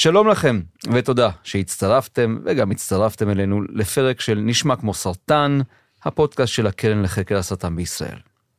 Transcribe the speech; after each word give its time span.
שלום 0.00 0.28
לכם 0.28 0.60
ותודה 0.92 1.30
שהצטרפתם 1.42 2.38
וגם 2.44 2.70
הצטרפתם 2.70 3.30
אלינו 3.30 3.62
לפרק 3.62 4.20
של 4.20 4.34
נשמע 4.34 4.76
כמו 4.76 4.94
סרטן, 4.94 5.60
הפודקאסט 6.04 6.52
של 6.52 6.66
הקרן 6.66 7.02
לחקר 7.02 7.36
הסרטן 7.36 7.76
בישראל. 7.76 8.18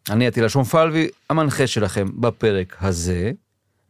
אני 0.09 0.27
עטילה 0.27 0.49
שומפלבי, 0.49 1.07
המנחה 1.29 1.67
שלכם 1.67 2.07
בפרק 2.15 2.77
הזה, 2.81 3.31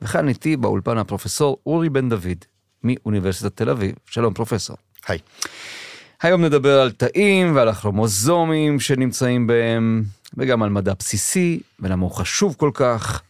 וכאן 0.01 0.27
איתי 0.27 0.57
באולפן 0.57 0.97
הפרופסור 0.97 1.57
אורי 1.65 1.89
בן 1.89 2.09
דוד 2.09 2.45
מאוניברסיטת 2.83 3.57
תל 3.57 3.69
אביב. 3.69 3.95
שלום 4.05 4.33
פרופסור. 4.33 4.77
היי. 5.07 5.19
היום 6.21 6.45
נדבר 6.45 6.81
על 6.81 6.91
תאים 6.91 7.55
ועל 7.55 7.69
הכרומוזומים 7.69 8.79
שנמצאים 8.79 9.47
בהם, 9.47 10.03
וגם 10.37 10.63
על 10.63 10.69
מדע 10.69 10.93
בסיסי 10.99 11.59
ולמה 11.79 12.03
הוא 12.03 12.11
חשוב 12.11 12.55
כל 12.57 12.71
כך, 12.73 13.21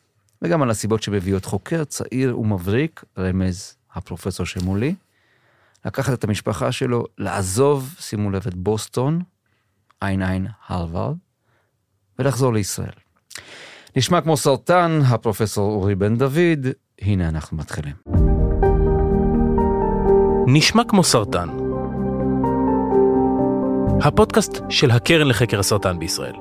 וגם 0.42 0.62
על 0.62 0.70
הסיבות 0.70 1.04
שמביאות 1.04 1.46
חוקר 1.46 1.84
צעיר 1.84 2.40
ומבריק, 2.40 3.04
רמז 3.18 3.81
הפרופסור 3.96 4.46
שמולי, 4.46 4.96
לקחת 5.86 6.14
את 6.14 6.24
המשפחה 6.24 6.72
שלו, 6.72 7.06
לעזוב, 7.18 7.96
שימו 8.00 8.30
לב, 8.30 8.48
את 8.48 8.56
בוסטון, 8.56 9.22
עין 10.02 10.22
עין 10.22 10.48
הרווארד, 10.68 11.18
ולחזור 12.20 12.54
לישראל. 12.54 12.94
נשמע 13.96 14.22
כמו 14.22 14.38
סרטן, 14.38 15.00
הפרופסור 15.08 15.72
אורי 15.72 15.96
בן 15.96 16.18
דוד, 16.18 16.68
הנה 17.02 17.30
אנחנו 17.30 17.58
מתחילים. 17.58 17.96
נשמע 20.48 20.84
כמו 20.88 21.04
סרטן. 21.04 21.50
הפודקאסט 24.04 24.62
של 24.70 24.92
הקרן 24.92 25.28
לחקר 25.28 25.60
הסרטן 25.60 26.00
בישראל. 26.00 26.36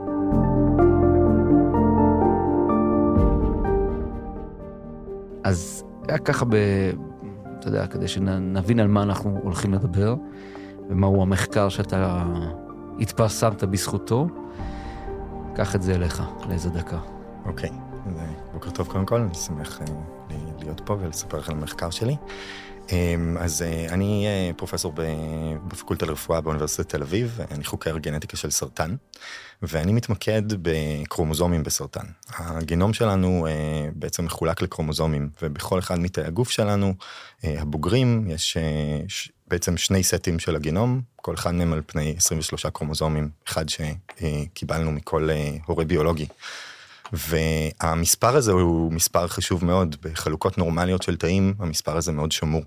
אז 5.45 5.85
היה 6.09 6.19
ככה 6.19 6.45
ב... 6.45 6.57
אתה 7.61 7.69
יודע, 7.69 7.87
כדי 7.87 8.09
שנבין 8.09 8.81
על 8.81 8.89
מה 8.89 9.03
אנחנו 9.03 9.41
הולכים 9.43 9.75
לדבר, 9.75 10.15
ומהו 10.89 11.23
המחקר 11.23 11.69
שאתה 11.69 12.25
התפרסמת 13.01 13.65
בזכותו, 13.65 14.27
קח 15.55 15.75
את 15.75 15.83
זה 15.83 15.95
אליך, 15.95 16.23
לאיזה 16.49 16.71
דקה. 16.71 16.99
אוקיי, 17.47 17.71
בוקר 18.53 18.71
טוב 18.71 18.89
קודם 18.89 19.07
כל, 19.07 19.21
אני 19.21 19.35
שמח 19.35 19.81
אה, 19.81 19.87
להיות 20.59 20.81
פה 20.85 20.97
ולספר 21.01 21.39
לך 21.39 21.49
על 21.49 21.57
המחקר 21.57 21.91
שלי. 21.91 22.17
אמ, 22.93 23.37
אז 23.41 23.63
אה, 23.63 23.87
אני 23.95 24.27
אה, 24.27 24.51
פרופסור 24.57 24.93
בפקולטה 25.69 26.07
לרפואה 26.07 26.41
באוניברסיטת 26.41 26.89
תל 26.89 27.03
אביב, 27.03 27.39
אני 27.51 27.65
חוקר 27.65 27.99
גנטיקה 27.99 28.37
של 28.37 28.51
סרטן, 28.51 28.95
ואני 29.63 29.93
מתמקד 29.93 30.43
בקרומוזומים 30.63 31.63
בסרטן. 31.63 32.07
הגנום 32.37 32.93
שלנו 32.93 33.47
אה, 33.47 33.89
בעצם 33.95 34.25
מחולק 34.25 34.63
לקרומוזומים, 34.63 35.29
ובכל 35.43 35.79
אחד 35.79 35.99
מתאי 35.99 36.25
הגוף 36.25 36.51
שלנו, 36.51 36.95
הבוגרים, 37.45 38.31
יש 38.31 38.59
בעצם 39.49 39.77
שני 39.77 40.03
סטים 40.03 40.39
של 40.39 40.57
הגנום, 40.57 41.01
כל 41.17 41.35
אחד 41.35 41.55
מהם 41.55 41.73
על 41.73 41.83
פני 41.87 42.15
23 42.17 42.67
קרומוזומים, 42.67 43.29
אחד 43.49 43.65
שקיבלנו 43.69 44.93
מכל 44.93 45.29
הורה 45.67 45.85
ביולוגי. 45.85 46.27
והמספר 47.13 48.37
הזה 48.37 48.53
הוא 48.53 48.93
מספר 48.93 49.27
חשוב 49.27 49.65
מאוד, 49.65 49.97
בחלוקות 50.03 50.59
נורמליות 50.59 51.03
של 51.03 51.17
תאים 51.17 51.55
המספר 51.59 51.97
הזה 51.97 52.13
מאוד 52.13 52.33
שמור. 52.33 52.63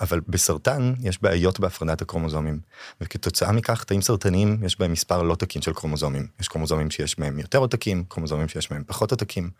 אבל 0.00 0.20
בסרטן 0.28 0.94
יש 1.02 1.22
בעיות 1.22 1.60
בהפרדת 1.60 2.02
הקרומוזומים, 2.02 2.58
וכתוצאה 3.00 3.52
מכך 3.52 3.84
תאים 3.84 4.02
סרטניים 4.02 4.58
יש 4.64 4.78
בהם 4.80 4.92
מספר 4.92 5.22
לא 5.22 5.34
תקין 5.34 5.62
של 5.62 5.72
קרומוזומים. 5.72 6.26
יש 6.40 6.48
קרומוזומים 6.48 6.90
שיש 6.90 7.18
מהם 7.18 7.38
יותר 7.38 7.58
עותקים, 7.58 8.04
קרומוזומים 8.08 8.48
שיש 8.48 8.70
מהם 8.70 8.82
פחות 8.86 9.10
עותקים. 9.10 9.50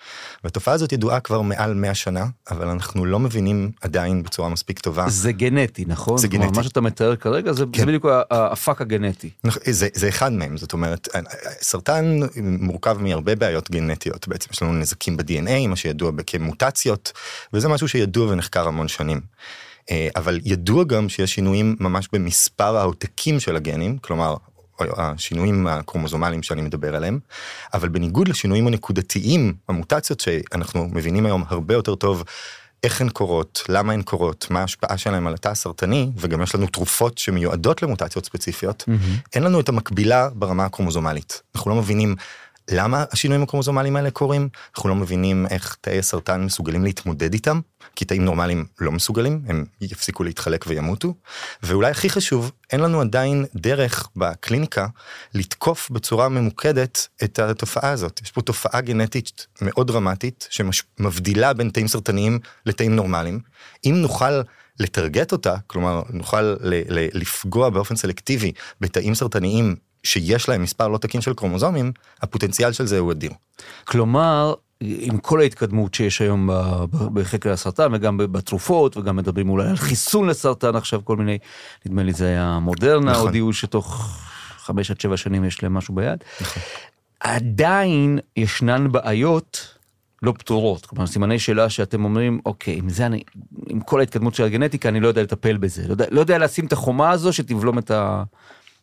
והתופעה 0.45 0.75
הזאת 0.75 0.93
ידועה 0.93 1.21
כבר 1.21 1.41
מעל 1.41 1.75
100 1.75 1.95
שנה, 1.95 2.27
אבל 2.51 2.69
אנחנו 2.69 3.05
לא 3.05 3.19
מבינים 3.19 3.71
עדיין 3.81 4.23
בצורה 4.23 4.49
מספיק 4.49 4.79
טובה. 4.79 5.09
זה 5.09 5.33
גנטי, 5.33 5.85
נכון? 5.87 6.19
זה 6.19 6.29
גנטי. 6.29 6.57
מה 6.57 6.63
שאתה 6.63 6.81
מתאר 6.81 7.17
כרגע 7.17 7.53
זה, 7.53 7.65
כן. 7.73 7.81
זה 7.81 7.87
בדיוק 7.87 8.07
הפאק 8.31 8.81
הגנטי. 8.81 9.31
נכון, 9.45 9.63
זה, 9.71 9.89
זה 9.95 10.09
אחד 10.09 10.33
מהם, 10.33 10.57
זאת 10.57 10.73
אומרת, 10.73 11.09
סרטן 11.61 12.21
מורכב 12.43 12.99
מהרבה 13.01 13.35
בעיות 13.35 13.71
גנטיות, 13.71 14.29
בעצם 14.29 14.49
יש 14.53 14.63
לנו 14.63 14.73
נזקים 14.73 15.17
ב-DNA, 15.17 15.69
מה 15.69 15.77
שידוע 15.77 16.11
כמוטציות, 16.27 17.13
וזה 17.53 17.69
משהו 17.69 17.89
שידוע 17.89 18.33
ונחקר 18.33 18.69
המון 18.69 18.89
שנים. 18.89 19.21
אה, 19.91 20.09
אבל 20.17 20.41
ידוע 20.45 20.85
גם 20.85 21.09
שיש 21.09 21.35
שינויים 21.35 21.77
ממש 21.81 22.09
במספר 22.13 22.77
העותקים 22.77 23.41
של 23.41 23.57
הגנים, 23.57 23.99
כלומר 23.99 24.37
השינויים 24.81 25.67
הקרומוזומליים 25.67 26.43
שאני 26.43 26.63
מדבר 26.63 26.97
עליהם, 26.97 27.19
אבל 27.75 27.89
בניגוד 27.89 28.29
לשינויים 28.29 28.67
הנקודתיים, 28.67 29.55
המוטציות 29.69 30.21
שאנחנו 30.21 30.89
מבינים 30.93 31.27
היום 31.27 31.45
הרבה 31.49 31.75
יותר 31.75 31.95
טוב 31.95 32.25
איך 32.83 33.01
הן 33.01 33.09
קורות, 33.09 33.63
למה 33.69 33.93
הן 33.93 34.03
קורות, 34.03 34.47
מה 34.51 34.61
ההשפעה 34.61 34.99
שלהן 34.99 35.27
על 35.27 35.35
התא 35.35 35.49
הסרטני, 35.49 36.11
וגם 36.17 36.43
יש 36.43 36.55
לנו 36.55 36.67
תרופות 36.67 37.19
שמיועדות 37.19 37.83
למוטציות 37.83 38.25
ספציפיות, 38.25 38.85
mm-hmm. 38.89 39.29
אין 39.35 39.43
לנו 39.43 39.61
את 39.61 39.69
המקבילה 39.69 40.29
ברמה 40.35 40.65
הקרומוזומלית. 40.65 41.43
אנחנו 41.55 41.71
לא 41.71 41.77
מבינים 41.77 42.17
למה 42.71 43.05
השינויים 43.13 43.43
הקרומוזומליים 43.43 43.97
האלה 43.97 44.11
קורים? 44.11 44.49
אנחנו 44.75 44.89
לא 44.89 44.95
מבינים 44.95 45.47
איך 45.51 45.77
תאי 45.81 45.99
הסרטן 45.99 46.41
מסוגלים 46.45 46.85
להתמודד 46.85 47.33
איתם, 47.33 47.61
כי 47.97 48.05
תאים 48.05 48.25
נורמליים 48.25 48.67
לא 48.81 48.93
מסוגלים, 48.93 49.43
הם 49.47 49.65
יפסיקו 49.81 50.25
להתחלק 50.25 50.65
וימותו. 50.69 51.15
ואולי 51.63 51.91
הכי 51.91 52.11
חשוב, 52.11 52.53
אין 52.73 52.81
לנו 52.81 53.01
עדיין 53.01 53.45
דרך 53.55 54.09
בקליניקה 54.17 54.87
לתקוף 55.35 55.91
בצורה 55.91 56.29
ממוקדת 56.29 57.09
את 57.25 57.39
התופעה 57.39 57.91
הזאת. 57.91 58.21
יש 58.25 58.31
פה 58.31 58.43
תופעה 58.43 58.81
גנטית 58.81 59.47
מאוד 59.61 59.87
דרמטית 59.87 60.49
שמבדילה 60.51 61.53
בין 61.53 61.71
תאים 61.71 61.89
סרטניים 61.89 62.39
לתאים 62.67 62.97
נורמליים. 62.97 63.41
אם 63.85 63.95
נוכל 63.97 64.41
לטרגט 64.81 65.33
אותה, 65.33 65.57
כלומר 65.67 66.03
נוכל 66.11 66.57
לפגוע 67.13 67.71
באופן 67.71 67.97
סלקטיבי 67.97 68.53
בתאים 68.81 69.15
סרטניים 69.15 69.77
שיש 70.05 70.49
להם 70.49 70.63
מספר 70.63 70.89
לא 70.89 70.99
תקין 70.99 71.21
של 71.21 71.35
קרומוזומים, 71.35 71.93
הפוטנציאל 72.23 72.73
של 72.73 72.87
זה 72.87 72.99
הוא 72.99 73.13
אדיר. 73.13 73.31
כלומר, 73.85 74.55
עם 74.81 75.19
כל 75.19 75.41
ההתקדמות 75.41 75.95
שיש 75.95 76.21
היום 76.21 76.51
בחקר 77.13 77.53
הסרטן 77.53 77.95
וגם 77.95 78.17
בתרופות 78.19 78.97
וגם 78.97 79.17
מדברים 79.17 79.51
אולי 79.51 79.69
על 79.69 79.77
חיסון 79.77 80.29
לסרטן 80.29 80.77
עכשיו 80.77 81.05
כל 81.05 81.17
מיני, 81.17 81.39
נדמה 81.87 82.03
לי 82.03 82.13
זה 82.13 82.27
היה 82.27 82.59
מודרנה, 82.59 83.11
נכון. 83.11 83.27
הודיעו 83.27 83.53
שתוך 83.53 84.19
חמש 84.59 84.91
עד 84.91 85.01
שבע 85.01 85.17
שנים 85.17 85.45
יש 85.45 85.63
להם 85.63 85.75
משהו 85.75 85.95
ביד. 85.95 86.19
נכון. 86.41 86.63
עדיין 87.21 88.19
ישנן 88.37 88.93
בעיות 88.93 89.77
לא 90.23 90.33
פתורות, 90.39 90.87
כלומר 90.87 91.07
סימני 91.07 91.39
שאלה 91.39 91.71
שאתם 91.71 92.05
אומרים 92.05 92.41
אוקיי 92.47 92.77
עם 92.77 92.89
זה 92.89 93.07
אני, 93.07 93.23
עם 93.67 93.81
כל 93.81 94.01
ההתקדמות 94.01 94.35
של 94.35 94.45
הגנטיקה 94.45 94.89
אני 94.89 95.01
לא 95.01 95.09
יודע 95.09 95.23
לטפל 95.23 95.57
בזה, 95.57 95.83
לא 95.87 95.93
יודע, 95.93 96.05
לא 96.11 96.21
יודע 96.21 96.39
לשים 96.39 96.67
את 96.67 96.73
החומה 96.73 97.11
הזו 97.11 97.33
שתבלום 97.33 97.79
את 97.79 97.91
ה... 97.91 98.23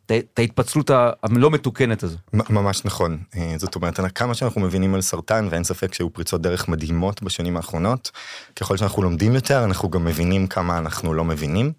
את 0.06 0.40
ההתפצלות 0.40 0.92
הלא 1.24 1.52
מתוקנת 1.52 2.04
הזו. 2.04 2.18
ממש 2.34 2.86
נכון. 2.86 3.18
אה, 3.36 3.56
זאת 3.58 3.76
אומרת, 3.76 4.00
כמה 4.16 4.34
שאנחנו 4.34 4.62
מבינים 4.62 4.96
על 4.96 5.02
סרטן, 5.02 5.48
ואין 5.52 5.64
ספק 5.64 5.94
שהיו 5.94 6.10
פריצות 6.10 6.42
דרך 6.42 6.68
מדהימות 6.68 7.24
בשנים 7.24 7.58
האחרונות, 7.58 8.12
ככל 8.60 8.78
שאנחנו 8.78 9.04
לומדים 9.04 9.36
יותר, 9.36 9.64
אנחנו 9.64 9.90
גם 9.90 10.06
מבינים 10.06 10.48
כמה 10.48 10.78
אנחנו 10.78 11.14
לא 11.14 11.24
מבינים, 11.24 11.72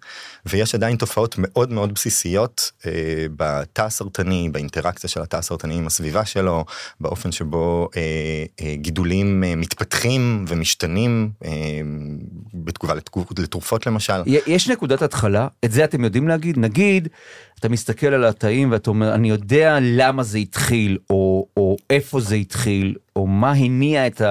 ויש 0.45 0.75
עדיין 0.75 0.97
תופעות 0.97 1.35
מאוד 1.37 1.71
מאוד 1.71 1.93
בסיסיות 1.93 2.71
אה, 2.85 2.91
בתא 3.35 3.81
הסרטני, 3.81 4.49
באינטראקציה 4.51 5.09
של 5.09 5.21
התא 5.21 5.37
הסרטני 5.37 5.77
עם 5.77 5.87
הסביבה 5.87 6.25
שלו, 6.25 6.65
באופן 6.99 7.31
שבו 7.31 7.89
אה, 7.95 8.01
אה, 8.61 8.75
גידולים 8.75 9.43
אה, 9.43 9.55
מתפתחים 9.55 10.45
ומשתנים 10.47 11.29
אה, 11.45 11.51
בתגובה 12.53 12.93
לתרופות 13.37 13.87
למשל. 13.87 14.21
יש 14.25 14.69
נקודת 14.69 15.01
התחלה, 15.01 15.47
את 15.65 15.71
זה 15.71 15.83
אתם 15.83 16.03
יודעים 16.03 16.27
להגיד? 16.27 16.59
נגיד, 16.59 17.07
אתה 17.59 17.69
מסתכל 17.69 18.07
על 18.07 18.25
התאים 18.25 18.71
ואתה 18.71 18.89
אומר, 18.89 19.15
אני 19.15 19.29
יודע 19.29 19.77
למה 19.81 20.23
זה 20.23 20.37
התחיל, 20.37 20.97
או, 21.09 21.47
או 21.57 21.77
איפה 21.89 22.19
זה 22.19 22.35
התחיל, 22.35 22.95
או 23.15 23.27
מה 23.27 23.51
הניע 23.51 24.07
את 24.07 24.21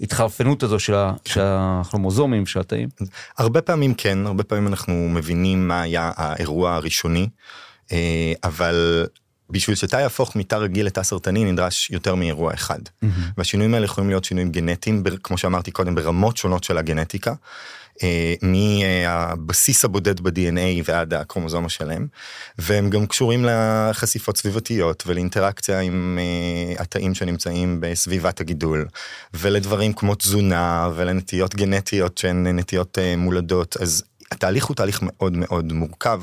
ההתחרפנות 0.00 0.62
הזו 0.62 0.78
של, 0.78 0.94
של 1.24 1.40
הכרומוזומים 1.44 2.46
של 2.46 2.60
התאים? 2.60 2.88
הרבה 3.38 3.62
פעמים 3.62 3.94
כן, 3.94 4.26
הרבה 4.26 4.44
פעמים 4.44 4.66
אנחנו 4.66 4.94
מבינים 4.94 5.68
מה 5.68 5.82
היה 5.82 6.12
האירוע 6.16 6.74
הראשוני, 6.74 7.28
אה, 7.92 8.32
אבל 8.44 9.06
בשביל 9.50 9.76
שתא 9.76 9.96
יהפוך 9.96 10.36
מתא 10.36 10.54
רגיל 10.54 10.86
לתא 10.86 11.02
סרטני 11.02 11.52
נדרש 11.52 11.90
יותר 11.90 12.14
מאירוע 12.14 12.54
אחד. 12.54 12.78
Mm-hmm. 12.78 13.06
והשינויים 13.38 13.74
האלה 13.74 13.84
יכולים 13.84 14.10
להיות 14.10 14.24
שינויים 14.24 14.50
גנטיים, 14.50 15.02
כמו 15.22 15.38
שאמרתי 15.38 15.70
קודם, 15.70 15.94
ברמות 15.94 16.36
שונות 16.36 16.64
של 16.64 16.78
הגנטיקה. 16.78 17.34
אה, 18.02 18.34
מהבסיס 18.42 19.84
הבודד 19.84 20.20
ב-DNA 20.20 20.82
ועד 20.84 21.14
הקרומוזום 21.14 21.66
השלם, 21.66 22.06
והם 22.58 22.90
גם 22.90 23.06
קשורים 23.06 23.44
לחשיפות 23.44 24.36
סביבתיות 24.36 25.02
ולאינטראקציה 25.06 25.80
עם 25.80 26.18
אה, 26.20 26.82
התאים 26.82 27.14
שנמצאים 27.14 27.76
בסביבת 27.80 28.40
הגידול, 28.40 28.86
ולדברים 29.34 29.92
כמו 29.92 30.14
תזונה 30.14 30.88
ולנטיות 30.96 31.54
גנטיות 31.54 32.18
שהן 32.18 32.46
נטיות 32.46 32.98
אה, 32.98 33.16
מולדות, 33.16 33.76
אז 33.80 34.02
התהליך 34.32 34.64
הוא 34.64 34.76
תהליך 34.76 35.00
מאוד 35.02 35.36
מאוד 35.36 35.72
מורכב. 35.72 36.22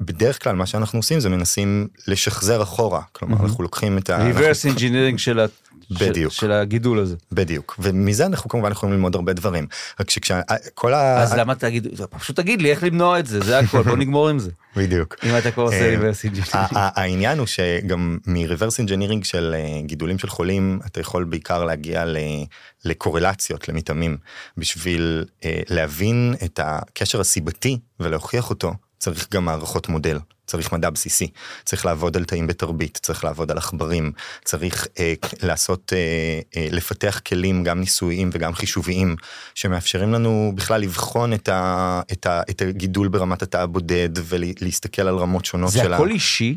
בדרך 0.00 0.42
כלל 0.42 0.56
מה 0.56 0.66
שאנחנו 0.66 0.98
עושים 0.98 1.20
זה 1.20 1.28
מנסים 1.28 1.88
לשחזר 2.08 2.62
אחורה 2.62 3.00
כלומר 3.12 3.36
mm-hmm. 3.36 3.42
אנחנו 3.42 3.62
לוקחים 3.62 3.98
את 3.98 4.10
ה... 4.10 4.30
reverse 4.30 4.76
engineering 4.76 5.18
של 5.18 5.40
בדיוק. 5.90 6.32
של, 6.32 6.40
של 6.40 6.52
הגידול 6.52 6.98
הזה. 6.98 7.16
בדיוק, 7.32 7.76
ומזה 7.78 8.26
אנחנו 8.26 8.50
כמובן 8.50 8.70
יכולים 8.70 8.94
ללמוד 8.94 9.14
הרבה 9.14 9.32
דברים. 9.32 9.66
רק 10.00 10.10
שכל 10.10 10.94
ה... 10.94 11.22
אז 11.22 11.32
למה 11.34 11.54
תגיד, 11.54 11.86
פשוט 12.10 12.36
תגיד 12.36 12.62
לי 12.62 12.70
איך 12.70 12.82
למנוע 12.82 13.18
את 13.18 13.26
זה, 13.26 13.40
זה 13.40 13.58
הכל, 13.58 13.82
בוא 13.82 13.96
נגמור 13.96 14.28
עם 14.28 14.38
זה. 14.38 14.50
בדיוק. 14.76 15.16
אם 15.24 15.38
אתה 15.38 15.50
כבר 15.50 15.62
עושה 15.62 15.76
אה, 15.76 15.84
engineering. 16.24 16.44
העניין 16.72 17.38
הוא 17.38 17.46
שגם 17.46 18.18
מ 18.26 18.32
reverse 18.32 18.78
engineering 18.78 19.24
של 19.24 19.54
אה, 19.58 19.80
גידולים 19.82 20.18
של 20.18 20.28
חולים, 20.28 20.80
אתה 20.86 21.00
יכול 21.00 21.24
בעיקר 21.24 21.64
להגיע 21.64 22.04
ל- 22.04 22.16
לקורלציות, 22.84 23.68
למתאמים, 23.68 24.16
בשביל 24.56 25.24
אה, 25.44 25.60
להבין 25.68 26.34
את 26.44 26.60
הקשר 26.62 27.20
הסיבתי 27.20 27.78
ולהוכיח 28.00 28.50
אותו, 28.50 28.72
צריך 29.02 29.28
גם 29.32 29.44
מערכות 29.44 29.88
מודל. 29.88 30.18
צריך 30.46 30.72
מדע 30.72 30.90
בסיסי, 30.90 31.28
צריך 31.64 31.86
לעבוד 31.86 32.16
על 32.16 32.24
תאים 32.24 32.46
בתרבית, 32.46 32.98
צריך 33.02 33.24
לעבוד 33.24 33.50
על 33.50 33.58
עכברים, 33.58 34.12
צריך 34.44 34.86
אה, 34.98 35.14
לעשות, 35.42 35.92
אה, 35.92 36.40
אה, 36.56 36.68
לפתח 36.70 37.20
כלים 37.26 37.64
גם 37.64 37.80
ניסויים 37.80 38.30
וגם 38.32 38.54
חישוביים, 38.54 39.16
שמאפשרים 39.54 40.12
לנו 40.12 40.52
בכלל 40.54 40.80
לבחון 40.80 41.32
את, 41.32 41.48
ה, 41.48 42.00
את, 42.12 42.26
ה, 42.26 42.42
את 42.50 42.62
הגידול 42.62 43.08
ברמת 43.08 43.42
התא 43.42 43.56
הבודד 43.56 44.08
ולהסתכל 44.14 45.02
על 45.02 45.16
רמות 45.16 45.44
שונות 45.44 45.70
זה 45.70 45.78
של 45.78 45.92
הכל 45.92 46.10
אישי? 46.10 46.56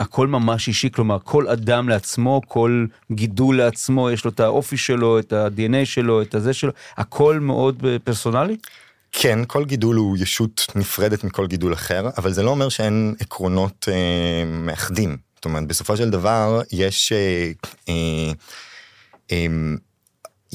הכל 0.00 0.26
ממש 0.26 0.68
אישי, 0.68 0.90
כלומר 0.90 1.18
כל 1.24 1.48
אדם 1.48 1.88
לעצמו, 1.88 2.40
כל 2.48 2.86
גידול 3.12 3.56
לעצמו, 3.56 4.10
יש 4.10 4.24
לו 4.24 4.30
את 4.30 4.40
האופי 4.40 4.76
שלו, 4.76 5.18
את 5.18 5.32
ה-DNA 5.32 5.84
שלו, 5.84 6.22
את 6.22 6.34
הזה 6.34 6.52
שלו, 6.52 6.72
הכל 6.96 7.38
מאוד 7.40 7.86
אה, 7.86 7.98
פרסונלי? 7.98 8.56
כן, 9.18 9.38
כל 9.46 9.64
גידול 9.64 9.96
הוא 9.96 10.16
ישות 10.20 10.66
נפרדת 10.74 11.24
מכל 11.24 11.46
גידול 11.46 11.72
אחר, 11.72 12.08
אבל 12.18 12.32
זה 12.32 12.42
לא 12.42 12.50
אומר 12.50 12.68
שאין 12.68 13.14
עקרונות 13.20 13.88
אה, 13.92 14.44
מאחדים. 14.44 15.16
זאת 15.34 15.44
אומרת, 15.44 15.66
בסופו 15.66 15.96
של 15.96 16.10
דבר 16.10 16.62
יש... 16.72 17.12
אה, 17.12 17.50
אה, 17.88 18.32
אה, 19.32 19.46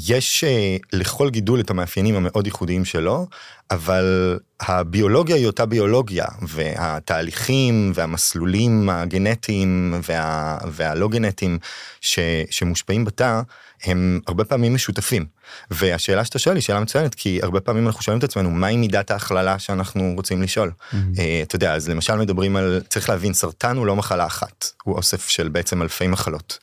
יש 0.08 0.44
אה, 0.44 0.78
לכל 0.94 1.30
גידול 1.30 1.60
את 1.60 1.69
המאפיינים 1.69 2.16
המאוד 2.16 2.46
ייחודיים 2.46 2.86
שלו, 2.86 3.28
אבל 3.72 4.40
הביולוגיה 4.60 5.36
היא 5.36 5.48
אותה 5.48 5.66
ביולוגיה, 5.66 6.25
והתהליכים 6.42 7.92
והמסלולים 7.96 8.90
הגנטיים 8.90 9.94
וה, 10.08 10.58
והלא 10.72 11.08
גנטיים 11.08 11.60
ש, 12.02 12.19
שמושפעים 12.50 13.06
בתא, 13.06 13.42
הם 13.83 14.19
הרבה 14.28 14.44
פעמים 14.44 14.74
משותפים. 14.74 15.25
והשאלה 15.72 16.25
שאתה 16.25 16.39
שואל 16.39 16.56
היא 16.56 16.62
שאלה 16.62 16.80
מצוינת, 16.80 17.16
כי 17.16 17.39
הרבה 17.44 17.60
פעמים 17.60 17.88
אנחנו 17.88 18.01
שואלים 18.01 18.19
את 18.19 18.24
עצמנו, 18.24 18.51
מהי 18.51 18.78
מידת 18.78 19.12
ההכללה 19.12 19.60
שאנחנו 19.60 20.13
רוצים 20.16 20.42
לשאול? 20.42 20.72
Mm-hmm. 20.72 20.95
Uh, 20.95 21.19
אתה 21.44 21.56
יודע, 21.56 21.74
אז 21.74 21.89
למשל 21.89 22.16
מדברים 22.16 22.56
על, 22.56 22.81
צריך 22.89 23.10
להבין, 23.10 23.33
סרטן 23.33 23.78
הוא 23.78 23.86
לא 23.86 23.95
מחלה 23.95 24.25
אחת, 24.25 24.66
הוא 24.83 24.95
אוסף 24.95 25.30
של 25.30 25.48
בעצם 25.50 25.81
אלפי 25.81 26.07
מחלות. 26.07 26.60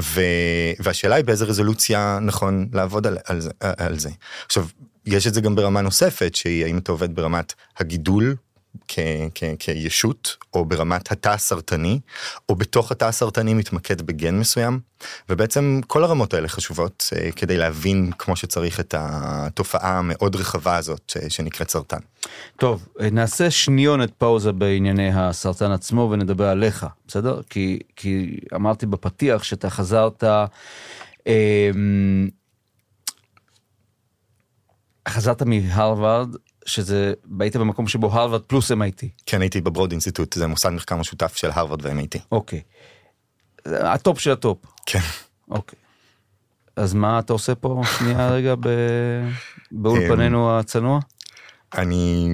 ו... 0.00 0.20
והשאלה 0.80 1.14
היא 1.14 1.24
באיזה 1.24 1.44
רזולוציה 1.44 2.18
נכון 2.22 2.68
לעבוד 2.72 3.06
על, 3.06 3.18
על, 3.24 3.40
על 3.60 3.98
זה. 3.98 4.10
עכשיו, 4.46 4.66
יש 5.06 5.26
את 5.26 5.34
זה 5.34 5.40
גם 5.40 5.54
ברמה 5.54 5.80
נוספת, 5.80 6.34
שהיא 6.34 6.64
האם 6.64 6.78
אתה 6.78 6.92
עובד 6.92 7.14
ברמת 7.14 7.54
הגידול 7.78 8.36
כ, 8.88 8.98
כ, 9.34 9.44
כישות, 9.58 10.36
או 10.54 10.64
ברמת 10.64 11.12
התא 11.12 11.28
הסרטני, 11.28 12.00
או 12.48 12.54
בתוך 12.54 12.92
התא 12.92 13.04
הסרטני 13.04 13.54
מתמקד 13.54 14.02
בגן 14.02 14.38
מסוים, 14.38 14.80
ובעצם 15.28 15.80
כל 15.86 16.04
הרמות 16.04 16.34
האלה 16.34 16.48
חשובות 16.48 17.12
uh, 17.14 17.32
כדי 17.32 17.58
להבין 17.58 18.10
כמו 18.18 18.36
שצריך 18.36 18.80
את 18.80 18.94
התופעה 18.98 19.98
המאוד 19.98 20.36
רחבה 20.36 20.76
הזאת 20.76 21.12
uh, 21.16 21.30
שנקראת 21.30 21.70
סרטן. 21.70 21.98
טוב, 22.56 22.88
אה, 23.00 23.10
נעשה 23.10 23.50
שניונת 23.50 24.10
פאוזה 24.18 24.52
בענייני 24.52 25.10
הסרטן 25.14 25.70
עצמו 25.70 26.08
ונדבר 26.12 26.48
עליך, 26.48 26.86
בסדר? 27.06 27.40
כי, 27.50 27.78
כי 27.96 28.36
אמרתי 28.54 28.86
בפתיח 28.86 29.42
שאתה 29.42 29.70
חזרת, 29.70 30.24
אה, 31.26 31.70
חזרת 35.08 35.42
מהרווארד, 35.42 36.36
שזה, 36.66 37.12
היית 37.40 37.56
במקום 37.56 37.88
שבו 37.88 38.06
הרווארד 38.06 38.42
פלוס 38.42 38.72
MIT. 38.72 39.06
כן, 39.26 39.40
הייתי 39.40 39.60
בברוד 39.60 39.90
אינסטיטוט, 39.90 40.32
זה 40.32 40.46
מוסד 40.46 40.70
מחקר 40.70 40.96
משותף 40.96 41.36
של 41.36 41.50
הרווארד 41.50 41.86
ו-MIT. 41.86 42.18
אוקיי. 42.32 42.62
ה 43.66 43.79
top 43.79 44.18
של 44.18 44.30
ה 44.30 44.36
top. 44.36 44.58
כן. 44.86 44.98
אוקיי. 45.50 45.78
אז 46.76 46.94
מה 46.94 47.18
אתה 47.18 47.32
עושה 47.32 47.54
פה 47.54 47.82
שנייה 47.98 48.30
רגע 48.36 48.54
ב... 48.60 48.68
באולפנינו 49.72 50.58
הצנוע? 50.58 51.00
אני 51.74 52.28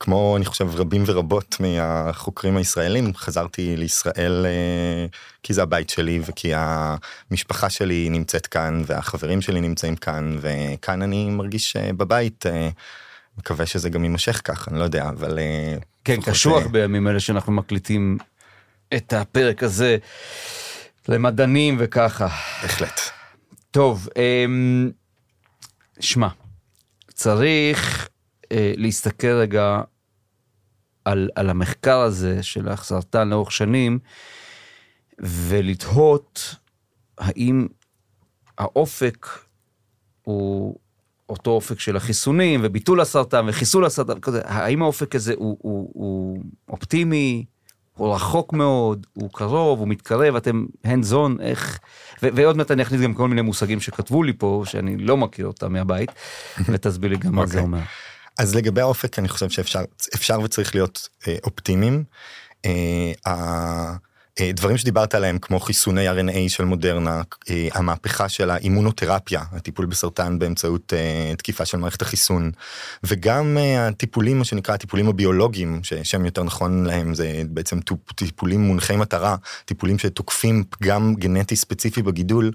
כמו 0.00 0.36
אני 0.36 0.44
חושב 0.44 0.68
רבים 0.74 1.02
ורבות 1.06 1.56
מהחוקרים 1.60 2.56
הישראלים 2.56 3.14
חזרתי 3.14 3.76
לישראל 3.76 4.46
אה, 4.46 5.06
כי 5.42 5.54
זה 5.54 5.62
הבית 5.62 5.90
שלי 5.90 6.20
וכי 6.26 6.52
המשפחה 6.54 7.70
שלי 7.70 8.08
נמצאת 8.10 8.46
כאן 8.46 8.82
והחברים 8.86 9.40
שלי 9.40 9.60
נמצאים 9.60 9.96
כאן 9.96 10.36
וכאן 10.40 11.02
אני 11.02 11.30
מרגיש 11.30 11.76
אה, 11.76 11.92
בבית. 11.92 12.44
אה, 13.40 13.42
מקווה 13.42 13.66
שזה 13.66 13.90
גם 13.90 14.04
יימשך 14.04 14.40
כך 14.44 14.68
אני 14.68 14.78
לא 14.78 14.84
יודע 14.84 15.08
אבל 15.08 15.38
כן 16.04 16.20
קשוח 16.20 16.66
בימים 16.66 17.08
אלה 17.08 17.20
שאנחנו 17.20 17.52
מקליטים 17.52 18.18
את 18.96 19.12
הפרק 19.12 19.62
הזה 19.62 19.96
למדענים 21.08 21.76
וככה 21.78 22.28
בהחלט. 22.62 23.00
טוב 23.70 24.08
אמ, 24.16 24.90
שמע 26.00 26.28
צריך 27.14 28.08
אה, 28.52 28.72
להסתכל 28.76 29.32
רגע 29.32 29.80
על, 31.04 31.28
על 31.34 31.50
המחקר 31.50 31.98
הזה 31.98 32.42
של 32.42 32.68
הסרטן 32.68 33.28
לאורך 33.28 33.52
שנים, 33.52 33.98
ולתהות 35.18 36.54
האם 37.18 37.68
האופק 38.58 39.26
הוא 40.22 40.78
אותו 41.30 41.50
אופק 41.50 41.80
של 41.80 41.96
החיסונים 41.96 42.60
וביטול 42.62 43.00
הסרטן 43.00 43.44
וחיסול 43.48 43.84
הסרטן, 43.84 44.20
כזה, 44.20 44.40
האם 44.44 44.82
האופק 44.82 45.14
הזה 45.14 45.34
הוא, 45.36 45.56
הוא, 45.60 45.90
הוא 45.92 46.42
אופטימי, 46.68 47.44
הוא 47.96 48.14
רחוק 48.14 48.52
מאוד, 48.52 49.06
הוא 49.12 49.30
קרוב, 49.32 49.78
הוא 49.78 49.88
מתקרב, 49.88 50.36
אתם 50.36 50.66
hands 50.86 51.12
on, 51.12 51.42
איך... 51.42 51.78
ו- 52.22 52.28
ועוד 52.34 52.56
מעט 52.56 52.70
אני 52.70 52.82
אכניס 52.82 53.00
גם 53.00 53.14
כל 53.14 53.28
מיני 53.28 53.42
מושגים 53.42 53.80
שכתבו 53.80 54.22
לי 54.22 54.32
פה, 54.32 54.62
שאני 54.66 54.96
לא 54.96 55.16
מכיר 55.16 55.46
אותם 55.46 55.72
מהבית, 55.72 56.10
ותסביר 56.68 57.10
לי 57.10 57.16
גם 57.16 57.34
מה 57.34 57.46
זה 57.46 57.52
אוקיי. 57.52 57.62
אומר. 57.62 57.80
אז 58.38 58.54
לגבי 58.54 58.80
האופק 58.80 59.18
אני 59.18 59.28
חושב 59.28 59.50
שאפשר 59.50 59.80
אפשר 60.14 60.40
וצריך 60.40 60.74
להיות 60.74 61.08
אה, 61.28 61.36
אופטימיים. 61.44 62.04
אה, 62.64 63.92
דברים 64.54 64.76
שדיברת 64.76 65.14
עליהם 65.14 65.38
כמו 65.38 65.60
חיסוני 65.60 66.08
RNA 66.08 66.48
של 66.48 66.64
מודרנה, 66.64 67.22
אה, 67.50 67.68
המהפכה 67.72 68.28
של 68.28 68.50
האימונותרפיה, 68.50 69.42
הטיפול 69.52 69.86
בסרטן 69.86 70.38
באמצעות 70.38 70.92
אה, 70.92 71.32
תקיפה 71.36 71.64
של 71.64 71.78
מערכת 71.78 72.02
החיסון, 72.02 72.50
וגם 73.04 73.58
אה, 73.58 73.88
הטיפולים, 73.88 74.38
מה 74.38 74.44
שנקרא 74.44 74.74
הטיפולים 74.74 75.08
הביולוגיים, 75.08 75.80
ששם 75.82 76.24
יותר 76.24 76.42
נכון 76.42 76.84
להם 76.84 77.14
זה 77.14 77.42
בעצם 77.48 77.78
טיפולים 78.14 78.60
מונחי 78.60 78.96
מטרה, 78.96 79.36
טיפולים 79.64 79.98
שתוקפים 79.98 80.64
פגם 80.70 81.14
גנטי 81.14 81.56
ספציפי 81.56 82.02
בגידול, 82.02 82.50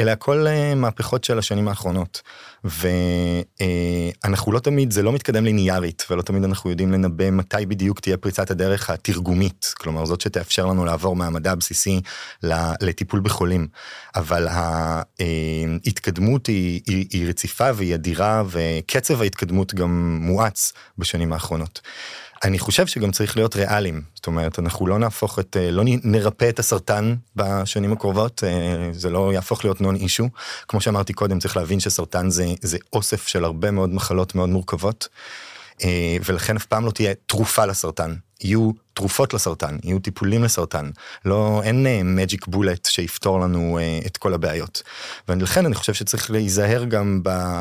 אלה 0.00 0.12
הכל 0.12 0.46
מהפכות 0.76 1.24
של 1.24 1.38
השנים 1.38 1.68
האחרונות. 1.68 2.22
ואנחנו 2.64 4.52
לא 4.52 4.58
תמיד, 4.58 4.90
זה 4.90 5.02
לא 5.02 5.12
מתקדם 5.12 5.44
ליניארית, 5.44 6.06
ולא 6.10 6.22
תמיד 6.22 6.44
אנחנו 6.44 6.70
יודעים 6.70 6.92
לנבא 6.92 7.30
מתי 7.30 7.66
בדיוק 7.68 8.00
תהיה 8.00 8.16
פריצת 8.16 8.50
הדרך 8.50 8.90
התרגומית, 8.90 9.74
כלומר 9.78 10.04
זאת 10.06 10.20
שתאפשר 10.20 10.66
לנו 10.66 10.84
לעבור 10.84 11.16
מהמדע 11.16 11.52
הבסיסי 11.52 12.00
לטיפול 12.82 13.20
בחולים. 13.20 13.68
אבל 14.16 14.48
ההתקדמות 14.48 16.46
היא, 16.46 16.80
היא, 16.86 17.06
היא 17.10 17.28
רציפה 17.28 17.70
והיא 17.74 17.94
אדירה, 17.94 18.42
וקצב 18.50 19.22
ההתקדמות 19.22 19.74
גם 19.74 20.18
מואץ 20.22 20.72
בשנים 20.98 21.32
האחרונות. 21.32 21.80
אני 22.44 22.58
חושב 22.58 22.86
שגם 22.86 23.10
צריך 23.10 23.36
להיות 23.36 23.56
ריאליים, 23.56 24.02
זאת 24.14 24.26
אומרת 24.26 24.58
אנחנו 24.58 24.86
לא 24.86 24.98
נהפוך 24.98 25.38
את, 25.38 25.56
לא 25.72 25.82
נרפא 25.86 26.48
את 26.48 26.58
הסרטן 26.58 27.14
בשנים 27.36 27.92
הקרובות, 27.92 28.42
זה 28.92 29.10
לא 29.10 29.32
יהפוך 29.32 29.64
להיות 29.64 29.80
נון 29.80 29.96
אישו, 29.96 30.28
כמו 30.68 30.80
שאמרתי 30.80 31.12
קודם 31.12 31.38
צריך 31.38 31.56
להבין 31.56 31.80
שסרטן 31.80 32.30
זה, 32.30 32.46
זה 32.60 32.78
אוסף 32.92 33.26
של 33.26 33.44
הרבה 33.44 33.70
מאוד 33.70 33.94
מחלות 33.94 34.34
מאוד 34.34 34.48
מורכבות, 34.48 35.08
ולכן 36.24 36.56
אף 36.56 36.66
פעם 36.66 36.84
לא 36.84 36.90
תהיה 36.90 37.14
תרופה 37.26 37.64
לסרטן, 37.64 38.14
יהיו 38.40 38.70
תרופות 39.00 39.34
לסרטן, 39.34 39.76
יהיו 39.84 39.98
טיפולים 39.98 40.44
לסרטן, 40.44 40.90
לא, 41.24 41.60
אין 41.64 41.86
מג'יק 42.04 42.44
uh, 42.44 42.50
בולט 42.50 42.84
שיפתור 42.84 43.40
לנו 43.40 43.78
uh, 43.78 44.06
את 44.06 44.16
כל 44.16 44.34
הבעיות. 44.34 44.82
ולכן 45.28 45.66
אני 45.66 45.74
חושב 45.74 45.94
שצריך 45.94 46.30
להיזהר 46.30 46.84
גם 46.84 47.20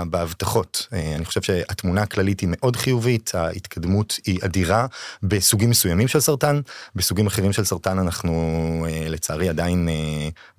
בהבטחות. 0.09 0.87
Uh, 0.91 0.95
אני 1.15 1.25
חושב 1.25 1.41
שהתמונה 1.41 2.01
הכללית 2.01 2.39
היא 2.39 2.49
מאוד 2.51 2.75
חיובית, 2.75 3.31
ההתקדמות 3.33 4.19
היא 4.25 4.39
אדירה 4.45 4.85
בסוגים 5.23 5.69
מסוימים 5.69 6.07
של 6.07 6.19
סרטן, 6.19 6.61
בסוגים 6.95 7.27
אחרים 7.27 7.53
של 7.53 7.63
סרטן 7.63 7.99
אנחנו 7.99 8.85
לצערי 9.09 9.49
עדיין 9.49 9.89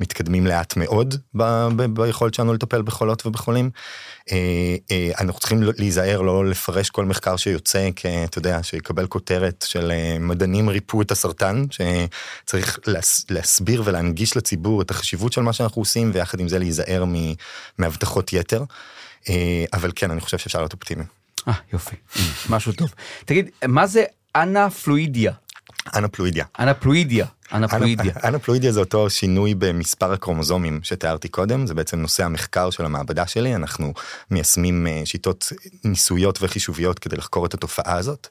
מתקדמים 0.01 0.47
לאט 0.47 0.77
מאוד 0.77 1.15
ב- 1.35 1.69
ב- 1.77 1.95
ביכולת 2.03 2.35
שלנו 2.35 2.55
לטפל 2.55 2.83
בחולות 2.83 3.27
ובחולים. 3.27 3.71
אנחנו 5.21 5.41
צריכים 5.41 5.63
להיזהר 5.79 6.21
לא 6.21 6.47
לפרש 6.47 6.91
כל 6.91 7.05
מחקר 7.05 7.37
שיוצא, 7.37 7.89
כי 7.97 8.25
אתה 8.25 8.39
יודע, 8.39 8.63
שיקבל 8.63 9.07
כותרת 9.07 9.65
של 9.69 9.93
מדענים 10.21 10.70
ריפאו 10.71 11.03
את 11.03 11.11
הסרטן, 11.11 11.65
שצריך 11.71 12.79
להס, 12.87 13.27
להסביר 13.31 13.83
ולהנגיש 13.85 14.37
לציבור 14.37 14.83
את 14.83 14.91
החשיבות 14.91 15.33
של 15.33 15.41
מה 15.41 15.53
שאנחנו 15.53 15.83
עושים, 15.83 16.11
ויחד 16.15 16.41
עם 16.41 16.49
זה 16.49 16.59
להיזהר 16.59 17.05
מהבטחות 17.79 18.33
יתר. 18.33 18.65
אה, 19.29 19.65
אבל 19.73 19.93
כן, 19.95 20.11
אני 20.11 20.21
חושב 20.21 20.39
שאפשר 20.39 20.59
להיות 20.59 20.73
אופטימי. 20.73 21.05
אה, 21.49 21.53
יופי, 21.73 21.97
משהו 22.49 22.73
טוב. 22.73 22.95
תגיד, 23.25 23.51
מה 23.67 23.87
זה 23.87 24.05
אנפלואידיה? 24.37 25.33
אנפלואידיה. 25.97 26.45
אנפלואידיה. 26.59 27.27
אנפלואידיה. 27.53 28.13
אנפלואידיה 28.25 28.73
זה 28.73 28.81
אותו 28.81 29.11
שינוי 29.11 29.55
במספר 29.55 30.13
הקרומוזומים 30.13 30.81
שתיארתי 30.83 31.29
קודם, 31.29 31.67
זה 31.67 31.75
בעצם 31.75 32.01
נושא 32.01 32.25
המחקר 32.25 32.71
של 32.71 32.85
המעבדה 32.85 33.27
שלי, 33.27 33.55
אנחנו 33.55 33.93
מיישמים 34.31 34.87
אה, 34.87 35.03
שיטות 35.05 35.53
ניסויות 35.85 36.39
וחישוביות 36.43 36.99
כדי 36.99 37.17
לחקור 37.17 37.47
את 37.47 37.55
התופעה 37.55 37.97
הזאת. 37.97 38.29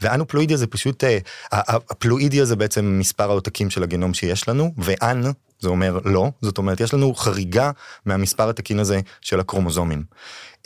ואנופלואידיה 0.00 0.56
זה 0.56 0.66
פשוט, 0.66 1.04
אה, 1.04 1.18
הפלואידיה 1.52 2.44
זה 2.44 2.56
בעצם 2.56 2.96
מספר 3.00 3.30
העותקים 3.30 3.70
של 3.70 3.82
הגנום 3.82 4.14
שיש 4.14 4.48
לנו, 4.48 4.74
ואן 4.78 5.22
זה 5.60 5.68
אומר 5.68 5.98
לא, 6.04 6.30
זאת 6.42 6.58
אומרת 6.58 6.80
יש 6.80 6.94
לנו 6.94 7.14
חריגה 7.14 7.70
מהמספר 8.06 8.48
התקין 8.48 8.78
הזה 8.78 9.00
של 9.20 9.40
הקרומוזומים. 9.40 10.04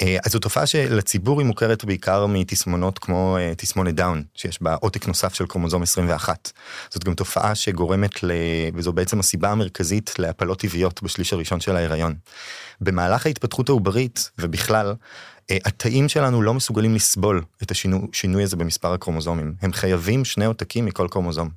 אה, 0.00 0.16
אז 0.24 0.32
זו 0.32 0.38
תופעה 0.38 0.66
שלציבור 0.66 1.40
היא 1.40 1.46
מוכרת 1.46 1.84
בעיקר 1.84 2.26
מתסמונות 2.26 2.98
כמו 2.98 3.36
אה, 3.36 3.52
תסמונת 3.56 3.94
דאון, 3.94 4.22
שיש 4.34 4.62
בה 4.62 4.74
עותק 4.74 5.06
נוסף 5.06 5.34
של 5.34 5.46
קרומוזום 5.46 5.82
21. 5.82 6.52
זאת 6.90 7.04
גם 7.04 7.14
תופעה 7.14 7.54
שגורמת, 7.54 8.22
ל... 8.22 8.30
וזו 8.74 8.92
בעצם 8.92 9.20
הסיבה 9.20 9.50
המרכזית 9.50 10.14
להפלות 10.18 10.60
טבעיות 10.60 11.02
בשליש 11.02 11.32
הראשון 11.32 11.60
של 11.60 11.76
ההיריון. 11.76 12.14
במהלך 12.80 13.26
ההתפתחות 13.26 13.68
העוברית, 13.68 14.30
ובכלל, 14.38 14.94
התאים 15.50 16.08
שלנו 16.08 16.42
לא 16.42 16.54
מסוגלים 16.54 16.94
לסבול 16.94 17.42
את 17.62 17.70
השינוי 17.70 18.42
הזה 18.42 18.56
במספר 18.56 18.92
הקרומוזומים. 18.92 19.54
הם 19.62 19.72
חייבים 19.72 20.24
שני 20.24 20.44
עותקים 20.44 20.84
מכל 20.84 21.08
קרומוזום. 21.10 21.48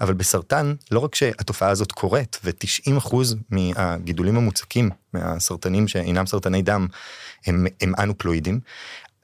אבל 0.00 0.14
בסרטן, 0.14 0.74
לא 0.90 0.98
רק 0.98 1.14
שהתופעה 1.14 1.70
הזאת 1.70 1.92
קורית, 1.92 2.38
ו-90% 2.44 3.16
מהגידולים 3.50 4.36
המוצקים 4.36 4.90
מהסרטנים 5.12 5.88
שאינם 5.88 6.26
סרטני 6.26 6.62
דם 6.62 6.86
הם, 7.46 7.66
הם 7.80 7.92
אנופלואידים, 7.98 8.60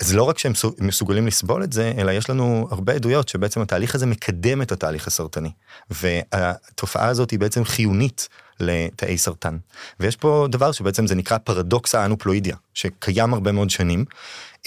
אז 0.00 0.14
לא 0.14 0.22
רק 0.22 0.38
שהם 0.38 0.52
מסוגלים 0.78 1.26
לסבול 1.26 1.64
את 1.64 1.72
זה, 1.72 1.92
אלא 1.98 2.10
יש 2.10 2.30
לנו 2.30 2.68
הרבה 2.70 2.92
עדויות 2.92 3.28
שבעצם 3.28 3.60
התהליך 3.60 3.94
הזה 3.94 4.06
מקדם 4.06 4.62
את 4.62 4.72
התהליך 4.72 5.06
הסרטני. 5.06 5.50
והתופעה 5.90 7.08
הזאת 7.08 7.30
היא 7.30 7.38
בעצם 7.38 7.64
חיונית 7.64 8.28
לתאי 8.60 9.18
סרטן. 9.18 9.56
ויש 10.00 10.16
פה 10.16 10.46
דבר 10.50 10.72
שבעצם 10.72 11.06
זה 11.06 11.14
נקרא 11.14 11.38
פרדוקס 11.38 11.94
האנופלואידיה, 11.94 12.56
שקיים 12.74 13.34
הרבה 13.34 13.52
מאוד 13.52 13.70
שנים, 13.70 14.04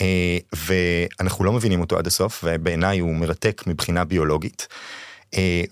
אה, 0.02 0.38
ואנחנו 0.54 1.46
לא 1.46 1.54
מבינים 1.54 1.82
אותו 1.82 1.98
עד 1.98 2.08
הסוף, 2.08 2.44
ובעיניי 2.44 3.00
הוא 3.00 3.16
מרתק 3.16 3.64
מבחינה 3.68 4.06
ביולוגית. 4.06 4.68
אה, 5.34 5.64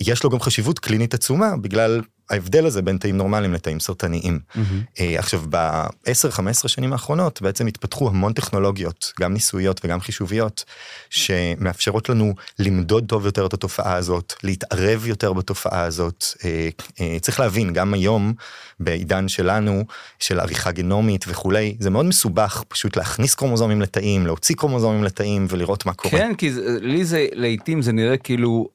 ויש 0.00 0.24
לו 0.24 0.30
גם 0.30 0.40
חשיבות 0.40 0.78
קלינית 0.78 1.14
עצומה 1.14 1.56
בגלל 1.60 2.02
ההבדל 2.30 2.66
הזה 2.66 2.82
בין 2.82 2.98
תאים 2.98 3.16
נורמליים 3.16 3.52
לתאים 3.52 3.80
סרטניים. 3.80 4.38
Mm-hmm. 4.54 5.02
עכשיו 5.18 5.42
ב-10-15 5.50 6.68
שנים 6.68 6.92
האחרונות 6.92 7.42
בעצם 7.42 7.66
התפתחו 7.66 8.08
המון 8.08 8.32
טכנולוגיות, 8.32 9.12
גם 9.20 9.32
ניסויות 9.32 9.80
וגם 9.84 10.00
חישוביות, 10.00 10.64
שמאפשרות 11.10 12.08
לנו 12.08 12.34
למדוד 12.58 13.04
טוב 13.08 13.26
יותר 13.26 13.46
את 13.46 13.54
התופעה 13.54 13.94
הזאת, 13.94 14.32
להתערב 14.42 15.06
יותר 15.06 15.32
בתופעה 15.32 15.82
הזאת. 15.82 16.24
אה, 16.44 16.68
אה, 17.00 17.16
צריך 17.20 17.40
להבין, 17.40 17.72
גם 17.72 17.94
היום, 17.94 18.32
בעידן 18.80 19.28
שלנו, 19.28 19.84
של 20.18 20.40
עריכה 20.40 20.72
גנומית 20.72 21.24
וכולי, 21.28 21.76
זה 21.80 21.90
מאוד 21.90 22.06
מסובך 22.06 22.62
פשוט 22.68 22.96
להכניס 22.96 23.34
קרומוזומים 23.34 23.80
לתאים, 23.82 24.26
להוציא 24.26 24.54
קרומוזומים 24.54 25.04
לתאים 25.04 25.46
ולראות 25.48 25.86
מה 25.86 25.92
קורה. 25.92 26.18
כן, 26.18 26.34
כי 26.38 26.50
לי 26.80 27.04
זה, 27.04 27.26
לעיתים 27.32 27.82
זה 27.82 27.92
נראה 27.92 28.16
כאילו 28.16 28.68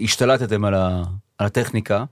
השתלטתם 0.00 0.64
על, 0.64 0.74
ה, 0.74 1.02
על 1.38 1.46
הטכניקה. 1.46 2.04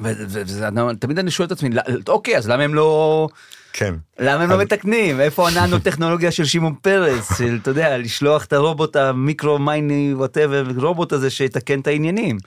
ותמיד 0.00 1.18
אני 1.18 1.30
שואל 1.30 1.46
את 1.46 1.52
עצמי, 1.52 1.70
אוקיי, 2.08 2.36
אז 2.36 2.48
למה 2.48 2.62
הם 2.62 2.74
לא... 2.74 3.28
כן. 3.72 3.94
למה 4.18 4.42
הם 4.42 4.50
לא 4.50 4.58
מתקנים? 4.58 5.20
איפה 5.20 5.48
הננו 5.48 5.78
טכנולוגיה 5.78 6.30
של 6.30 6.44
שמעון 6.44 6.74
פרס, 6.74 7.28
של, 7.38 7.58
אתה 7.62 7.70
יודע, 7.70 7.98
לשלוח 7.98 8.44
את 8.44 8.52
הרובוט 8.52 8.96
המיקרו 8.96 9.58
מייני 9.58 10.14
ווטאבר, 10.14 10.64
רובוט 10.76 11.12
הזה 11.12 11.30
שיתקן 11.30 11.80
את 11.80 11.86
העניינים. 11.86 12.38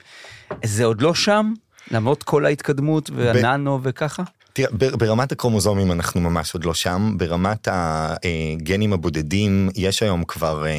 זה 0.64 0.84
עוד 0.84 1.02
לא 1.02 1.14
שם? 1.14 1.52
למרות 1.90 2.22
כל 2.22 2.46
ההתקדמות 2.46 3.10
והננו 3.14 3.80
וככה? 3.82 4.22
תראה, 4.52 4.68
ברמת 4.72 5.32
הקרומוזומים 5.32 5.92
אנחנו 5.92 6.20
ממש 6.20 6.54
עוד 6.54 6.64
לא 6.64 6.74
שם, 6.74 7.14
ברמת 7.16 7.68
הגנים 7.72 8.92
הבודדים 8.92 9.68
יש 9.74 10.02
היום 10.02 10.24
כבר 10.24 10.66
אה, 10.66 10.72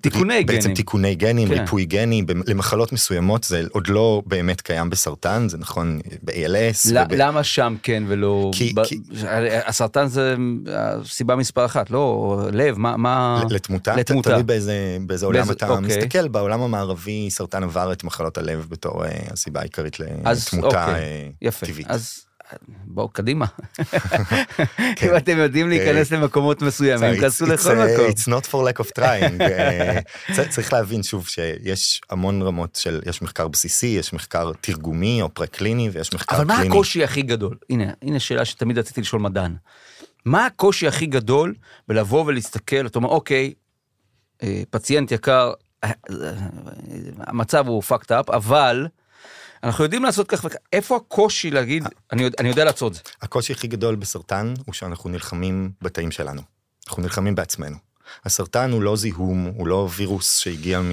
תיקוני 0.00 0.34
בעצם 0.34 0.46
גנים. 0.46 0.46
בעצם 0.46 0.74
תיקוני 0.74 1.14
גנים, 1.14 1.48
כן. 1.48 1.60
ריפוי 1.60 1.84
גני, 1.84 2.22
למחלות 2.46 2.92
מסוימות 2.92 3.44
זה 3.44 3.62
עוד 3.70 3.88
לא 3.88 4.22
באמת 4.26 4.60
קיים 4.60 4.90
בסרטן, 4.90 5.48
זה 5.48 5.58
נכון 5.58 6.00
ב-ALS. 6.22 6.92
لا, 6.92 7.04
וב... 7.10 7.14
למה 7.16 7.44
שם 7.44 7.76
כן 7.82 8.02
ולא... 8.06 8.50
כי, 8.54 8.72
ב... 8.74 8.84
כי... 8.84 9.00
הסרטן 9.66 10.06
זה 10.06 10.34
סיבה 11.04 11.36
מספר 11.36 11.64
אחת, 11.64 11.90
לא 11.90 12.38
לב, 12.52 12.78
מה... 12.78 12.96
מה... 12.96 13.42
לתמותה? 13.50 13.96
לתמותה. 13.96 14.30
תלוי 14.30 14.42
באיזה, 14.42 14.96
באיזה 15.00 15.26
עולם 15.26 15.38
באיזה, 15.38 15.52
אתה 15.52 15.68
אוקיי. 15.68 15.86
מסתכל, 15.86 16.28
בעולם 16.28 16.62
המערבי 16.62 17.30
סרטן 17.30 17.62
עבר 17.62 17.92
את 17.92 18.04
מחלות 18.04 18.38
הלב 18.38 18.66
בתור 18.68 19.04
uh, 19.04 19.08
הסיבה 19.32 19.60
העיקרית 19.60 20.00
לתמותה 20.00 20.86
אוקיי. 20.86 21.32
יפה. 21.42 21.66
טבעית. 21.66 21.86
אז 21.90 22.24
בואו 22.84 23.08
קדימה. 23.08 23.46
כן. 24.96 25.08
אם 25.08 25.16
אתם 25.16 25.38
יודעים 25.38 25.68
להיכנס 25.68 26.10
למקומות 26.10 26.62
מסוימים, 26.62 27.20
כנסו 27.20 27.46
לכל 27.46 27.70
uh, 27.70 27.74
מקום. 27.74 28.06
It's 28.10 28.28
not 28.28 28.46
for 28.50 28.54
lack 28.54 28.84
of 28.84 29.00
trying. 29.00 29.40
uh, 30.36 30.48
צריך 30.48 30.72
להבין 30.72 31.02
שוב 31.02 31.28
שיש 31.28 32.00
המון 32.10 32.42
רמות 32.42 32.78
של, 32.82 33.00
יש 33.06 33.22
מחקר 33.22 33.48
בסיסי, 33.48 33.86
יש 33.86 34.12
מחקר 34.12 34.52
תרגומי 34.60 35.22
או 35.22 35.34
פרה-קליני 35.34 35.90
ויש 35.92 36.12
מחקר 36.14 36.36
קליני. 36.36 36.52
אבל 36.52 36.64
מה 36.64 36.68
הקושי 36.68 37.04
הכי 37.04 37.22
גדול? 37.22 37.56
הנה, 37.70 37.84
הנה 38.02 38.20
שאלה 38.20 38.44
שתמיד 38.44 38.78
רציתי 38.78 39.00
לשאול 39.00 39.22
מדען. 39.22 39.56
מה 40.24 40.46
הקושי 40.46 40.88
הכי 40.88 41.06
גדול 41.06 41.54
בלבוא 41.88 42.24
ולהסתכל, 42.26 42.86
אתה 42.86 42.98
אומר, 42.98 43.08
אוקיי, 43.08 43.52
אה, 44.42 44.62
פציינט 44.70 45.12
יקר, 45.12 45.52
אה, 45.84 45.90
המצב 47.18 47.68
הוא 47.68 47.82
fucked 47.88 48.10
up, 48.10 48.32
אבל... 48.32 48.86
אנחנו 49.62 49.84
יודעים 49.84 50.02
לעשות 50.02 50.28
כך 50.28 50.44
וכך, 50.44 50.56
איפה 50.72 50.96
הקושי 50.96 51.50
להגיד, 51.50 51.84
אני, 52.12 52.30
אני 52.38 52.48
יודע 52.48 52.64
לעצור 52.64 52.88
את 52.88 52.94
זה? 52.94 53.00
הקושי 53.22 53.52
הכי 53.52 53.66
גדול 53.66 53.94
בסרטן 53.94 54.54
הוא 54.66 54.74
שאנחנו 54.74 55.10
נלחמים 55.10 55.70
בתאים 55.82 56.10
שלנו. 56.10 56.42
אנחנו 56.88 57.02
נלחמים 57.02 57.34
בעצמנו. 57.34 57.76
הסרטן 58.24 58.70
הוא 58.70 58.82
לא 58.82 58.96
זיהום, 58.96 59.52
הוא 59.56 59.66
לא 59.66 59.88
וירוס 59.96 60.38
שהגיע 60.38 60.80
מ, 60.80 60.90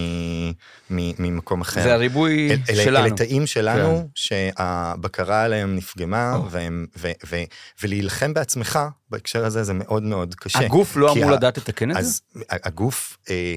מ, 0.89 1.11
ממקום 1.19 1.61
אחר. 1.61 1.83
זה 1.83 1.93
הריבוי 1.93 2.49
אל, 2.69 2.75
שלנו. 2.75 3.05
אלה 3.05 3.15
תאים 3.15 3.47
שלנו, 3.47 3.97
כן. 3.97 4.05
שהבקרה 4.15 5.43
עליהם 5.43 5.75
נפגמה, 5.75 6.39
והם, 6.49 6.85
ו, 6.97 7.11
ו, 7.29 7.35
ולהילחם 7.83 8.33
בעצמך 8.33 8.79
בהקשר 9.09 9.45
הזה 9.45 9.63
זה 9.63 9.73
מאוד 9.73 10.03
מאוד 10.03 10.35
קשה. 10.35 10.59
הגוף 10.59 10.95
לא 10.97 11.13
אמור 11.13 11.31
לדעת 11.31 11.57
לתקן 11.57 11.91
את 11.91 11.95
זה? 11.95 12.01
אז 12.01 12.21
הגוף... 12.49 13.17
אה, 13.29 13.55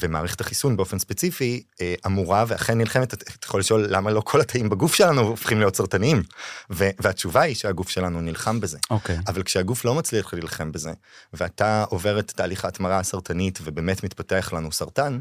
ומערכת 0.00 0.40
החיסון 0.40 0.76
באופן 0.76 0.98
ספציפי 0.98 1.62
אה, 1.80 1.94
אמורה 2.06 2.44
ואכן 2.48 2.78
נלחמת, 2.78 3.14
אתה 3.14 3.46
יכול 3.46 3.60
לשאול 3.60 3.86
למה 3.88 4.10
לא 4.10 4.20
כל 4.20 4.40
התאים 4.40 4.68
בגוף 4.68 4.94
שלנו 4.94 5.20
הופכים 5.20 5.58
להיות 5.58 5.76
סרטניים, 5.76 6.22
והתשובה 6.70 7.40
היא 7.40 7.54
שהגוף 7.54 7.88
שלנו 7.88 8.20
נלחם 8.20 8.60
בזה. 8.60 8.76
Okay. 8.76 8.90
אוקיי. 8.90 9.18
אבל 9.28 9.42
כשהגוף 9.42 9.84
לא 9.84 9.94
מצליח 9.94 10.34
להילחם 10.34 10.72
בזה, 10.72 10.92
ואתה 11.32 11.84
עובר 11.88 12.18
את 12.18 12.30
תהליך 12.30 12.64
ההתמרה 12.64 12.98
הסרטנית 12.98 13.58
ובאמת 13.62 14.04
מתפתח 14.04 14.52
לנו 14.52 14.72
סרטן, 14.72 15.20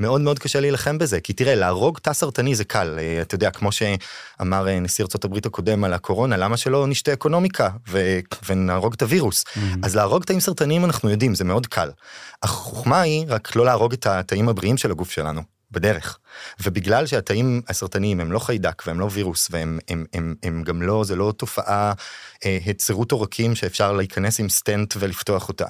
מאוד 0.00 0.20
מאוד 0.20 0.38
קשה 0.38 0.60
להילחם 0.60 0.98
בזה, 0.98 1.20
כי 1.20 1.32
תראה, 1.32 1.54
להרוג 1.54 1.98
תא 1.98 2.12
סרטני 2.12 2.54
זה 2.54 2.64
קל, 2.64 2.98
אה, 2.98 3.22
אתה 3.22 3.34
יודע, 3.34 3.50
כמו 3.50 3.70
שאמר 3.72 4.68
אה, 4.68 4.80
נשיא 4.80 5.04
ארה"ב 5.04 5.36
הקודם 5.46 5.84
על 5.84 5.92
הקורונה, 5.92 6.36
למה 6.36 6.56
שלא 6.56 6.86
נשתה 6.86 7.12
אקונומיקה 7.12 7.68
ו... 7.88 8.18
ונהרוג 8.46 8.94
את 8.94 9.02
הווירוס? 9.02 9.44
Mm-hmm. 9.44 9.58
אז 9.82 9.96
להרוג 9.96 10.24
תאים 10.24 10.40
סרטניים 10.40 10.84
אנחנו 10.84 11.10
יודעים, 11.10 11.34
זה 11.34 11.44
מאוד 11.44 11.66
קל. 11.66 11.90
החוכמה 12.42 13.00
היא 13.00 13.24
רק 13.28 13.56
לא 13.56 13.64
להרוג 13.64 13.92
את 13.92 14.06
התאים 14.06 14.48
הבריאים 14.48 14.76
של 14.76 14.90
הגוף 14.90 15.10
שלנו. 15.10 15.51
בדרך. 15.72 16.18
ובגלל 16.64 17.06
שהתאים 17.06 17.62
הסרטניים 17.68 18.20
הם 18.20 18.32
לא 18.32 18.38
חיידק 18.38 18.82
והם 18.86 19.00
לא 19.00 19.08
וירוס 19.12 19.48
והם 19.50 19.78
הם, 19.88 20.04
הם, 20.12 20.34
הם 20.42 20.62
גם 20.62 20.82
לא, 20.82 21.04
זה 21.04 21.16
לא 21.16 21.32
תופעה, 21.36 21.92
אה, 22.44 22.58
הצרות 22.66 23.12
עורקים 23.12 23.54
שאפשר 23.54 23.92
להיכנס 23.92 24.40
עם 24.40 24.48
סטנט 24.48 24.94
ולפתוח 24.98 25.48
אותה. 25.48 25.66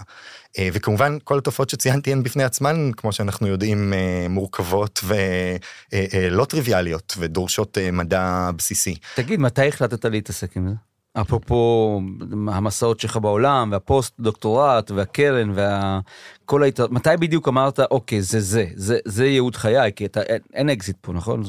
אה, 0.59 0.69
וכמובן 0.73 1.19
כל 1.25 1.39
התופעות 1.39 1.71
שציינתי 1.71 2.13
הן 2.13 2.23
בפני 2.23 2.45
עצמן, 2.45 2.91
כמו 2.97 3.13
שאנחנו 3.13 3.47
יודעים, 3.47 3.93
אה, 3.93 4.27
מורכבות 4.29 5.01
ולא 5.05 6.43
אה, 6.43 6.47
טריוויאליות 6.47 7.15
ודורשות 7.19 7.79
מדע 7.93 8.51
בסיסי. 8.57 8.95
תגיד, 9.15 9.41
מתי 9.41 9.69
החלטת 9.69 10.05
להתעסק 10.05 10.57
עם 10.57 10.69
זה? 10.69 10.75
אפרופו 11.21 12.01
המסעות 12.49 13.01
שלך 13.01 13.17
בעולם 13.17 13.69
והפוסט 13.73 14.15
דוקטורט 14.21 14.91
והקרן 14.91 15.53
וכל 15.55 16.63
ההתר... 16.63 16.87
מתי 16.91 17.11
בדיוק 17.21 17.49
אמרת 17.49 17.81
אוקיי 17.81 18.23
זה 18.23 18.41
זה 18.41 18.67
זה 18.75 18.99
זה 19.05 19.27
ייעוד 19.27 19.57
חיי 19.57 19.93
כי 19.97 20.07
אתה 20.07 20.23
אין, 20.23 20.41
אין 20.55 20.71
אקזיט 20.71 20.97
פה 21.01 21.13
נכון? 21.13 21.43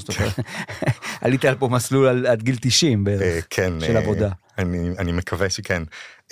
עלית 1.21 1.45
על 1.45 1.55
פה 1.55 1.67
מסלול 1.67 2.07
על, 2.07 2.25
עד 2.25 2.43
גיל 2.43 2.55
90 2.61 3.03
בערך 3.03 3.47
כן, 3.49 3.73
של 3.79 3.97
עבודה. 3.97 4.29
אני, 4.57 4.89
אני 4.99 5.11
מקווה 5.11 5.49
שכן. 5.49 5.83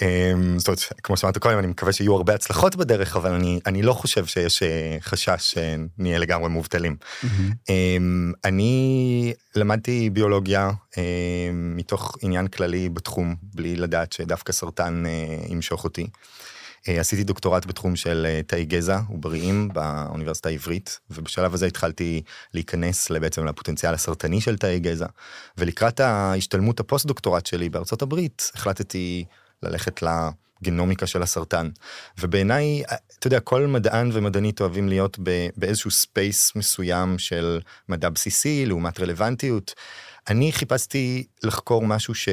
אמ, 0.01 0.60
זאת 0.60 0.68
אומרת, 0.68 0.80
כמו 1.04 1.18
שאמרת 1.18 1.38
קודם, 1.38 1.60
אני 1.60 1.68
מקווה 1.68 1.94
שיהיו 1.94 2.16
הרבה 2.16 2.36
הצלחות 2.36 2.75
בדרך, 2.75 3.16
אבל 3.16 3.32
אני, 3.32 3.60
אני 3.66 3.82
לא 3.82 3.94
חושב 3.94 4.25
שיש 4.25 4.63
אה, 4.63 4.98
חשש 5.01 5.56
שנהיה 5.56 6.20
לגמרי 6.20 6.50
מובטלים. 6.50 6.96
אמ, 7.70 8.34
אני 8.46 9.34
למדתי 9.56 10.10
ביולוגיה 10.10 10.72
אמ, 10.98 11.04
מתוך 11.75 12.18
עניין 12.22 12.48
כללי 12.48 12.90
בתחום, 12.90 13.36
בלי 13.44 13.75
לדעת 13.75 14.13
שדווקא 14.13 14.51
סרטן 14.51 15.04
אה, 15.06 15.12
ימשוך 15.50 15.84
אותי. 15.84 16.08
אה, 16.88 17.00
עשיתי 17.00 17.23
דוקטורט 17.23 17.65
בתחום 17.65 17.95
של 17.95 18.25
אה, 18.29 18.41
תאי 18.47 18.65
גזע 18.65 19.00
בריאים 19.10 19.70
באוניברסיטה 19.73 20.50
העברית, 20.50 21.00
ובשלב 21.09 21.53
הזה 21.53 21.65
התחלתי 21.65 22.21
להיכנס 22.53 23.11
בעצם 23.11 23.45
לפוטנציאל 23.45 23.93
הסרטני 23.93 24.41
של 24.41 24.57
תאי 24.57 24.79
גזע, 24.79 25.05
ולקראת 25.57 26.00
ההשתלמות 26.00 26.79
הפוסט 26.79 27.05
דוקטורט 27.05 27.45
שלי 27.45 27.69
בארצות 27.69 28.01
הברית, 28.01 28.51
החלטתי 28.55 29.25
ללכת 29.63 30.03
לגנומיקה 30.61 31.07
של 31.07 31.21
הסרטן. 31.21 31.69
ובעיניי, 32.19 32.83
אתה 33.19 33.27
יודע, 33.27 33.39
כל 33.39 33.67
מדען 33.67 34.09
ומדענית 34.13 34.61
אוהבים 34.61 34.89
להיות 34.89 35.19
באיזשהו 35.57 35.91
space 35.91 36.55
מסוים 36.55 37.17
של 37.19 37.59
מדע 37.89 38.09
בסיסי 38.09 38.65
לעומת 38.65 39.00
רלוונטיות. 39.00 39.73
אני 40.29 40.51
חיפשתי 40.51 41.27
לחקור 41.43 41.85
משהו 41.85 42.15
ש... 42.15 42.29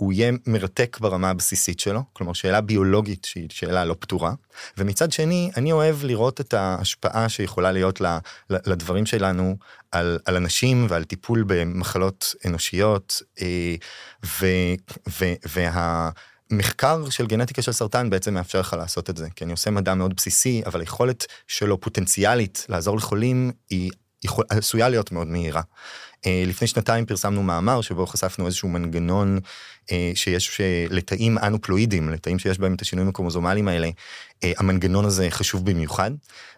הוא 0.00 0.12
יהיה 0.12 0.32
מרתק 0.46 0.98
ברמה 1.00 1.30
הבסיסית 1.30 1.80
שלו, 1.80 2.02
כלומר 2.12 2.32
שאלה 2.32 2.60
ביולוגית 2.60 3.24
שהיא 3.24 3.48
שאלה 3.50 3.84
לא 3.84 3.96
פתורה, 3.98 4.32
ומצד 4.78 5.12
שני 5.12 5.50
אני 5.56 5.72
אוהב 5.72 6.04
לראות 6.04 6.40
את 6.40 6.54
ההשפעה 6.54 7.28
שיכולה 7.28 7.72
להיות 7.72 8.00
לדברים 8.50 9.06
שלנו 9.06 9.56
על, 9.92 10.18
על 10.24 10.36
אנשים 10.36 10.86
ועל 10.88 11.04
טיפול 11.04 11.44
במחלות 11.46 12.34
אנושיות, 12.46 13.22
אה, 13.42 13.74
ו, 14.24 14.46
ו, 15.08 15.24
וה... 15.48 16.10
מחקר 16.52 17.10
של 17.10 17.26
גנטיקה 17.26 17.62
של 17.62 17.72
סרטן 17.72 18.10
בעצם 18.10 18.34
מאפשר 18.34 18.60
לך 18.60 18.76
לעשות 18.78 19.10
את 19.10 19.16
זה, 19.16 19.28
כי 19.36 19.44
אני 19.44 19.52
עושה 19.52 19.70
מדע 19.70 19.94
מאוד 19.94 20.14
בסיסי, 20.16 20.62
אבל 20.66 20.80
היכולת 20.80 21.26
שלו 21.46 21.80
פוטנציאלית 21.80 22.66
לעזור 22.68 22.96
לחולים 22.96 23.50
היא 23.70 23.90
יכול, 24.24 24.44
עשויה 24.48 24.88
להיות 24.88 25.12
מאוד 25.12 25.26
מהירה. 25.26 25.62
אה, 26.26 26.42
לפני 26.46 26.68
שנתיים 26.68 27.06
פרסמנו 27.06 27.42
מאמר 27.42 27.80
שבו 27.80 28.06
חשפנו 28.06 28.46
איזשהו 28.46 28.68
מנגנון 28.68 29.38
אה, 29.92 30.12
שיש 30.14 30.60
לתאים 30.90 31.38
אנופלואידים, 31.38 32.08
לתאים 32.08 32.38
שיש 32.38 32.58
בהם 32.58 32.74
את 32.74 32.80
השינויים 32.80 33.08
הקרומוזומליים 33.08 33.68
האלה, 33.68 33.88
אה, 34.44 34.52
המנגנון 34.58 35.04
הזה 35.04 35.26
חשוב 35.30 35.70
במיוחד. 35.70 36.10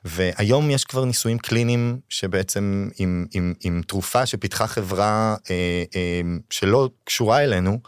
והיום 0.04 0.71
יש 0.71 0.85
כבר 0.85 1.04
ניסויים 1.04 1.38
קליניים 1.38 1.99
שבעצם 2.09 2.88
עם, 2.99 3.26
עם, 3.35 3.54
עם 3.64 3.83
תרופה 3.87 4.26
שפיתחה 4.26 4.66
חברה 4.66 5.37
שלא 6.50 6.90
קשורה 7.04 7.45
אלינו, 7.45 7.78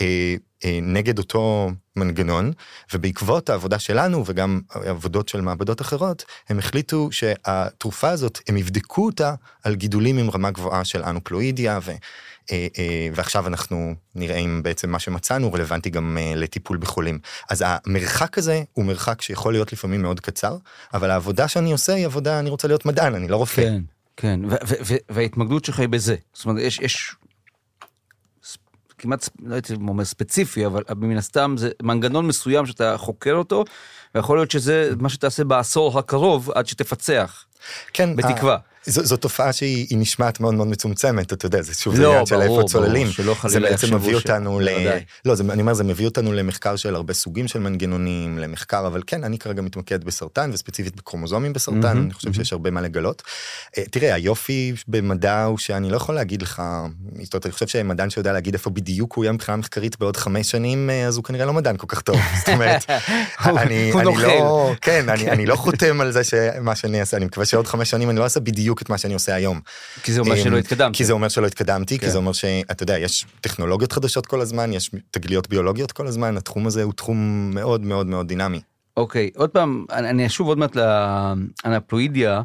אה, 0.00 0.34
נגד 0.82 1.18
אותו 1.18 1.70
מנגנון, 1.96 2.52
ובעקבות 2.94 3.50
העבודה 3.50 3.78
שלנו 3.78 4.22
וגם 4.26 4.60
עבודות 4.70 5.28
של 5.28 5.40
מעבדות 5.40 5.80
אחרות, 5.80 6.24
הם 6.48 6.58
החליטו 6.58 7.08
שהתרופה 7.12 8.08
הזאת, 8.08 8.38
הם 8.48 8.56
יבדקו 8.56 9.06
אותה 9.06 9.34
על 9.64 9.74
גידולים 9.74 10.18
עם 10.18 10.30
רמה 10.30 10.50
גבוהה 10.50 10.84
של 10.84 11.02
אנופלואידיה, 11.02 11.78
ו, 11.82 11.90
אה, 11.90 12.66
אה, 12.78 13.08
ועכשיו 13.14 13.46
אנחנו 13.46 13.94
נראה 14.14 14.36
אם 14.36 14.62
בעצם 14.62 14.90
מה 14.90 14.98
שמצאנו 14.98 15.52
רלוונטי 15.52 15.90
גם 15.90 16.18
לטיפול 16.36 16.76
בחולים. 16.76 17.18
אז 17.50 17.64
המרחק 17.66 18.38
הזה 18.38 18.62
הוא 18.72 18.84
מרחק 18.84 19.22
שיכול 19.22 19.52
להיות 19.52 19.72
לפעמים 19.72 20.02
מאוד 20.02 20.20
קצר, 20.20 20.56
אבל 20.94 21.10
העבודה 21.10 21.48
שאני 21.48 21.72
עושה 21.72 21.94
היא 21.94 22.06
עבודה, 22.06 22.38
אני 22.38 22.50
רוצה 22.50 22.68
להיות 22.68 22.86
מדען, 22.86 23.14
אני 23.14 23.28
לא 23.28 23.36
רופא. 23.36 23.62
כן, 23.62 23.82
כן, 24.16 24.40
וההתמקדות 25.08 25.64
שלך 25.64 25.80
היא 25.80 25.88
בזה. 25.88 26.16
זאת 26.32 26.44
אומרת, 26.44 26.62
יש, 26.62 26.78
יש 26.78 27.14
כמעט, 29.00 29.28
לא 29.42 29.54
הייתי 29.54 29.74
אומר 29.74 30.04
ספציפי, 30.04 30.66
אבל 30.66 30.82
מן 30.96 31.16
הסתם 31.16 31.54
זה 31.58 31.70
מנגנון 31.82 32.26
מסוים 32.26 32.66
שאתה 32.66 32.96
חוקר 32.96 33.34
אותו, 33.34 33.64
ויכול 34.14 34.38
להיות 34.38 34.50
שזה 34.50 34.90
מה 34.98 35.08
שתעשה 35.08 35.44
בעשור 35.44 35.98
הקרוב 35.98 36.50
עד 36.50 36.66
שתפצח. 36.66 37.44
כן. 37.92 38.16
בתקווה. 38.16 38.56
זו, 38.86 39.04
זו 39.04 39.16
תופעה 39.16 39.52
שהיא 39.52 39.98
נשמעת 39.98 40.40
מאוד 40.40 40.54
מאוד 40.54 40.68
מצומצמת, 40.68 41.32
אתה 41.32 41.46
יודע, 41.46 41.62
זה 41.62 41.74
שוב, 41.74 41.94
לא, 41.98 42.08
עניין 42.10 42.26
של 42.26 42.40
איפה 42.40 42.62
צוללים. 42.66 43.06
זה 43.46 43.60
בעצם 43.60 43.94
מביא 43.94 44.14
אותנו 44.14 44.60
ש... 44.60 44.64
ל... 44.64 44.68
לא, 45.24 45.34
זה, 45.34 45.44
אני 45.50 45.60
אומר, 45.62 45.74
זה 45.74 45.84
מביא 45.84 46.06
אותנו 46.06 46.32
למחקר 46.32 46.76
של 46.76 46.94
הרבה 46.94 47.14
סוגים 47.14 47.48
של 47.48 47.58
מנגנונים, 47.58 48.38
למחקר, 48.38 48.86
אבל 48.86 49.02
כן, 49.06 49.24
אני 49.24 49.38
כרגע 49.38 49.62
מתמקד 49.62 50.04
בסרטן, 50.04 50.50
וספציפית 50.52 50.96
בקרומוזומים 50.96 51.52
בסרטן, 51.52 51.82
mm-hmm, 51.82 52.00
אני 52.00 52.12
חושב 52.12 52.28
mm-hmm. 52.28 52.34
שיש 52.34 52.52
הרבה 52.52 52.70
מה 52.70 52.80
לגלות. 52.80 53.22
Uh, 53.76 53.80
תראה, 53.90 54.14
היופי 54.14 54.72
במדע 54.88 55.44
הוא 55.44 55.58
שאני 55.58 55.90
לא 55.90 55.96
יכול 55.96 56.14
להגיד 56.14 56.42
לך, 56.42 56.62
זאת 57.22 57.34
אומרת, 57.34 57.46
אני 57.46 57.52
חושב 57.52 57.66
שמדען 57.66 58.10
שיודע 58.10 58.32
להגיד 58.32 58.54
איפה 58.54 58.70
בדיוק 58.70 59.12
הוא 59.12 59.24
יהיה 59.24 59.32
מבחינה 59.32 59.56
מחקרית 59.56 59.98
בעוד 59.98 60.16
חמש 60.16 60.50
שנים, 60.50 60.90
אה, 60.90 61.06
אז 61.06 61.16
הוא 61.16 61.24
כנראה 61.24 61.46
לא 61.46 61.52
מדען 61.52 61.76
כל 61.76 61.86
כך 61.88 62.00
טוב. 62.00 62.16
זאת 62.38 62.48
אומרת, 62.48 62.90
אני, 63.44 63.92
אני 63.92 64.16
לא, 64.22 64.72
כן, 64.80 65.08
אני, 65.08 65.30
אני 65.34 65.46
לא 65.46 65.56
חותם 65.56 66.00
על 66.00 66.12
זה 66.12 66.24
שמה 66.24 66.76
שאני 66.76 67.00
אעשה, 67.00 67.16
אני 67.16 67.24
מקווה 67.24 67.46
שעוד 67.46 67.66
חמש 67.66 67.90
שנים 67.90 68.10
אני 68.10 68.18
לא 68.18 68.24
אעשה 68.24 68.40
בדיוק 68.40 68.69
בדיוק 68.70 68.82
את 68.82 68.90
מה 68.90 68.98
שאני 68.98 69.14
עושה 69.14 69.34
היום. 69.34 69.60
כי 70.02 70.12
זה 70.12 70.20
אומר 70.20 70.36
שלא 70.36 70.54
אמ, 70.54 70.58
התקדמת. 70.58 70.96
כי 70.96 71.04
זה 71.04 71.12
אומר 71.12 71.28
שלא 71.28 71.46
התקדמתי, 71.46 71.98
כן. 71.98 72.06
כי 72.06 72.10
זה 72.10 72.18
אומר 72.18 72.32
שאתה 72.32 72.82
יודע, 72.82 72.98
יש 72.98 73.26
טכנולוגיות 73.40 73.92
חדשות 73.92 74.26
כל 74.26 74.40
הזמן, 74.40 74.72
יש 74.72 74.90
תגליות 75.10 75.48
ביולוגיות 75.48 75.92
כל 75.92 76.06
הזמן, 76.06 76.36
התחום 76.36 76.66
הזה 76.66 76.82
הוא 76.82 76.92
תחום 76.92 77.50
מאוד 77.54 77.80
מאוד 77.80 78.06
מאוד 78.06 78.28
דינמי. 78.28 78.60
אוקיי, 78.96 79.30
עוד 79.36 79.50
פעם, 79.50 79.84
אני 79.92 80.26
אשוב 80.26 80.48
עוד 80.48 80.58
מעט 80.58 80.76
לאנפלואידיה. 81.64 82.42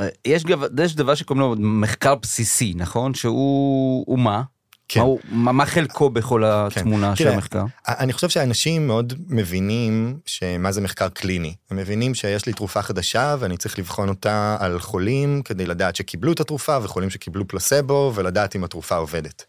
אה, 0.00 0.08
יש, 0.24 0.44
יש 0.78 0.96
דבר 0.96 1.14
שקוראים 1.14 1.40
לו 1.40 1.54
מחקר 1.58 2.14
בסיסי, 2.14 2.72
נכון? 2.76 3.14
שהוא 3.14 4.18
מה? 4.18 4.42
כן. 4.92 5.00
מה, 5.00 5.06
הוא, 5.06 5.20
מה, 5.28 5.52
מה 5.52 5.66
חלקו 5.66 6.10
בכל 6.10 6.44
התמונה 6.46 7.08
כן. 7.10 7.16
של 7.16 7.28
המחקר? 7.28 7.64
אני 7.88 8.12
חושב 8.12 8.28
שאנשים 8.28 8.86
מאוד 8.86 9.12
מבינים 9.28 10.18
שמה 10.26 10.72
זה 10.72 10.80
מחקר 10.80 11.08
קליני. 11.08 11.54
הם 11.70 11.76
מבינים 11.76 12.14
שיש 12.14 12.46
לי 12.46 12.52
תרופה 12.52 12.82
חדשה 12.82 13.36
ואני 13.38 13.56
צריך 13.56 13.78
לבחון 13.78 14.08
אותה 14.08 14.56
על 14.60 14.78
חולים 14.78 15.42
כדי 15.42 15.66
לדעת 15.66 15.96
שקיבלו 15.96 16.32
את 16.32 16.40
התרופה 16.40 16.78
וחולים 16.82 17.10
שקיבלו 17.10 17.48
פלסבו 17.48 18.12
ולדעת 18.14 18.56
אם 18.56 18.64
התרופה 18.64 18.96
עובדת. 18.96 19.44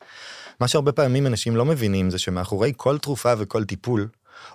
מה 0.60 0.68
שהרבה 0.68 0.92
פעמים 0.92 1.28
אנשים 1.28 1.56
לא 1.56 1.66
מבינים 1.66 2.10
זה 2.10 2.20
שמאחורי 2.20 2.74
כל 2.78 2.98
תרופה 2.98 3.34
וכל 3.38 3.64
טיפול 3.64 4.08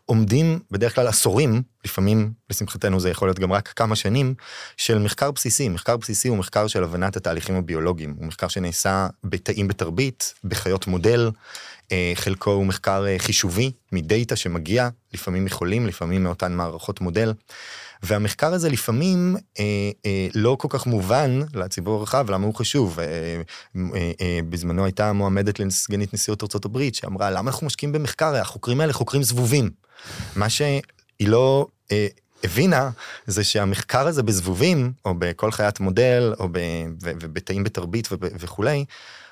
עומדים 0.05 0.59
בדרך 0.70 0.94
כלל 0.94 1.07
עשורים, 1.07 1.62
לפעמים 1.85 2.33
לשמחתנו 2.51 3.01
זה 3.01 3.11
יכול 3.11 3.29
להיות 3.29 3.38
גם 3.38 3.53
רק 3.53 3.68
כמה 3.68 3.96
שנים, 3.96 4.35
של 4.77 4.98
מחקר 4.98 5.31
בסיסי. 5.31 5.68
מחקר 5.68 5.96
בסיסי 5.96 6.29
הוא 6.29 6.38
מחקר 6.38 6.66
של 6.66 6.85
הבנת 6.85 7.16
התהליכים 7.16 7.55
הביולוגיים, 7.55 8.14
הוא 8.18 8.27
מחקר 8.27 8.48
שנעשה 8.48 9.09
בתאים 9.24 9.68
בתרבית, 9.68 10.35
בחיות 10.44 10.87
מודל, 10.87 11.31
אה, 11.92 12.12
חלקו 12.14 12.51
הוא 12.51 12.66
מחקר 12.66 13.07
אה, 13.07 13.16
חישובי 13.18 13.72
מדאטה 13.92 14.37
שמגיע, 14.37 14.88
לפעמים 15.14 15.44
מחולים, 15.44 15.87
לפעמים 15.87 16.24
מאותן 16.24 16.53
מערכות 16.53 17.01
מודל. 17.01 17.33
והמחקר 18.03 18.53
הזה 18.53 18.69
לפעמים 18.71 19.37
אה, 19.59 19.65
אה, 20.07 20.29
לא 20.35 20.57
כל 20.59 20.69
כך 20.71 20.87
מובן 20.87 21.41
לציבור 21.55 22.01
הרחב, 22.01 22.31
למה 22.31 22.47
הוא 22.47 22.55
חשוב. 22.55 23.01
אה, 23.01 23.05
אה, 23.77 24.13
אה, 24.21 24.41
בזמנו 24.49 24.85
הייתה 24.85 25.13
מועמדת 25.13 25.61
לסגנית 25.61 26.15
נשיאות 26.15 26.43
ארה"ב 26.43 26.79
שאמרה, 26.93 27.31
למה 27.31 27.51
אנחנו 27.51 27.67
משקיעים 27.67 27.93
במחקר? 27.93 28.35
החוקרים 28.37 28.81
האלה 28.81 28.93
חוקרים 28.93 29.23
זבובים. 29.23 29.71
מה 30.37 30.49
שהיא 30.49 30.83
לא... 31.21 31.67
אה, 31.93 32.07
הבינה 32.45 32.91
זה 33.27 33.45
שהמחקר 33.45 34.07
הזה 34.07 34.23
בזבובים 34.23 34.93
או 35.05 35.15
בכל 35.19 35.51
חיית 35.51 35.81
מודל 35.81 36.35
או 36.39 36.49
בתאים 37.33 37.65
בתרבית 37.65 38.09
וכולי 38.21 38.85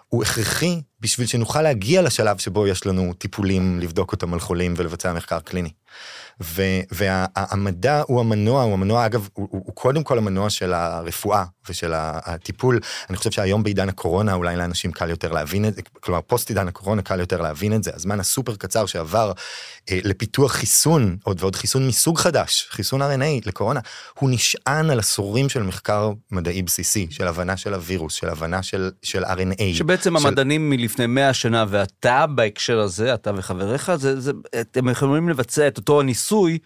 הוא 0.09 0.23
הכרחי 0.23 0.81
בשביל 1.01 1.27
שנוכל 1.27 1.63
להגיע 1.63 2.03
לשלב 2.03 2.39
שבו 2.39 2.67
יש 2.67 2.87
לנו 2.87 3.13
טיפולים 3.19 3.81
לבדוק 3.81 4.13
אותם 4.13 4.35
על 4.35 4.41
חולים 4.41 4.75
ולבצע 4.77 5.13
מחקר 5.13 5.41
קליני. 5.41 5.71
והמדע 6.41 8.03
הוא 8.07 8.21
המנוע, 8.21 8.63
הוא 8.63 8.73
המנוע, 8.73 9.07
אגב, 9.07 9.29
הוא, 9.33 9.49
הוא, 9.51 9.63
הוא 9.67 9.75
קודם 9.75 10.03
כל 10.03 10.19
המנוע 10.19 10.51
של 10.51 10.73
הרפואה 10.73 11.45
ושל 11.69 11.93
הטיפול. 11.97 12.81
אני 13.11 13.17
חושב 13.17 13.31
שהיום 13.31 13.63
בעידן 13.63 13.89
הקורונה 13.89 14.35
אולי 14.35 14.57
לאנשים 14.57 14.93
קל 14.93 15.11
יותר 15.11 15.33
להבין 15.33 15.65
את 15.65 15.75
זה, 15.75 15.83
כלומר 15.83 16.21
פוסט 16.21 16.49
עידן 16.49 16.69
הקורונה 16.69 17.03
קל 17.03 17.21
יותר 17.21 17.41
להבין 17.41 17.75
את 17.75 17.83
זה. 17.83 17.91
הזמן 17.95 18.21
הסופר 18.21 18.57
קצר 18.57 18.87
שעבר 18.87 19.33
אה, 19.91 19.99
לפיתוח 20.05 20.53
חיסון, 20.53 21.17
עוד 21.25 21.41
ועוד 21.41 21.57
חיסון 21.57 21.89
מסוג 21.89 22.19
חדש, 22.19 22.69
חיסון 22.71 23.03
RNA 23.03 23.47
לקורונה, 23.47 23.81
הוא 24.19 24.31
נשען 24.31 24.91
על 24.91 24.99
עשורים 24.99 25.49
של 25.49 25.63
מחקר 25.63 26.13
מדעי 26.31 26.63
בסיסי, 26.63 27.07
של 27.11 27.27
הבנה 27.27 27.57
של 27.57 27.75
הווירוס, 27.75 28.15
של 28.15 28.29
הבנה 28.29 28.63
של, 28.63 28.91
של 29.03 29.25
RNA. 29.25 29.63
שבעצם 29.75 30.19
של... 30.19 30.27
המדענים 30.27 30.71
מלפני 30.71 31.07
100 31.07 31.35
שנה 31.35 31.65
ואתה 31.69 32.27
בהקשר 32.27 32.79
הזה, 32.79 33.15
אתה 33.15 33.31
וחבריך, 33.37 33.95
זה, 33.95 34.21
זה, 34.21 34.33
אתם 34.61 34.89
יכולים 34.89 35.29
לבצע 35.29 35.69
את 35.69 35.79
אותו 35.89 36.01
הניסוי. 36.01 36.17
ניסוי, 36.27 36.59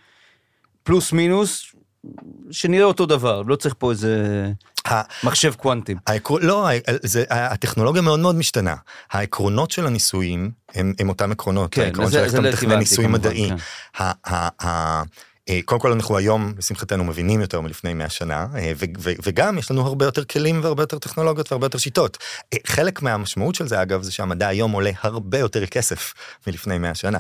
פלוס 0.83 1.13
מינוס, 1.13 1.67
שנראה 2.51 2.85
אותו 2.85 3.07
דבר, 3.07 3.43
לא 3.43 3.57
צריך 3.57 3.75
פה 3.79 3.91
איזה 3.91 4.51
מחשב 5.25 5.55
קוונטים. 5.55 5.97
העקר... 6.07 6.35
לא, 6.41 6.69
זה, 7.03 7.25
הטכנולוגיה 7.31 8.03
מאוד 8.03 8.21
מאוד 8.21 8.37
משתנה. 8.37 8.75
העקרונות 9.11 9.71
של 9.71 9.87
הניסויים 9.87 10.51
הם, 10.75 10.95
הם 10.99 11.09
אותם 11.09 11.33
עקרונות, 11.33 11.75
כן, 11.75 11.83
העקרון 11.83 12.11
של 12.11 12.19
איך 12.19 12.35
אתה 12.35 12.41
מתכנן 12.41 12.79
ניסוי 12.79 13.07
מדעי. 13.07 13.51
כן. 13.51 13.57
אה, 15.51 15.61
קודם 15.65 15.81
כל 15.81 15.93
אנחנו 15.93 16.17
היום, 16.17 16.55
לשמחתנו, 16.59 17.05
מבינים 17.05 17.41
יותר 17.41 17.61
מלפני 17.61 17.95
100 17.95 18.09
שנה, 18.11 18.47
אה, 18.57 18.73
ו- 18.77 18.85
ו- 18.99 19.13
וגם 19.23 19.59
יש 19.59 19.71
לנו 19.71 19.87
הרבה 19.87 20.05
יותר 20.05 20.25
כלים 20.25 20.61
והרבה 20.65 20.83
יותר 20.83 20.99
טכנולוגיות 20.99 21.53
והרבה 21.53 21.67
יותר 21.67 21.79
שיטות. 21.79 22.19
אה, 22.53 22.59
חלק 22.67 23.03
מהמשמעות 23.03 23.55
של 23.55 23.69
זה, 23.69 23.83
אגב, 23.83 24.03
זה 24.03 24.13
שהמדע 24.13 24.49
היום 24.49 24.73
עולה 24.73 24.91
הרבה 25.01 25.39
יותר 25.39 25.67
כסף 25.67 26.15
מלפני 26.47 26.79
100 26.79 26.95
שנה. 26.95 27.19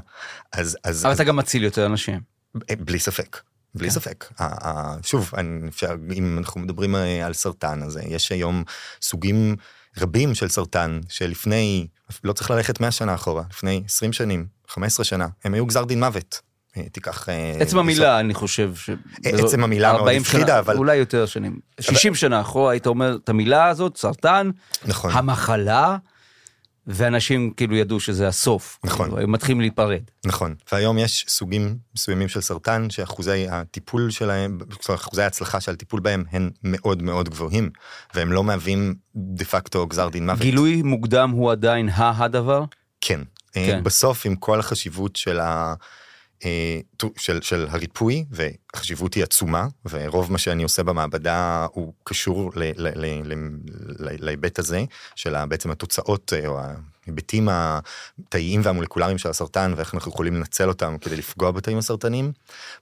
אז... 0.52 0.76
אז 0.84 1.02
אבל 1.04 1.10
אז, 1.10 1.16
אתה 1.20 1.24
גם 1.24 1.36
מציל 1.36 1.64
יותר 1.64 1.86
אנשים. 1.86 2.20
בלי 2.78 2.98
ספק. 2.98 3.40
בלי 3.74 3.88
כן. 3.88 3.94
ספק. 3.94 4.24
שוב, 5.02 5.30
אני- 5.36 5.70
אם 6.14 6.38
אנחנו 6.38 6.60
מדברים 6.60 6.94
על 7.24 7.32
סרטן, 7.32 7.82
אז 7.82 7.98
יש 8.08 8.32
היום 8.32 8.64
סוגים 9.02 9.56
רבים 9.98 10.34
של 10.34 10.48
סרטן, 10.48 11.00
שלפני, 11.08 11.86
לא 12.24 12.32
צריך 12.32 12.50
ללכת 12.50 12.80
100 12.80 12.90
שנה 12.90 13.14
אחורה, 13.14 13.42
לפני 13.50 13.82
20 13.86 14.12
שנים, 14.12 14.46
15 14.68 15.04
שנה, 15.04 15.26
הם 15.44 15.54
היו 15.54 15.66
גזר 15.66 15.84
דין 15.84 16.00
מוות. 16.00 16.40
אה, 16.76 16.82
תיקח... 16.92 17.28
אה, 17.28 17.52
עצם 17.60 17.78
המילה, 17.78 18.20
אני 18.20 18.34
חושב 18.34 18.74
ש... 18.74 18.90
עצם 19.24 19.64
המילה 19.64 19.88
מאוד 19.88 20.00
40 20.00 20.22
הפחידה, 20.22 20.46
שנה, 20.46 20.58
אבל- 20.58 20.76
אולי 20.76 20.96
יותר 20.96 21.26
שנים. 21.26 21.58
60 21.80 22.14
שנה 22.14 22.40
אחורה 22.40 22.72
היית 22.72 22.86
אומר 22.86 23.18
את 23.24 23.28
המילה 23.28 23.68
הזאת, 23.68 23.96
סרטן, 23.96 24.50
נכון. 24.84 25.10
המחלה, 25.14 25.96
ואנשים 26.86 27.50
כאילו 27.56 27.76
ידעו 27.76 28.00
שזה 28.00 28.28
הסוף. 28.28 28.78
נכון. 28.84 29.06
כאילו, 29.06 29.18
היו 29.18 29.28
מתחילים 29.28 29.60
להיפרד. 29.60 30.02
נכון, 30.26 30.54
והיום 30.72 30.98
יש 30.98 31.24
סוגים 31.28 31.76
מסוימים 31.94 32.28
של 32.28 32.40
סרטן 32.40 32.90
שאחוזי 32.90 33.46
הטיפול 33.50 34.10
שלהם, 34.10 34.58
זאת 34.70 34.88
אומרת, 34.88 35.00
אחוזי 35.00 35.22
ההצלחה 35.22 35.60
של 35.60 35.72
הטיפול 35.72 36.00
בהם 36.00 36.24
הם 36.32 36.50
מאוד 36.64 37.02
מאוד 37.02 37.28
גבוהים, 37.28 37.70
והם 38.14 38.32
לא 38.32 38.44
מהווים 38.44 38.94
דה 39.16 39.44
פקטו 39.44 39.86
גזר 39.86 40.08
דין 40.08 40.26
מוות. 40.26 40.40
גילוי 40.40 40.82
מוקדם 40.82 41.30
הוא 41.30 41.52
עדיין 41.52 41.88
ה-הדבר? 41.88 42.64
כן. 43.00 43.20
כן. 43.52 43.80
בסוף 43.84 44.26
עם 44.26 44.36
כל 44.36 44.60
החשיבות 44.60 45.16
של, 45.16 45.40
ה, 45.40 45.44
אה, 45.44 45.74
של, 47.16 47.40
של 47.42 47.66
הריפוי, 47.70 48.24
והחשיבות 48.30 49.14
היא 49.14 49.24
עצומה, 49.24 49.66
ורוב 49.90 50.32
מה 50.32 50.38
שאני 50.38 50.62
עושה 50.62 50.82
במעבדה 50.82 51.66
הוא 51.72 51.92
קשור 52.04 52.52
להיבט 53.96 54.58
הזה, 54.58 54.84
של 55.14 55.44
בעצם 55.46 55.70
התוצאות 55.70 56.32
אה, 56.36 56.46
או 56.46 56.60
ההיבטים 57.06 57.48
התאיים 57.52 58.60
והמולקולריים 58.64 59.18
של 59.18 59.28
הסרטן, 59.28 59.74
ואיך 59.76 59.94
אנחנו 59.94 60.12
יכולים 60.12 60.34
לנצל 60.34 60.68
אותם 60.68 60.96
כדי 61.00 61.16
לפגוע 61.16 61.50
בתאים 61.50 61.78
הסרטניים. 61.78 62.32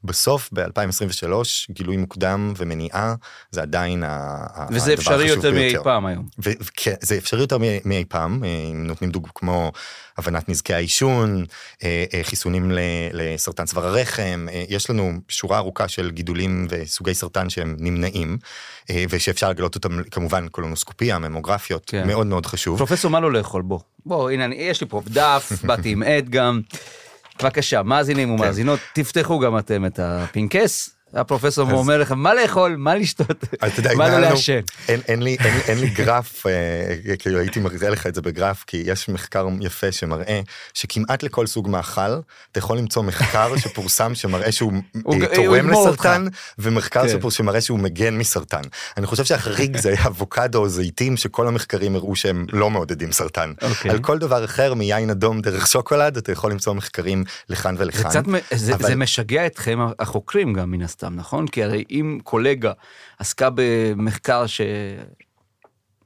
בסוף, 0.04 0.50
ב-2023, 0.52 1.32
גילוי 1.70 1.96
מוקדם 1.96 2.52
ומניעה, 2.56 3.14
זה 3.50 3.62
עדיין 3.62 4.04
ה- 4.04 4.08
ה- 4.54 4.66
וזה 4.70 4.92
הדבר 4.92 5.02
אפשרי 5.02 5.24
החשוב 5.24 5.36
יותר 5.36 5.52
מאי 5.52 5.60
ביותר. 5.60 5.84
פעם 5.84 6.06
היום. 6.06 6.28
וכן, 6.38 6.94
זה 7.00 7.18
אפשרי 7.18 7.40
יותר 7.40 7.58
מאי 7.84 8.04
פעם, 8.08 8.44
אה, 8.44 8.48
אם 8.72 8.86
נותנים 8.86 9.10
דוגמא 9.10 9.32
כמו 9.34 9.72
הבנת 10.18 10.48
נזקי 10.48 10.74
העישון, 10.74 11.44
אה, 11.84 12.04
אה, 12.14 12.20
חיסונים 12.22 12.70
לסרטן 13.12 13.64
צוואר 13.64 13.86
הרחם, 13.86 14.46
אה, 14.52 14.64
יש 14.68 14.90
לנו 14.90 15.12
שורה 15.28 15.58
ארוכה 15.58 15.88
של 15.88 16.10
גידולים 16.10 16.66
וסוגי 16.70 17.14
סרטן 17.14 17.50
שהם 17.50 17.76
נמנעים, 17.78 18.38
ושאפשר 19.10 19.50
לגלות 19.50 19.74
אותם 19.74 20.02
כמובן 20.10 20.48
קולונוסקופיה, 20.48 21.18
ממוגרפיות, 21.18 21.84
כן. 21.86 22.06
מאוד 22.06 22.26
מאוד 22.26 22.46
חשוב. 22.46 22.78
פרופסור, 22.78 23.10
מה 23.10 23.20
לא 23.20 23.32
לאכול? 23.32 23.62
בוא. 23.62 23.80
בוא, 24.06 24.30
הנה, 24.30 24.54
יש 24.54 24.80
לי 24.80 24.86
פה 24.86 25.02
דף, 25.06 25.52
באתי 25.66 25.90
עם 25.90 26.02
עד 26.02 26.28
גם. 26.28 26.60
בבקשה, 27.42 27.82
מאזינים 27.82 28.28
כן. 28.28 28.34
ומאזינות, 28.34 28.80
תפתחו 28.94 29.38
גם 29.38 29.58
אתם 29.58 29.86
את 29.86 30.00
הפנקס. 30.02 30.97
הפרופסור 31.14 31.70
אומר 31.72 31.98
לך 31.98 32.12
מה 32.12 32.34
לאכול, 32.34 32.76
מה 32.76 32.94
לשתות, 32.94 33.44
אז 33.60 33.72
מה 33.96 34.08
לא 34.08 34.18
לעשן. 34.18 34.60
אין, 34.88 35.00
אין, 35.08 35.22
לי, 35.22 35.36
אין, 35.44 35.60
אין 35.68 35.78
לי 35.78 35.88
גרף, 35.90 36.46
אה, 36.46 36.52
כאילו 37.18 37.38
הייתי 37.38 37.60
מראה 37.60 37.88
לך 37.90 38.06
את 38.06 38.14
זה 38.14 38.22
בגרף, 38.22 38.64
כי 38.66 38.82
יש 38.86 39.08
מחקר 39.08 39.46
יפה 39.60 39.92
שמראה 39.92 40.40
שכמעט 40.74 41.22
לכל 41.22 41.46
סוג 41.46 41.68
מאכל, 41.68 42.00
אתה 42.52 42.58
יכול 42.58 42.78
למצוא 42.78 43.02
מחקר 43.02 43.56
שפורסם 43.56 44.14
שמראה 44.14 44.52
שהוא 44.52 44.72
הוא- 45.02 45.22
אה, 45.22 45.34
תורם 45.34 45.70
לסרטן, 45.70 46.26
ומחקר 46.58 47.02
כן. 47.02 47.08
שפור- 47.08 47.30
שמראה 47.30 47.60
שהוא 47.60 47.78
מגן 47.78 48.18
מסרטן. 48.18 48.62
אני 48.96 49.06
חושב 49.06 49.24
שהחריג 49.24 49.76
זה 49.76 49.88
היה 49.88 50.06
אבוקדו 50.06 50.58
או 50.58 50.68
זיתים, 50.68 51.16
שכל 51.16 51.46
המחקרים 51.48 51.94
הראו 51.96 52.16
שהם 52.16 52.46
לא 52.52 52.70
מעודדים 52.70 53.12
סרטן. 53.12 53.52
אוקיי. 53.62 53.90
על 53.90 53.98
כל 53.98 54.18
דבר 54.18 54.44
אחר, 54.44 54.74
מיין 54.74 55.10
אדום 55.10 55.40
דרך 55.40 55.66
שוקולד, 55.66 56.16
אתה 56.16 56.32
יכול 56.32 56.50
למצוא 56.50 56.74
מחקרים 56.74 57.24
לכאן 57.48 57.76
זה 57.76 57.82
ולכאן. 57.84 58.10
זה, 58.54 58.74
אבל- 58.74 58.86
זה 58.86 58.96
משגע 58.96 59.46
אתכם 59.46 59.78
החוקרים 59.98 60.52
גם 60.52 60.70
מן 60.70 60.82
הסתם, 60.82 60.97
נכון? 61.04 61.48
כי 61.48 61.62
הרי 61.62 61.84
אם 61.90 62.18
קולגה 62.24 62.72
עסקה 63.18 63.48
במחקר 63.54 64.46
ש... 64.46 64.60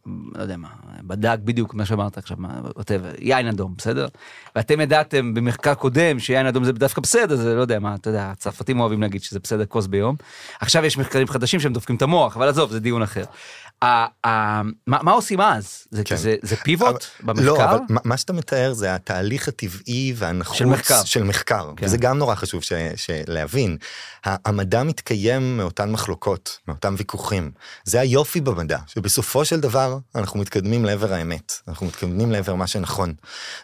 לא 0.07 0.43
יודע 0.43 0.57
מה, 0.57 0.69
בדק 1.03 1.39
בדיוק 1.45 1.75
מה 1.75 1.87
שאמרת 1.87 2.19
עכשיו, 2.19 2.37
מה, 2.41 2.49
whatever, 2.79 3.17
יין 3.19 3.47
אדום, 3.49 3.75
בסדר? 3.79 4.07
ואתם 4.57 4.81
ידעתם 4.81 5.35
במחקר 5.35 5.75
קודם 5.75 6.19
שיין 6.19 6.47
אדום 6.47 6.65
זה 6.65 6.73
דווקא 6.73 7.01
בסדר, 7.01 7.37
זה 7.37 7.55
לא 7.55 7.61
יודע 7.61 7.79
מה, 7.79 7.95
אתה 7.95 8.11
יודע, 8.11 8.31
הצרפתים 8.31 8.81
אוהבים 8.81 9.03
להגיד 9.03 9.23
שזה 9.23 9.39
בסדר 9.41 9.65
כוס 9.67 9.87
ביום. 9.87 10.17
עכשיו 10.61 10.85
יש 10.85 10.99
מחקרים 10.99 11.27
חדשים 11.29 11.61
שהם 11.61 11.73
דופקים 11.73 11.97
את 11.97 12.03
המוח, 12.03 12.37
אבל 12.37 12.49
עזוב, 12.49 12.71
זה 12.73 12.81
דיון 12.81 13.03
אחר. 13.03 13.25
ה- 13.85 14.27
ה- 14.29 14.63
מה 14.87 14.99
מה 15.03 15.13
עושים 15.13 15.41
אז? 15.41 15.85
זה- 15.91 16.05
כן. 16.05 16.17
זה 16.17 16.37
זה 16.43 16.57
פיבוט 16.57 17.05
במחקר? 17.23 17.45
לא, 17.47 17.65
אבל 17.65 17.79
מה- 17.89 18.01
מה 18.05 18.17
שאתה 18.17 18.33
מתאר 18.33 18.73
זה 18.73 18.95
התהליך 18.95 19.49
הטבעי 19.49 20.13
והנחוץ 20.17 20.57
של 20.59 20.65
מחקר. 20.67 21.05
של 21.05 21.23
מחקר. 21.23 21.71
כן. 21.77 21.87
וזה 21.87 21.97
גם 21.97 22.19
נורא 22.19 22.35
חשוב 22.35 22.63
ש- 22.63 22.73
להבין. 23.27 23.77
המדע 24.25 24.83
מתקיים 24.83 25.57
מאותן 25.57 25.91
מחלוקות, 25.93 26.59
מאותם 26.69 26.95
ויכוחים. 26.99 27.51
זה 27.85 28.01
היופי 28.01 28.41
במדע, 28.41 28.79
שבסופו 28.87 29.45
של 29.45 29.61
דבר 29.61 29.92
אנחנו 30.15 30.41
מתקדמים 30.41 30.85
לעבר 30.85 31.13
האמת. 31.13 31.53
אנחנו 31.69 31.87
מתקדמים 31.87 32.33
לעבר 32.33 32.55
מה 32.55 32.67
שנכון. 32.67 33.15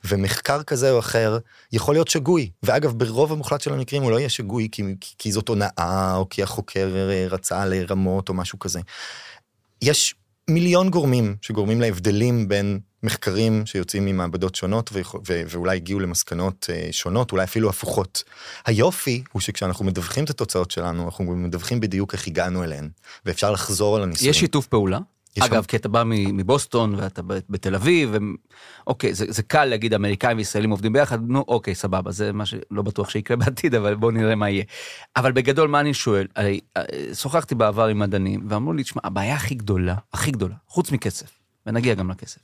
ומחקר 0.04 0.62
כזה 0.62 0.90
או 0.90 0.98
אחר 0.98 1.38
יכול 1.72 1.94
להיות 1.94 2.08
שגוי. 2.08 2.50
ואגב, 2.62 2.92
ברוב 2.98 3.32
המוחלט 3.32 3.60
של 3.60 3.72
המקרים 3.72 4.02
הוא 4.02 4.10
לא 4.10 4.18
יהיה 4.18 4.28
שגוי 4.28 4.68
כי, 4.72 4.82
כי- 5.00 5.14
כי 5.18 5.32
זאת 5.32 5.48
הונאה, 5.48 6.14
או 6.16 6.28
כי 6.28 6.42
החוקר 6.42 6.88
אה, 7.10 7.26
רצה 7.30 7.64
לרמות 7.66 8.28
או 8.28 8.34
משהו 8.34 8.58
כזה. 8.58 8.80
יש 9.82 10.14
מיליון 10.50 10.90
גורמים 10.90 11.36
שגורמים 11.42 11.80
להבדלים 11.80 12.48
בין 12.48 12.78
מחקרים 13.02 13.66
שיוצאים 13.66 14.04
ממעבדות 14.04 14.54
שונות 14.54 14.90
ויכול- 14.92 15.20
ו- 15.28 15.42
ואולי 15.48 15.76
הגיעו 15.76 16.00
למסקנות 16.00 16.66
אה, 16.72 16.88
שונות, 16.92 17.32
אולי 17.32 17.44
אפילו 17.44 17.70
הפוכות. 17.70 18.24
היופי 18.66 19.22
הוא 19.32 19.40
שכשאנחנו 19.40 19.84
מדווחים 19.84 20.24
את 20.24 20.30
התוצאות 20.30 20.70
שלנו, 20.70 21.04
אנחנו 21.04 21.24
מדווחים 21.24 21.80
בדיוק 21.80 22.12
איך 22.12 22.26
הגענו 22.26 22.64
אליהן, 22.64 22.88
ואפשר 23.24 23.50
לחזור 23.50 23.96
על 23.96 24.02
הניסויים. 24.02 24.30
יש 24.30 24.38
שיתוף 24.40 24.66
פעולה? 24.66 24.98
אגב, 25.42 25.64
כי 25.64 25.76
אתה 25.76 25.88
בא 25.88 26.02
מבוסטון 26.06 26.94
ואתה 26.94 27.22
בתל 27.24 27.74
אביב, 27.74 28.10
ו... 28.12 28.16
אוקיי, 28.86 29.14
זה, 29.14 29.24
זה 29.28 29.42
קל 29.42 29.64
להגיד 29.64 29.94
אמריקאים 29.94 30.36
וישראלים 30.36 30.70
עובדים 30.70 30.92
ביחד, 30.92 31.30
נו 31.30 31.44
אוקיי, 31.48 31.74
סבבה, 31.74 32.10
זה 32.10 32.32
מה 32.32 32.46
שלא 32.46 32.82
בטוח 32.82 33.10
שיקרה 33.10 33.36
בעתיד, 33.44 33.74
אבל 33.74 33.94
בואו 33.94 34.10
נראה 34.10 34.34
מה 34.34 34.50
יהיה. 34.50 34.64
אבל 35.16 35.32
בגדול, 35.32 35.68
מה 35.68 35.80
אני 35.80 35.94
שואל? 35.94 36.26
הרי, 36.36 36.60
אה, 36.76 36.82
שוחחתי 37.14 37.54
בעבר 37.54 37.86
עם 37.86 37.98
מדענים, 37.98 38.46
ואמרו 38.48 38.72
לי, 38.72 38.82
תשמע, 38.82 39.02
הבעיה 39.04 39.34
הכי 39.34 39.54
גדולה, 39.54 39.94
הכי 40.12 40.30
גדולה, 40.30 40.54
חוץ 40.68 40.92
מכסף, 40.92 41.30
ונגיע 41.66 41.94
גם 41.94 42.10
לכסף, 42.10 42.40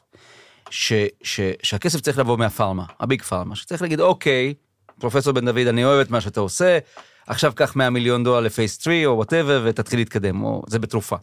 ש, 0.71 0.93
ש, 1.23 1.41
שהכסף 1.63 2.01
צריך 2.01 2.19
לבוא 2.19 2.39
מהפארמה, 2.39 2.85
הביג 3.01 3.23
פארמה, 3.23 3.57
שצריך 3.57 3.83
להגיד, 3.83 4.01
אוקיי, 4.01 4.55
פרופסור 4.99 5.33
בן 5.33 5.45
דוד, 5.45 5.67
אני 5.67 5.85
אוהב 5.85 6.01
את 6.01 6.11
מה 6.11 6.21
שאתה 6.21 6.41
עושה, 6.41 6.79
עכשיו 7.27 7.53
קח 7.55 7.77
100 7.77 7.91
מיליון 7.91 8.25
דולר 8.25 8.41
ל 8.41 8.48
phase 8.48 8.83
3 8.83 9.05
או 9.05 9.17
whatever 9.17 9.63
ותתחיל 9.67 9.99
להתקדם, 9.99 10.43
או 10.43 10.63
זה 10.67 10.79
בתרופה. 10.79 11.17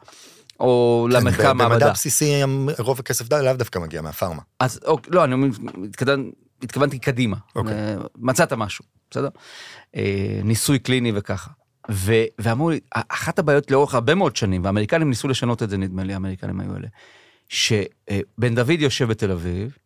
או 0.61 1.07
כן, 1.11 1.17
למחקר 1.17 1.43
ב- 1.43 1.49
במדע 1.57 1.67
מעבדה. 1.67 1.91
בסיסי 1.91 2.41
רוב 2.79 2.99
הכסף 2.99 3.31
לאו 3.33 3.53
דווקא 3.53 3.79
מגיע 3.79 4.01
מהפארמה. 4.01 4.41
אז 4.59 4.79
אוקיי, 4.85 5.13
לא, 5.13 5.23
אני 5.23 5.33
אומר, 5.33 5.47
התכוון- 5.89 6.31
התכוונתי 6.63 6.99
קדימה. 6.99 7.37
אוקיי. 7.55 7.73
אה, 7.73 7.95
מצאת 8.17 8.53
משהו, 8.53 8.85
בסדר? 9.11 9.29
אה, 9.95 10.39
ניסוי 10.43 10.79
קליני 10.79 11.11
וככה. 11.15 11.49
ו- 11.91 12.23
ואמרו 12.39 12.69
לי, 12.69 12.79
אחת 13.09 13.39
הבעיות 13.39 13.71
לאורך 13.71 13.93
הרבה 13.93 14.15
מאוד 14.15 14.35
שנים, 14.35 14.63
והאמריקנים 14.63 15.09
ניסו 15.09 15.27
לשנות 15.27 15.63
את 15.63 15.69
זה, 15.69 15.77
נדמה 15.77 16.03
לי, 16.03 16.13
האמריקנים 16.13 16.59
היו 16.59 16.71
אלה, 16.75 16.87
שבן 17.49 18.55
דוד 18.55 18.79
יושב 18.79 19.07
בתל 19.07 19.31
אביב, 19.31 19.77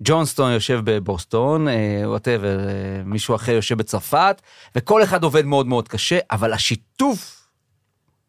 ג'ונסטון 0.00 0.52
יושב 0.52 0.80
בבוסטון, 0.84 1.66
whatever, 2.04 2.58
מישהו 3.04 3.34
אחר 3.34 3.52
יושב 3.52 3.78
בצרפת, 3.78 4.42
וכל 4.76 5.02
אחד 5.02 5.22
עובד 5.24 5.44
מאוד 5.44 5.66
מאוד 5.66 5.88
קשה, 5.88 6.18
אבל 6.30 6.52
השיתוף 6.52 7.48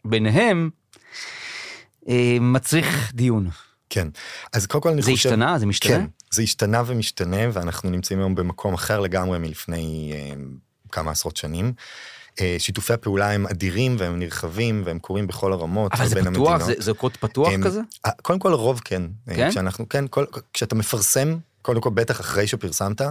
ביניהם 0.05 0.69
אה, 0.69 0.86
מצריך 2.41 3.11
דיון. 3.13 3.49
כן. 3.89 4.07
אז 4.53 4.65
קודם 4.65 4.81
כל 4.81 4.89
אני 4.89 5.01
זה 5.01 5.11
חושב... 5.11 5.29
השתנה? 5.29 5.59
זה 5.59 5.65
משתנה? 5.65 5.97
כן, 5.97 6.05
זה 6.31 6.41
השתנה 6.41 6.83
ומשתנה, 6.85 7.37
ואנחנו 7.53 7.89
נמצאים 7.89 8.19
היום 8.19 8.35
במקום 8.35 8.73
אחר 8.73 8.99
לגמרי 8.99 9.39
מלפני 9.39 10.11
אה, 10.15 10.33
כמה 10.91 11.11
עשרות 11.11 11.37
שנים. 11.37 11.73
אה, 12.41 12.55
שיתופי 12.59 12.93
הפעולה 12.93 13.31
הם 13.31 13.47
אדירים 13.47 13.95
והם 13.99 14.19
נרחבים 14.19 14.81
והם 14.85 14.99
קורים 14.99 15.27
בכל 15.27 15.53
הרמות 15.53 15.93
אבל 15.93 16.07
זה 16.07 16.15
פתוח? 16.15 16.27
המדינות. 16.27 16.61
זה, 16.65 16.73
זה 16.77 16.93
קוד 16.93 17.17
פתוח 17.17 17.53
הם- 17.53 17.63
כזה? 17.63 17.81
אה, 18.05 18.11
קודם 18.21 18.39
כל 18.39 18.51
הרוב 18.53 18.81
כן. 18.85 19.03
אה, 19.29 19.35
כן? 19.35 19.49
כשאנחנו, 19.51 19.89
כן, 19.89 20.05
כל, 20.09 20.25
כשאתה 20.53 20.75
מפרסם, 20.75 21.37
קודם 21.61 21.81
כל 21.81 21.89
בטח 21.89 22.19
אחרי 22.21 22.47
שפרסמת, 22.47 23.01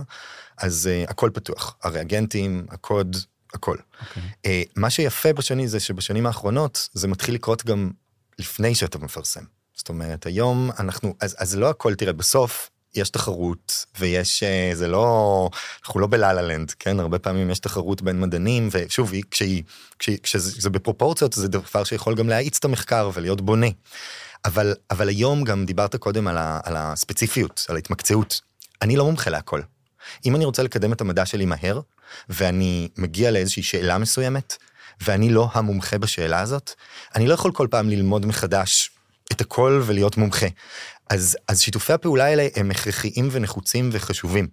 אז 0.59 0.89
uh, 1.07 1.11
הכל 1.11 1.31
פתוח. 1.35 1.77
הריאגנטים, 1.83 2.67
הקוד, 2.71 3.17
הכל. 3.55 3.77
אוקיי. 4.01 4.23
Uh, 4.65 4.71
מה 4.77 4.91
שיפה 4.91 5.33
בשני 5.33 5.69
זה 5.69 5.81
שבשנים 5.81 6.27
האחרונות 6.27 6.89
זה 6.93 7.09
מתחיל 7.09 7.35
לקרות 7.35 7.65
גם 7.65 7.91
לפני 8.39 8.75
שאתה 8.75 8.99
מפרסם. 8.99 9.45
זאת 9.75 9.89
אומרת, 9.89 10.27
היום 10.27 10.71
אנחנו, 10.79 11.15
אז, 11.21 11.37
אז 11.39 11.57
לא 11.57 11.71
הכל, 11.71 11.95
תראה, 11.95 12.13
בסוף, 12.13 12.71
יש 12.97 13.11
תחרות 13.11 13.85
ויש 13.99 14.43
אה, 14.43 14.71
זה 14.75 14.89
לא 14.89 15.51
אנחנו 15.85 16.01
לא 16.01 16.07
בלה 16.07 16.33
לה 16.33 16.43
לנד 16.43 16.71
כן 16.71 17.01
הרבה 17.01 17.19
פעמים 17.19 17.51
יש 17.51 17.59
תחרות 17.59 18.03
בין 18.03 18.21
מדענים 18.21 18.69
ושוב 18.71 19.13
היא, 19.13 19.23
כשהיא, 19.31 19.63
כשהיא 19.99 20.19
כשזה 20.23 20.71
בפרופורציות 20.71 21.33
זה 21.33 21.49
דבר 21.49 21.85
שיכול 21.85 22.15
גם 22.15 22.29
להאיץ 22.29 22.59
את 22.59 22.65
המחקר 22.65 23.11
ולהיות 23.15 23.41
בונה. 23.41 23.67
אבל 24.45 24.75
אבל 24.91 25.09
היום 25.09 25.45
גם 25.45 25.67
דיברת 25.67 25.97
קודם 25.97 26.29
על, 26.29 26.37
ה, 26.39 26.61
על 26.65 26.77
הספציפיות 26.77 27.67
על 27.69 27.77
ההתמקצעות 27.77 28.41
אני 28.83 28.97
לא 28.97 29.05
מומחה 29.05 29.31
להכל. 29.31 29.61
אם 30.27 30.37
אני 30.37 30.45
רוצה 30.45 30.63
לקדם 30.63 30.93
את 30.93 31.01
המדע 31.01 31.27
שלי 31.27 31.45
מהר 31.45 31.81
ואני 32.29 32.89
מגיע 32.97 33.31
לאיזושהי 33.31 33.63
שאלה 33.63 33.99
מסוימת 33.99 34.57
ואני 35.01 35.31
לא 35.31 35.49
המומחה 35.53 35.99
בשאלה 35.99 36.41
הזאת 36.41 36.71
אני 37.15 37.27
לא 37.27 37.35
יכול 37.35 37.53
כל 37.53 37.69
פעם 37.71 37.89
ללמוד 37.89 38.27
מחדש 38.27 38.91
את 39.33 39.41
הכל 39.41 39.83
ולהיות 39.87 40.17
מומחה. 40.17 40.47
אז, 41.11 41.37
אז 41.49 41.61
שיתופי 41.61 41.93
הפעולה 41.93 42.25
האלה 42.25 42.49
הם 42.57 42.71
הכרחיים 42.71 43.29
ונחוצים 43.33 43.89
וחשובים. 43.93 44.49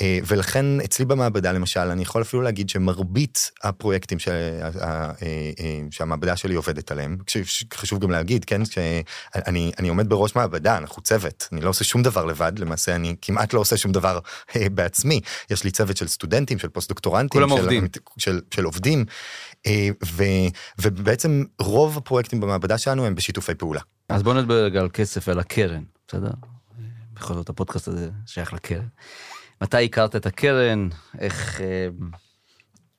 אה, 0.00 0.18
ולכן 0.26 0.80
אצלי 0.80 1.04
במעבדה 1.04 1.52
למשל 1.52 1.80
אני 1.80 2.02
יכול 2.02 2.22
אפילו 2.22 2.42
להגיד 2.42 2.68
שמרבית 2.68 3.50
הפרויקטים 3.62 4.18
ש... 4.18 4.28
אה, 4.28 4.70
אה, 4.82 5.10
שהמעבדה 5.90 6.36
שלי 6.36 6.54
עובדת 6.54 6.90
עליהם 6.90 7.16
חשוב 7.74 7.98
גם 7.98 8.10
להגיד 8.10 8.44
כן 8.44 8.64
שאני 8.64 9.72
אני 9.78 9.88
עומד 9.88 10.08
בראש 10.08 10.36
מעבדה 10.36 10.76
אנחנו 10.76 11.02
צוות 11.02 11.48
אני 11.52 11.60
לא 11.60 11.68
עושה 11.68 11.84
שום 11.84 12.02
דבר 12.02 12.24
לבד 12.24 12.52
למעשה 12.58 12.94
אני 12.94 13.14
כמעט 13.22 13.52
לא 13.52 13.60
עושה 13.60 13.76
שום 13.76 13.92
דבר 13.92 14.18
בעצמי 14.74 15.20
יש 15.50 15.64
לי 15.64 15.70
צוות 15.70 15.96
של 15.96 16.08
סטודנטים 16.08 16.58
של 16.58 16.68
פוסט 16.68 16.88
דוקטורנטים 16.88 17.42
של 17.48 17.50
עובדים. 17.50 17.88
של, 18.18 18.40
של 18.54 18.64
עובדים 18.64 19.04
ו, 20.04 20.22
ובעצם 20.78 21.44
רוב 21.60 21.96
הפרויקטים 21.96 22.40
במעבדה 22.40 22.78
שלנו 22.78 23.06
הם 23.06 23.14
בשיתופי 23.14 23.54
פעולה. 23.54 23.80
אז 24.08 24.22
בוא 24.22 24.34
נדבר 24.34 24.64
רגע 24.64 24.80
על 24.80 24.88
כסף 24.88 25.28
ועל 25.28 25.38
הקרן 25.38 25.82
בסדר? 26.08 26.30
בכל 27.14 27.34
זאת 27.34 27.48
הפודקאסט 27.48 27.88
הזה 27.88 28.10
שייך 28.26 28.52
לקרן. 28.52 28.86
מתי 29.62 29.84
הכרת 29.84 30.16
את 30.16 30.26
הקרן, 30.26 30.88
איך... 31.18 31.60
אה, 31.60 31.88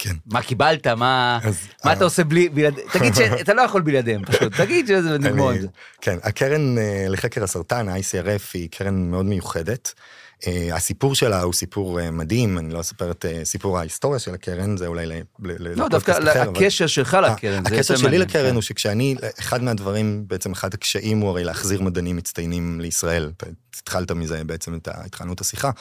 כן. 0.04 0.16
מה 0.26 0.42
קיבלת, 0.42 0.88
מה, 0.88 1.40
אז, 1.44 1.68
מה 1.86 1.92
אה, 1.92 1.96
אתה 1.96 2.04
עושה 2.04 2.24
בלי, 2.24 2.50
בלעד... 2.50 2.74
תגיד 2.94 3.16
שאתה 3.16 3.54
לא 3.54 3.62
יכול 3.62 3.82
בלעדיהם 3.82 4.26
פשוט, 4.26 4.54
תגיד 4.62 4.88
שזה 4.88 5.18
נגמור 5.18 5.52
עם 5.52 5.62
זה. 5.62 5.68
כן, 6.02 6.18
הקרן 6.24 6.78
אה, 6.78 7.06
לחקר 7.10 7.44
הסרטן, 7.44 7.90
ה-ICRF, 7.90 8.52
היא 8.54 8.70
קרן 8.72 9.12
מאוד 9.12 9.26
מיוחדת. 9.26 9.94
Uh, 10.42 10.48
הסיפור 10.74 11.16
שלה 11.16 11.42
הוא 11.42 11.54
סיפור 11.54 12.00
uh, 12.00 12.04
מדהים, 12.12 12.58
אני 12.58 12.74
לא 12.74 12.80
אספר 12.80 13.12
את 13.12 13.26
uh, 13.26 13.46
סיפור 13.46 13.80
ההיסטוריה 13.80 14.20
של 14.20 14.34
הקרן, 14.34 14.78
זה 14.78 14.88
אולי 14.88 15.06
לפודקאסט 15.40 15.78
לא, 15.78 15.88
דווקא 15.88 16.12
אחר, 16.12 16.50
הקשר 16.50 16.88
שלך 16.88 17.18
לקרן. 17.24 17.66
הקשר 17.66 17.96
שלי 17.96 18.18
לקרן 18.18 18.50
כן. 18.50 18.54
הוא 18.54 18.62
שכשאני, 18.62 19.16
אחד 19.40 19.64
מהדברים, 19.64 20.24
בעצם 20.28 20.52
אחד 20.52 20.74
הקשיים 20.74 21.20
הוא 21.20 21.30
הרי 21.30 21.44
להחזיר 21.44 21.82
מדענים 21.82 22.16
מצטיינים 22.16 22.82
לישראל. 22.82 23.32
התחלת 23.80 24.12
מזה 24.12 24.44
בעצם, 24.44 24.76
את 24.76 24.88
התחלנו 24.92 25.34
את 25.34 25.42
השיחה. 25.42 25.72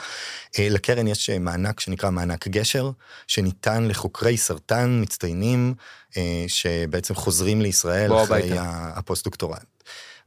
אה, 0.59 0.69
לקרן 0.71 1.09
יש 1.09 1.31
אה, 1.31 1.39
מענק 1.39 1.81
שנקרא 1.81 2.11
מענק 2.11 2.49
גשר, 2.49 2.91
שניתן 3.27 3.85
לחוקרי 3.89 4.37
סרטן 4.37 5.01
מצטיינים, 5.03 5.75
אה, 6.17 6.45
שבעצם 6.49 7.15
חוזרים 7.15 7.61
לישראל 7.61 8.13
אחרי 8.23 8.51
הפוסט-דוקטורט. 8.59 9.65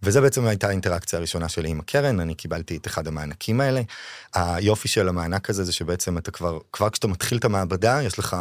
וזה 0.03 0.21
בעצם 0.21 0.45
הייתה 0.45 0.67
האינטראקציה 0.67 1.19
הראשונה 1.19 1.49
שלי 1.49 1.69
עם 1.69 1.79
הקרן, 1.79 2.19
אני 2.19 2.35
קיבלתי 2.35 2.77
את 2.77 2.87
אחד 2.87 3.07
המענקים 3.07 3.61
האלה. 3.61 3.81
היופי 4.33 4.87
של 4.87 5.09
המענק 5.09 5.49
הזה 5.49 5.63
זה 5.63 5.71
שבעצם 5.71 6.17
אתה 6.17 6.31
כבר, 6.31 6.59
כבר 6.73 6.89
כשאתה 6.89 7.07
מתחיל 7.07 7.37
את 7.37 7.45
המעבדה, 7.45 8.03
יש 8.03 8.19
לך, 8.19 8.37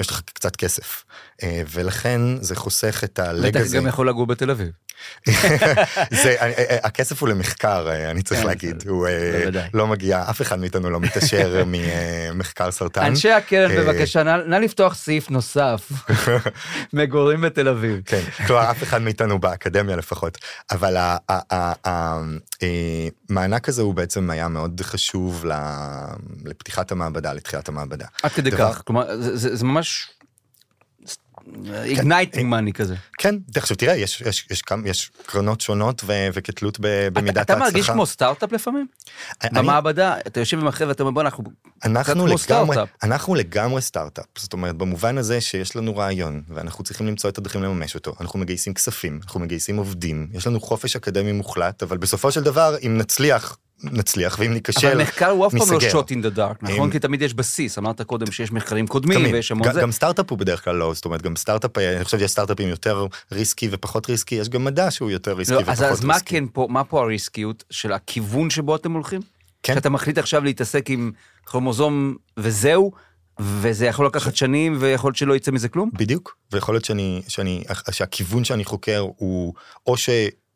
יש 0.00 0.10
לך 0.10 0.20
קצת 0.34 0.56
כסף. 0.56 1.04
אה, 1.42 1.62
ולכן 1.70 2.20
זה 2.40 2.56
חוסך 2.56 3.00
את 3.04 3.18
ה 3.18 3.26
lag 3.26 3.50
בטח 3.50 3.60
הזה. 3.60 3.76
גם 3.76 3.86
יכול 3.86 4.08
לגור 4.08 4.26
בתל 4.26 4.50
אביב. 4.50 4.70
זה, 6.22 6.36
אה, 6.40 6.52
אה, 6.58 6.76
הכסף 6.82 7.20
הוא 7.20 7.28
למחקר, 7.28 7.88
אה, 7.90 8.10
אני 8.10 8.22
צריך 8.22 8.40
כן, 8.40 8.46
להגיד, 8.46 8.84
הוא. 8.88 9.06
לא 9.74 9.86
מגיע, 9.86 10.24
אף 10.30 10.42
אחד 10.42 10.60
מאיתנו 10.60 10.90
לא 10.90 11.00
מתעשר 11.00 11.64
ממחקר 11.72 12.70
סרטן. 12.70 13.02
אנשי 13.02 13.30
הקרן 13.30 13.76
בבקשה, 13.76 14.22
נא 14.22 14.56
לפתוח 14.56 14.94
סעיף 14.94 15.30
נוסף, 15.30 15.92
מגורים 16.92 17.40
בתל 17.40 17.68
אביב. 17.68 18.00
כן, 18.04 18.22
כלומר 18.46 18.70
אף 18.70 18.82
אחד 18.82 19.02
מאיתנו 19.02 19.38
באקדמיה 19.38 19.96
לפחות, 19.96 20.38
אבל 20.70 20.96
המענק 23.30 23.68
הזה 23.68 23.82
הוא 23.82 23.94
בעצם 23.94 24.30
היה 24.30 24.48
מאוד 24.48 24.80
חשוב 24.84 25.44
לפתיחת 26.44 26.92
המעבדה, 26.92 27.32
לתחילת 27.32 27.68
המעבדה. 27.68 28.06
עד 28.22 28.32
כדי 28.32 28.50
כך, 28.50 28.82
כלומר 28.84 29.06
זה 29.18 29.64
ממש 29.64 30.08
igniting 31.84 32.46
money 32.46 32.72
כזה. 32.72 32.94
כן, 33.18 33.34
עכשיו 33.56 33.76
תראה, 33.76 33.96
יש, 33.96 34.20
יש, 34.20 34.46
יש, 34.50 34.62
יש 34.84 35.10
קרנות 35.26 35.60
שונות 35.60 36.02
ו- 36.06 36.28
וכתלות 36.32 36.78
ב- 36.80 37.08
במידת 37.12 37.32
אתה 37.32 37.52
ההצלחה. 37.52 37.60
מרגיש 37.70 37.90
כמו 37.90 38.06
סטארט-אפ 38.06 38.52
לפעמים? 38.52 38.86
אני- 39.42 39.58
במעבדה, 39.58 40.14
אתה 40.26 40.40
יושב 40.40 40.58
עם 40.58 40.66
החבר'ה, 40.68 40.92
אתה 40.92 41.02
אומר 41.02 41.12
בוא 41.12 41.22
אנחנו... 41.22 41.44
אנחנו 41.84 42.26
לגמרי, 42.26 42.38
סטארט-אפ. 42.38 42.88
אנחנו 43.02 43.34
לגמרי 43.34 43.80
סטארט-אפ, 43.82 44.24
זאת 44.38 44.52
אומרת 44.52 44.76
במובן 44.76 45.18
הזה 45.18 45.40
שיש 45.40 45.76
לנו 45.76 45.96
רעיון 45.96 46.42
ואנחנו 46.48 46.84
צריכים 46.84 47.06
למצוא 47.06 47.30
את 47.30 47.38
הדרכים 47.38 47.62
לממש 47.62 47.94
אותו, 47.94 48.14
אנחנו 48.20 48.38
מגייסים 48.38 48.74
כספים, 48.74 49.20
אנחנו 49.22 49.40
מגייסים 49.40 49.76
עובדים, 49.76 50.26
יש 50.32 50.46
לנו 50.46 50.60
חופש 50.60 50.96
אקדמי 50.96 51.32
מוחלט, 51.32 51.82
אבל 51.82 51.96
בסופו 51.98 52.32
של 52.32 52.42
דבר 52.42 52.76
אם 52.86 52.98
נצליח, 52.98 53.56
נצליח 53.82 54.36
ואם 54.38 54.52
ניכשל, 54.52 54.86
אבל 54.86 55.02
מחקר 55.02 55.30
הוא 55.30 55.46
אף 55.46 55.52
פעם 55.52 55.68
לא 55.68 55.74
ניסגר. 55.74 55.90
שוט 55.90 56.10
אין 56.10 56.22
דה 56.22 56.30
דארק, 56.30 56.62
נכון? 56.62 56.90
כי 56.90 56.98
תמיד 56.98 57.22
יש 57.22 57.34
בסיס, 57.34 57.78
אמרת 57.78 58.02
קודם 58.02 58.32
שיש 58.32 58.52
מחקרים 58.52 58.86
קודמים 58.86 59.18
תמיד. 59.18 59.34
ויש 59.34 59.52
המון 59.52 59.72
זה. 59.72 59.80
גם 59.80 59.92
סטארט-אפ 59.92 60.30
הוא 60.30 60.38
בדרך 60.38 60.64
כלל 60.64 60.76
לא, 60.76 60.94
זאת 60.94 61.04
אומרת 61.04 61.22
גם 61.22 61.36
סטארט-אפ, 61.36 61.78
אני 61.78 62.04
חושב 62.04 62.18
שיש 62.18 62.30
סטארט-אפים 62.30 62.68
יותר 62.68 63.06
ריסקי 63.32 63.68
ופחות 63.72 64.10
ריסקי, 64.10 64.34
יש 64.34 64.48
גם 64.48 64.64
מדע 64.64 64.90
שהוא 64.90 65.10
יותר 65.10 65.32
ריסקי 65.32 65.54
לא, 65.54 65.60
ופחות 65.60 65.72
אז, 65.72 65.80
ריסקי. 65.82 65.92
אז 65.92 66.04
מה 66.04 66.20
כן 66.24 66.44
פה, 66.52 66.66
מה 66.70 66.84
פה 66.84 67.02
הריסקיות 67.02 67.64
של 67.70 67.92
הכיוון 67.92 68.50
שבו 68.50 68.76
אתם 68.76 68.92
הולכים? 68.92 69.20
כן. 69.62 69.74
שאתה 69.74 69.90
מחליט 69.90 70.18
עכשיו 70.18 70.44
להתעסק 70.44 70.90
עם 70.90 71.12
כרומוזום 71.46 72.16
וזהו, 72.36 72.92
וזה 73.40 73.86
יכול 73.86 74.06
לקחת 74.06 74.36
שנים 74.36 74.76
ויכול 74.80 75.08
להיות 75.08 75.16
שלא 75.16 75.36
יצא 75.36 75.50
מזה 75.50 75.68
כלום? 75.68 75.90
בדיוק, 75.92 76.36
ויכול 76.52 76.74
להיות 76.74 76.84
שאני, 76.84 77.22
שאני, 77.28 77.62
שהכיוון 77.90 78.44
שאני 78.44 78.64
חוקר 78.64 79.06
הוא 79.16 79.54
או 79.86 79.96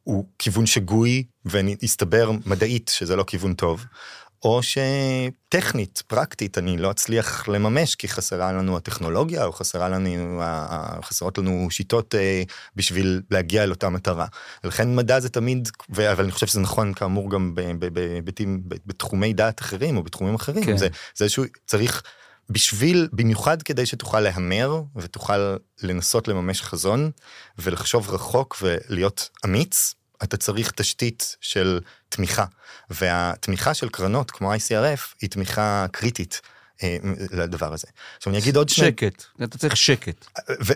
שהוא 0.05 0.25
כיוון 0.39 0.67
שגוי 0.67 1.25
והסתבר 1.45 2.31
מדעית 2.47 2.91
שזה 2.95 3.17
לא 3.17 3.25
כיוון 3.27 3.55
טוב, 3.55 3.85
או 4.43 4.61
שטכנית, 4.63 6.03
פרקטית, 6.07 6.59
אני 6.59 6.79
לא 6.79 6.91
אצליח 6.91 7.49
לממש 7.49 7.95
כי 7.95 8.09
חסרה 8.09 8.53
לנו 8.53 8.77
הטכנולוגיה 8.77 9.45
או 9.45 9.53
חסרה 9.53 9.89
לנו, 9.89 10.43
חסרות 11.03 11.39
לנו 11.39 11.67
שיטות 11.71 12.15
אה, 12.15 12.43
בשביל 12.77 13.23
להגיע 13.31 13.65
אל 13.65 13.71
אותה 13.71 13.89
מטרה. 13.89 14.27
ולכן 14.65 14.97
מדע 14.97 15.21
זה 15.21 15.29
תמיד, 15.29 15.69
אבל 15.91 16.25
אני 16.25 16.33
חושב 16.33 16.47
שזה 16.47 16.61
נכון 16.61 16.95
כאמור 16.95 17.31
גם 17.31 17.55
בהיבטים- 17.55 18.61
בתחומי 18.87 19.33
דעת 19.33 19.61
אחרים 19.61 19.97
או 19.97 20.03
בתחומים 20.03 20.35
אחרים, 20.35 20.65
כן. 20.65 20.77
זה, 20.77 20.89
זה 21.15 21.25
איזשהו, 21.25 21.45
צריך 21.67 22.03
בשביל, 22.51 23.09
במיוחד 23.13 23.63
כדי 23.63 23.87
שתוכל 23.87 24.21
להמר 24.21 24.83
ותוכל 24.97 25.57
לנסות 25.83 26.29
לממש 26.29 26.63
חזון 26.63 27.11
ולחשוב 27.59 28.11
רחוק 28.11 28.57
ולהיות 28.63 29.31
אמיץ, 29.45 29.95
אתה 30.23 30.37
צריך 30.37 30.71
תשתית 30.71 31.37
של 31.41 31.81
תמיכה. 32.09 32.45
והתמיכה 32.91 33.75
של 33.75 33.89
קרנות 33.89 34.31
כמו 34.31 34.55
ICRF 34.55 35.15
היא 35.21 35.31
תמיכה 35.31 35.87
קריטית 35.93 36.41
אה, 36.83 36.97
לדבר 37.31 37.73
הזה. 37.73 37.87
עכשיו 38.17 38.33
אני 38.33 38.43
אגיד 38.43 38.57
עוד 38.57 38.69
שני... 38.69 38.87
שקט, 38.87 39.25
אתה 39.43 39.59
צריך 39.59 39.77
שקט. 39.77 40.27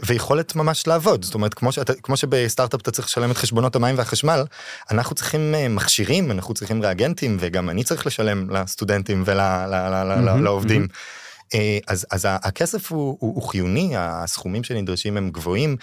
ויכולת 0.06 0.56
ממש 0.56 0.86
לעבוד 0.86 1.24
זאת 1.24 1.34
אומרת 1.34 1.54
כמו 1.54 1.72
שאתה 1.72 1.92
כמו 1.94 2.16
שבסטארט-אפ 2.16 2.80
אתה 2.80 2.90
צריך 2.90 3.08
לשלם 3.08 3.30
את 3.30 3.36
חשבונות 3.36 3.76
המים 3.76 3.98
והחשמל 3.98 4.44
אנחנו 4.90 5.14
צריכים 5.14 5.54
אה, 5.54 5.68
מכשירים 5.68 6.30
אנחנו 6.30 6.54
צריכים 6.54 6.82
ריאגנטים 6.82 7.36
וגם 7.40 7.70
אני 7.70 7.84
צריך 7.84 8.06
לשלם 8.06 8.50
לסטודנטים 8.50 9.22
ולעובדים. 9.26 10.82
אה, 10.82 10.86
אז 11.86 12.06
אז 12.10 12.24
ה- 12.24 12.38
הכסף 12.42 12.92
הוא, 12.92 13.16
הוא, 13.20 13.34
הוא 13.34 13.42
חיוני 13.42 13.92
הסכומים 13.96 14.64
שנדרשים 14.64 15.16
הם 15.16 15.30
גבוהים 15.30 15.76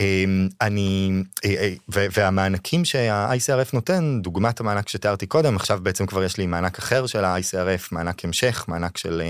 אה, 0.00 0.24
אני 0.60 1.10
אה, 1.44 1.54
אה, 1.60 1.74
והמענקים 1.88 2.84
שה-ICRF 2.84 3.68
נותן 3.72 4.18
דוגמת 4.22 4.60
המענק 4.60 4.88
שתיארתי 4.88 5.26
קודם 5.26 5.56
עכשיו 5.56 5.78
בעצם 5.82 6.06
כבר 6.06 6.24
יש 6.24 6.36
לי 6.36 6.46
מענק 6.46 6.78
אחר 6.78 7.06
של 7.06 7.24
ה-ICRF 7.24 7.88
מענק 7.92 8.24
המשך 8.24 8.64
מענק 8.68 8.96
של. 8.96 9.22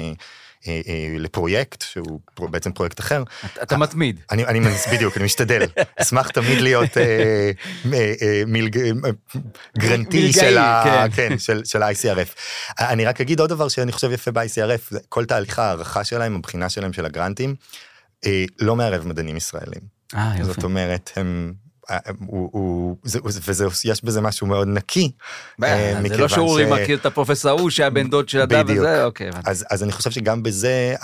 אה, 0.69 0.81
אה, 0.87 0.93
אה, 0.93 1.19
לפרויקט 1.19 1.83
שהוא 1.83 2.21
פרו- 2.35 2.49
בעצם 2.49 2.73
פרויקט 2.73 3.01
אחר 3.01 3.23
אתה- 3.63 3.77
מתמיד. 3.77 4.21
אני, 4.31 4.45
אני 4.47 4.61
בדיוק, 4.93 5.17
אני 5.17 5.25
משתדל. 5.25 5.63
אשמח 6.03 6.29
תמיד 6.29 6.61
להיות 6.61 6.97
אה, 6.99 7.03
אה, 7.03 8.13
אה, 8.23 8.43
אה, 9.05 9.11
גרנטי 9.79 10.33
של, 10.33 10.59
ה-ICRF. 11.83 12.29
אני 12.81 13.05
רק 13.05 13.21
אגיד 13.21 13.41
עוד 13.41 13.51
דבר 13.51 13.69
שאני 13.69 13.93
חושב 13.93 14.13
יפה 14.13 14.31
ב-ICRF, 14.31 14.97
כל 15.09 15.25
תהליך 15.25 15.59
הערכה 15.59 16.05
שלהם, 16.05 16.37
הבחינה 16.37 16.69
שלהם 16.69 16.93
של 16.93 17.07
הגרנטים, 17.07 17.55
אה, 18.27 18.45
לא 18.59 18.77
מערב 18.77 19.07
מדענים 19.07 19.37
ישראלים. 19.37 19.81
אה, 20.15 20.33
יופי. 20.39 20.45
זאת 20.53 20.65
אומרת, 20.65 21.11
הם... 21.17 21.53
אה, 21.91 21.99
הוא, 22.27 22.49
הוא, 22.53 22.97
זה, 23.03 23.19
וזה, 23.25 23.67
יש 23.85 24.05
בזה 24.05 24.21
משהו 24.21 24.47
מאוד 24.47 24.69
נקי. 24.69 25.11
אה, 25.65 26.01
זה 26.09 26.17
לא 26.17 26.29
שאורי 26.29 26.65
ש- 26.65 26.69
מכיר 26.69 26.99
את 26.99 27.07
הפרופסור 27.07 27.51
ההוא 27.51 27.71
שהיה 27.71 27.91
בן 27.91 28.11
דוד 28.11 28.29
של 28.29 28.41
אדם. 28.41 28.65
וזה, 28.69 29.05
אוקיי. 29.05 29.31
אז, 29.45 29.65
אז 29.71 29.83
אני 29.83 29.93
חושב 29.93 30.11
שגם 30.11 30.43
בזה 30.43 30.95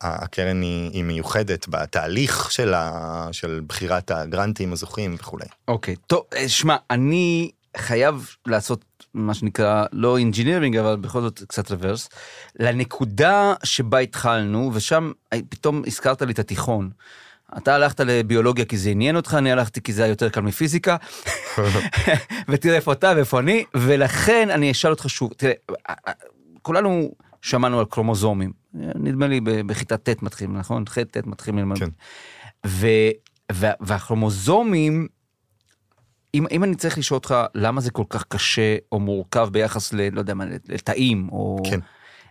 הקרן 0.00 0.62
היא, 0.62 0.90
היא 0.92 1.04
מיוחדת 1.04 1.66
בתהליך 1.68 2.50
של, 2.50 2.74
ה, 2.74 3.28
של 3.32 3.60
בחירת 3.66 4.10
הגרנטים 4.10 4.72
הזוכים 4.72 5.14
וכולי. 5.18 5.46
אוקיי, 5.68 5.96
טוב, 6.06 6.24
אה, 6.36 6.48
שמע, 6.48 6.76
אני 6.90 7.50
חייב 7.76 8.28
לעשות 8.46 8.84
מה 9.14 9.34
שנקרא 9.34 9.84
לא 9.92 10.18
engineering 10.18 10.76
אבל 10.76 10.96
בכל 10.96 11.20
זאת 11.20 11.42
קצת 11.48 11.70
reverse 11.70 12.08
לנקודה 12.58 13.54
שבה 13.64 13.98
התחלנו 13.98 14.70
ושם 14.74 15.12
פתאום 15.48 15.82
הזכרת 15.86 16.22
לי 16.22 16.32
את 16.32 16.38
התיכון. 16.38 16.90
אתה 17.56 17.74
הלכת 17.74 18.00
לביולוגיה 18.00 18.64
כי 18.64 18.78
זה 18.78 18.90
עניין 18.90 19.16
אותך, 19.16 19.34
אני 19.38 19.52
הלכתי 19.52 19.82
כי 19.82 19.92
זה 19.92 20.02
היה 20.02 20.10
יותר 20.10 20.28
קל 20.28 20.40
מפיזיקה. 20.40 20.96
ותראה 22.48 22.76
איפה 22.76 22.92
אתה 22.92 23.12
ואיפה 23.16 23.40
אני, 23.40 23.64
ולכן 23.74 24.50
אני 24.50 24.70
אשאל 24.70 24.90
אותך 24.90 25.10
שוב, 25.10 25.32
תראה, 25.36 25.52
כולנו 26.62 27.10
שמענו 27.42 27.78
על 27.78 27.84
קרומוזומים, 27.84 28.52
נדמה 28.74 29.26
לי 29.26 29.40
בכיתה 29.40 29.96
ט' 29.96 30.22
מתחילים, 30.22 30.56
נכון? 30.56 30.84
ח' 30.88 30.98
ט' 30.98 31.26
מתחילים 31.26 31.58
ללמוד. 31.58 31.78
כן. 31.78 31.88
והכרומוזומים, 33.80 35.06
אם, 36.34 36.46
אם 36.50 36.64
אני 36.64 36.74
צריך 36.74 36.98
לשאול 36.98 37.16
אותך 37.16 37.34
למה 37.54 37.80
זה 37.80 37.90
כל 37.90 38.04
כך 38.08 38.24
קשה 38.24 38.76
או 38.92 39.00
מורכב 39.00 39.48
ביחס 39.52 39.92
ל... 39.92 40.14
לא 40.14 40.20
יודע 40.20 40.34
מה, 40.34 40.44
לתאים 40.68 41.28
או... 41.32 41.56
כן. 41.70 41.80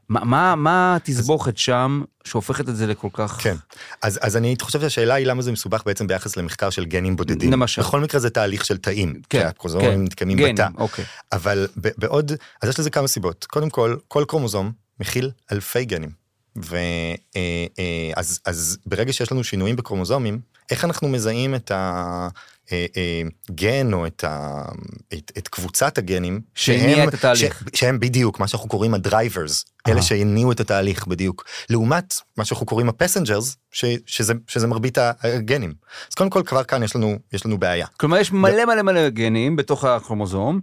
מה, 0.09 0.23
מה, 0.23 0.55
מה 0.55 0.95
התסבוכת. 0.95 1.57
שם 1.57 2.01
שהופכת 2.23 2.69
את 2.69 2.75
זה 2.75 2.87
לכל 2.87 3.09
כך... 3.13 3.37
כן, 3.41 3.55
אז, 4.01 4.19
אז 4.21 4.37
אני 4.37 4.55
חושב 4.61 4.81
שהשאלה 4.81 5.13
היא 5.13 5.25
למה 5.25 5.41
זה 5.41 5.51
מסובך 5.51 5.83
בעצם 5.85 6.07
ביחס 6.07 6.37
למחקר 6.37 6.69
של 6.69 6.85
גנים 6.85 7.15
בודדים. 7.15 7.51
למשל. 7.51 7.81
בכל 7.81 7.99
מקרה 8.01 8.19
זה 8.19 8.29
תהליך 8.29 8.65
של 8.65 8.77
תאים, 8.77 9.13
כן, 9.13 9.39
כי 9.39 9.45
הקרומוזומים 9.45 9.91
כן, 9.91 10.01
מתקיימים 10.01 10.37
בתא. 10.37 10.67
אוקיי. 10.77 11.05
אבל 11.31 11.67
בעוד, 11.75 12.31
אז 12.61 12.69
יש 12.69 12.79
לזה 12.79 12.89
כמה 12.89 13.07
סיבות. 13.07 13.45
קודם 13.49 13.69
כל, 13.69 13.95
כל 14.07 14.23
קרומוזום 14.27 14.71
מכיל 14.99 15.31
אלפי 15.51 15.85
גנים. 15.85 16.09
ואז 16.55 17.17
אה, 17.35 17.65
אה, 17.79 18.11
אז 18.45 18.77
ברגע 18.85 19.13
שיש 19.13 19.31
לנו 19.31 19.43
שינויים 19.43 19.75
בקרומוזומים, 19.75 20.39
איך 20.71 20.85
אנחנו 20.85 21.07
מזהים 21.07 21.55
את 21.55 21.71
ה... 21.71 22.27
אה, 22.71 22.85
אה, 22.97 23.21
גן 23.51 23.93
או 23.93 24.07
את, 24.07 24.23
ה, 24.23 24.65
את, 25.13 25.31
את 25.37 25.47
קבוצת 25.47 25.97
הגנים 25.97 26.41
שהם, 26.55 27.09
את. 27.09 27.25
ש, 27.35 27.43
שהם 27.73 27.99
בדיוק 27.99 28.39
מה 28.39 28.47
שאנחנו 28.47 28.69
קוראים 28.69 28.93
ה 28.93 29.01
drivers, 29.01 29.65
אלה 29.87 30.01
שהניעו 30.01 30.51
את 30.51 30.59
התהליך 30.59 31.07
בדיוק, 31.07 31.45
לעומת 31.69 32.13
מה 32.37 32.45
שאנחנו 32.45 32.65
קוראים 32.65 32.89
ה 32.89 32.95
passengers, 32.95 33.57
שזה, 33.71 34.33
שזה 34.47 34.67
מרבית 34.67 34.97
הגנים. 34.97 35.73
אז 36.09 36.15
קודם 36.15 36.29
כל 36.29 36.43
כבר 36.45 36.63
כאן 36.63 36.83
יש 36.83 36.95
לנו, 36.95 37.15
יש 37.33 37.45
לנו 37.45 37.57
בעיה. 37.57 37.87
כלומר 37.97 38.17
יש 38.17 38.31
מלא 38.31 38.65
מלא 38.65 38.81
מלא 38.81 39.09
גנים 39.09 39.55
בתוך 39.55 39.83
הכרומוזום. 39.85 40.59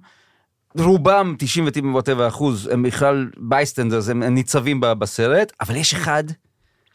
רובם 0.78 1.34
99 1.38 2.28
אחוז 2.28 2.68
הם 2.72 2.82
בכלל 2.82 3.30
bystanders 3.38 4.08
הם 4.08 4.22
ניצבים 4.22 4.80
בסרט 4.80 5.52
אבל 5.60 5.76
יש 5.76 5.94
אחד 5.94 6.24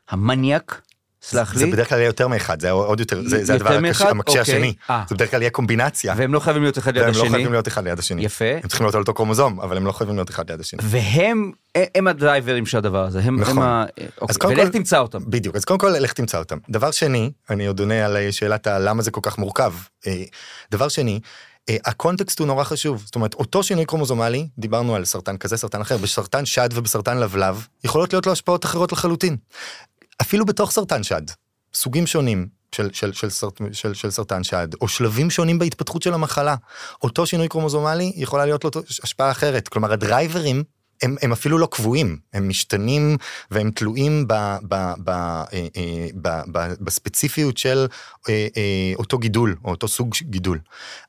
המניאק 0.10 0.82
סלח 1.30 1.54
לי. 1.54 1.60
זה 1.60 1.68
בדרך 1.68 1.90
כלל 1.90 1.98
יהיה 1.98 2.08
יותר 2.08 2.28
מאחד, 2.28 2.62
זה 2.62 2.72
עוד 2.72 3.00
יותר, 3.00 3.22
זה, 3.26 3.46
זה 3.46 3.54
הדבר 3.54 3.74
המקשה 3.74 4.10
אוקיי. 4.12 4.40
השני. 4.40 4.74
아. 4.88 4.92
אה. 4.92 5.04
זה 5.10 5.16
בדרך 5.16 5.32
כלל 5.32 5.42
יהיה 5.42 5.50
קומבינציה. 5.50 6.14
והם 6.18 6.34
לא 6.34 6.40
חייבים 6.40 6.64
להיות 6.64 6.78
אחד 6.78 6.98
ליד 6.98 7.04
השני. 7.04 7.22
והם 7.22 7.32
לא 7.32 7.36
חייבים 7.36 7.52
להיות 7.52 7.68
אחד 7.68 7.84
ליד 7.84 8.00
השני. 8.00 8.26
יפה. 8.26 8.46
הם 8.64 8.68
צריכים 8.68 8.86
להיות 8.86 8.96
על 8.96 9.02
אותו 9.02 9.14
קרומוזום, 9.14 9.60
אבל 9.60 9.78
הם 9.78 9.86
לא 9.86 9.92
חייבים 9.92 10.16
להיות 10.16 10.30
אחד 10.30 10.52
ליד 10.52 10.60
השני. 10.60 10.80
והם, 10.84 11.52
הם 11.96 12.08
הדרייברים 12.08 12.66
של 12.66 12.78
הדבר 12.78 13.06
הזה. 13.06 13.20
הם, 13.24 13.40
נכון. 13.40 13.58
הם 13.58 13.64
ה... 13.64 13.86
אוקיי. 14.22 14.58
ולך 14.58 14.70
תמצא 14.70 15.00
אותם. 15.00 15.20
בדיוק, 15.28 15.56
אז 15.56 15.66
קודם 15.66 15.80
כל 15.80 15.90
לך 16.00 16.14
תמצא 16.14 16.40
אותם. 16.40 16.58
דבר 16.70 16.92
שני, 16.92 17.32
אני 17.50 17.68
עוד 17.68 17.80
עונה 17.80 18.06
על 18.06 18.18
שאלת 18.32 18.68
הלמה 18.68 19.02
זה 19.02 19.12
כל 19.12 19.22
כך 19.24 19.38
מורכב. 19.38 19.74
אה, 20.08 20.24
דבר 20.72 20.88
שני, 20.88 21.20
אה, 21.70 21.78
הקונטקסט 21.86 22.40
הוא 22.40 22.48
נורא 22.48 22.64
חשוב 22.64 23.04
זאת 23.06 23.16
אומרת 23.16 23.34
אותו 23.34 23.64
שינוי 23.64 23.86
קרומוזומלי 23.86 24.48
דיברנו 24.58 24.96
על 24.96 25.06
סרטן 25.06 25.38
כזה 25.38 25.58
סרטן 25.58 25.82
אחר 25.82 25.98
בסרטן 25.98 26.46
שד 26.46 26.70
ובסרטן 26.74 27.18
לבלב 27.18 27.68
יכולות 27.84 28.14
להיות 28.14 28.26
לו 28.26 28.32
השפעות 28.32 28.66
אחרות 28.66 28.92
לחלוטין. 28.92 29.38
אפילו 30.22 30.46
בתוך 30.46 30.72
סרטן 30.72 31.04
שד 31.04 31.22
סוגים 31.74 32.08
שונים 32.08 32.48
של, 32.76 32.90
של, 32.94 33.14
של, 33.14 33.30
של, 33.30 33.50
של, 33.72 33.94
של 33.94 34.12
סרטן 34.12 34.44
שד, 34.44 34.68
או 34.82 34.88
שלבים 34.88 35.30
שונים 35.30 35.60
בהתפתחות 35.60 36.02
של 36.02 36.14
המחלה. 36.14 36.56
אותו 37.04 37.26
שינוי 37.26 37.48
קרומוזומלי 37.48 38.12
יכולה 38.16 38.46
להיות 38.46 38.64
לו 38.64 38.72
השפעה 39.04 39.32
אחרת. 39.32 39.68
כלומר, 39.68 39.94
הדרייברים 39.94 40.64
הם, 41.02 41.16
הם 41.22 41.32
אפילו 41.32 41.58
לא 41.58 41.68
קבועים, 41.72 42.18
הם 42.34 42.50
משתנים 42.50 43.18
והם 43.52 43.72
תלויים 43.72 44.28
ב, 44.28 44.34
ב, 44.68 44.76
ב, 45.04 45.10
אה, 45.10 45.44
אה, 45.54 46.08
ב, 46.22 46.30
ב, 46.52 46.74
בספציפיות 46.82 47.58
של 47.58 47.88
אה, 48.30 48.48
אותו 48.96 49.18
גידול 49.18 49.56
או 49.66 49.70
אותו 49.70 49.88
סוג 49.88 50.16
גידול. 50.22 50.60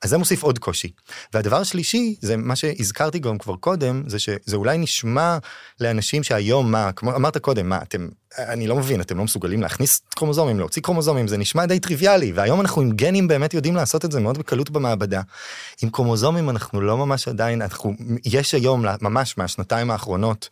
אז 0.02 0.10
זה 0.10 0.18
מוסיף 0.18 0.42
עוד 0.42 0.58
קושי. 0.58 0.92
והדבר 1.34 1.56
השלישי 1.56 2.16
זה 2.20 2.36
מה 2.36 2.56
שהזכרתי 2.56 3.18
גם 3.18 3.38
כבר 3.38 3.56
קודם, 3.56 4.02
זה 4.06 4.18
שזה 4.18 4.56
אולי 4.56 4.78
נשמע 4.78 5.38
לאנשים 5.80 6.22
שהיום 6.22 6.72
מה, 6.72 6.92
כמו 6.92 7.16
אמרת 7.16 7.38
קודם, 7.38 7.68
מה 7.68 7.82
אתם 7.82 8.08
אני 8.38 8.66
לא 8.66 8.76
מבין, 8.76 9.00
אתם 9.00 9.18
לא 9.18 9.24
מסוגלים 9.24 9.62
להכניס 9.62 10.00
קרומוזומים, 10.14 10.58
להוציא 10.58 10.82
קרומוזומים, 10.82 11.28
זה 11.28 11.36
נשמע 11.36 11.66
די 11.66 11.80
טריוויאלי, 11.80 12.32
והיום 12.32 12.60
אנחנו 12.60 12.82
עם 12.82 12.90
גנים 12.90 13.28
באמת 13.28 13.54
יודעים 13.54 13.76
לעשות 13.76 14.04
את 14.04 14.12
זה 14.12 14.20
מאוד 14.20 14.38
בקלות 14.38 14.70
במעבדה. 14.70 15.22
עם 15.82 15.90
קרומוזומים 15.90 16.50
אנחנו 16.50 16.80
לא 16.80 16.98
ממש 16.98 17.28
עדיין, 17.28 17.62
אנחנו, 17.62 17.94
יש 18.24 18.54
היום 18.54 18.84
ממש 19.00 19.38
מהשנתיים 19.38 19.90
האחרונות, 19.90 20.48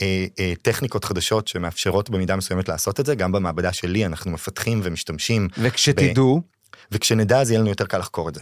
אה, 0.00 0.26
אה, 0.38 0.52
טכניקות 0.62 1.04
חדשות 1.04 1.48
שמאפשרות 1.48 2.10
במידה 2.10 2.36
מסוימת 2.36 2.68
לעשות 2.68 3.00
את 3.00 3.06
זה, 3.06 3.14
גם 3.14 3.32
במעבדה 3.32 3.72
שלי 3.72 4.06
אנחנו 4.06 4.30
מפתחים 4.30 4.80
ומשתמשים. 4.82 5.48
וכשתדעו. 5.58 6.40
ב... 6.40 6.52
וכשנדע 6.92 7.40
אז 7.40 7.50
יהיה 7.50 7.60
לנו 7.60 7.68
יותר 7.68 7.86
קל 7.86 7.98
לחקור 7.98 8.28
את 8.28 8.34
זה. 8.34 8.40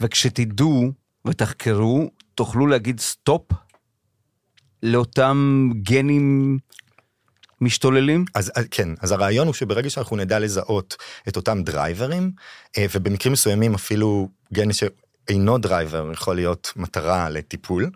וכשתדעו 0.00 0.90
ותחקרו, 1.26 2.10
תוכלו 2.34 2.66
להגיד 2.66 3.00
stop 3.00 3.42
לאותם 4.82 5.70
גנים 5.82 6.58
משתוללים? 7.62 8.24
אז 8.34 8.52
כן, 8.70 8.88
אז 9.00 9.12
הרעיון 9.12 9.46
הוא 9.46 9.54
שברגע 9.54 9.90
שאנחנו 9.90 10.16
נדע 10.16 10.38
לזהות 10.38 10.96
את 11.28 11.36
אותם 11.36 11.62
driverים, 11.62 12.30
אה, 12.78 12.86
ובמקרים 12.94 13.32
מסוימים 13.32 13.74
אפילו 13.74 14.28
גן 14.52 14.68
שאינו 14.72 15.58
driver 15.58 16.10
יכול 16.12 16.36
להיות 16.36 16.72
מטרה 16.76 17.28
לטיפול, 17.30 17.90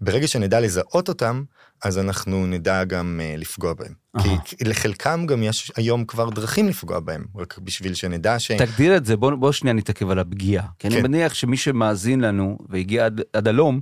ברגע 0.00 0.28
שנדע 0.28 0.60
לזהות 0.60 1.08
אותם, 1.08 1.42
אז 1.84 1.98
אנחנו 1.98 2.46
נדע 2.46 2.84
גם 2.84 3.20
uh, 3.20 3.40
לפגוע 3.40 3.72
בהם. 3.72 3.92
Aha. 4.16 4.22
כי 4.44 4.56
לחלקם 4.64 5.26
גם 5.26 5.42
יש 5.42 5.72
היום 5.76 6.04
כבר 6.04 6.30
דרכים 6.30 6.68
לפגוע 6.68 7.00
בהם, 7.00 7.24
רק 7.36 7.58
בשביל 7.58 7.94
שנדע 7.94 8.38
ש... 8.38 8.50
תגדיר 8.50 8.96
את 8.96 9.04
זה, 9.04 9.16
בוא, 9.16 9.34
בוא 9.34 9.52
שנייה 9.52 9.74
נתעכב 9.74 10.10
על 10.10 10.18
הפגיעה. 10.18 10.66
כי 10.78 10.88
כן. 10.88 10.94
אני 10.94 11.02
מניח 11.02 11.34
שמי 11.34 11.56
שמאזין 11.56 12.20
לנו 12.20 12.58
והגיע 12.68 13.06
עד, 13.06 13.20
עד 13.32 13.48
הלום, 13.48 13.80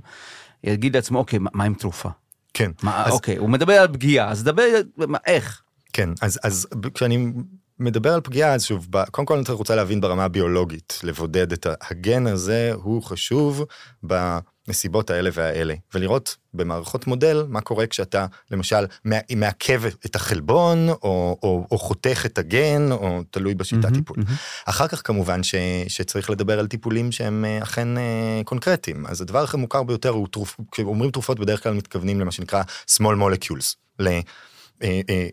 יגיד 0.63 0.95
לעצמו, 0.95 1.19
אוקיי, 1.19 1.39
מה, 1.39 1.49
מה 1.53 1.63
עם 1.63 1.73
תרופה? 1.73 2.09
כן. 2.57 2.71
מה, 2.83 3.05
אז... 3.05 3.13
אוקיי, 3.13 3.37
הוא 3.37 3.49
מדבר 3.49 3.73
על 3.73 3.87
פגיעה, 3.87 4.29
אז 4.29 4.43
דבר, 4.43 4.63
מה, 4.97 5.17
איך? 5.25 5.61
כן, 5.93 6.09
אז, 6.21 6.39
אז 6.43 6.67
כשאני 6.93 7.33
מדבר 7.79 8.13
על 8.13 8.21
פגיעה, 8.21 8.53
אז 8.53 8.65
שוב, 8.65 8.87
קודם 9.11 9.25
כל 9.25 9.33
אני 9.33 9.43
רוצה 9.49 9.75
להבין 9.75 10.01
ברמה 10.01 10.23
הביולוגית, 10.23 10.99
לבודד 11.03 11.51
את 11.51 11.67
הגן 11.81 12.27
הזה, 12.27 12.71
הוא 12.75 13.03
חשוב 13.03 13.63
בנסיבות 14.03 15.09
האלה 15.09 15.29
והאלה, 15.33 15.73
ולראות 15.93 16.35
במערכות 16.53 17.07
מודל 17.07 17.45
מה 17.49 17.61
קורה 17.61 17.87
כשאתה 17.87 18.25
למשל 18.51 18.85
מעכב 19.35 19.83
את 20.05 20.15
החלבון, 20.15 20.89
או, 20.89 21.37
או, 21.43 21.67
או 21.71 21.77
חותך 21.77 22.23
את 22.25 22.37
הגן, 22.37 22.91
או 22.91 23.23
תלוי 23.31 23.55
בשיטת 23.55 23.85
mm-hmm, 23.85 23.93
טיפול. 23.93 24.17
Mm-hmm. 24.17 24.65
אחר 24.65 24.87
כך 24.87 25.07
כמובן 25.07 25.43
ש, 25.43 25.55
שצריך 25.87 26.29
לדבר 26.29 26.59
על 26.59 26.67
טיפולים 26.67 27.11
שהם 27.11 27.45
אה, 27.45 27.63
אכן 27.63 27.97
אה, 27.97 28.41
קונקרטיים, 28.45 29.05
אז 29.05 29.21
הדבר 29.21 29.43
הכי 29.43 29.57
מוכר 29.57 29.83
ביותר 29.83 30.09
הוא, 30.09 30.27
תרופ, 30.27 30.57
כשאומרים 30.71 31.11
תרופות 31.11 31.39
בדרך 31.39 31.63
כלל 31.63 31.73
מתכוונים 31.73 32.19
למה 32.19 32.31
שנקרא 32.31 32.63
small 32.89 33.15
molecules. 33.21 33.75
אה, 34.01 34.19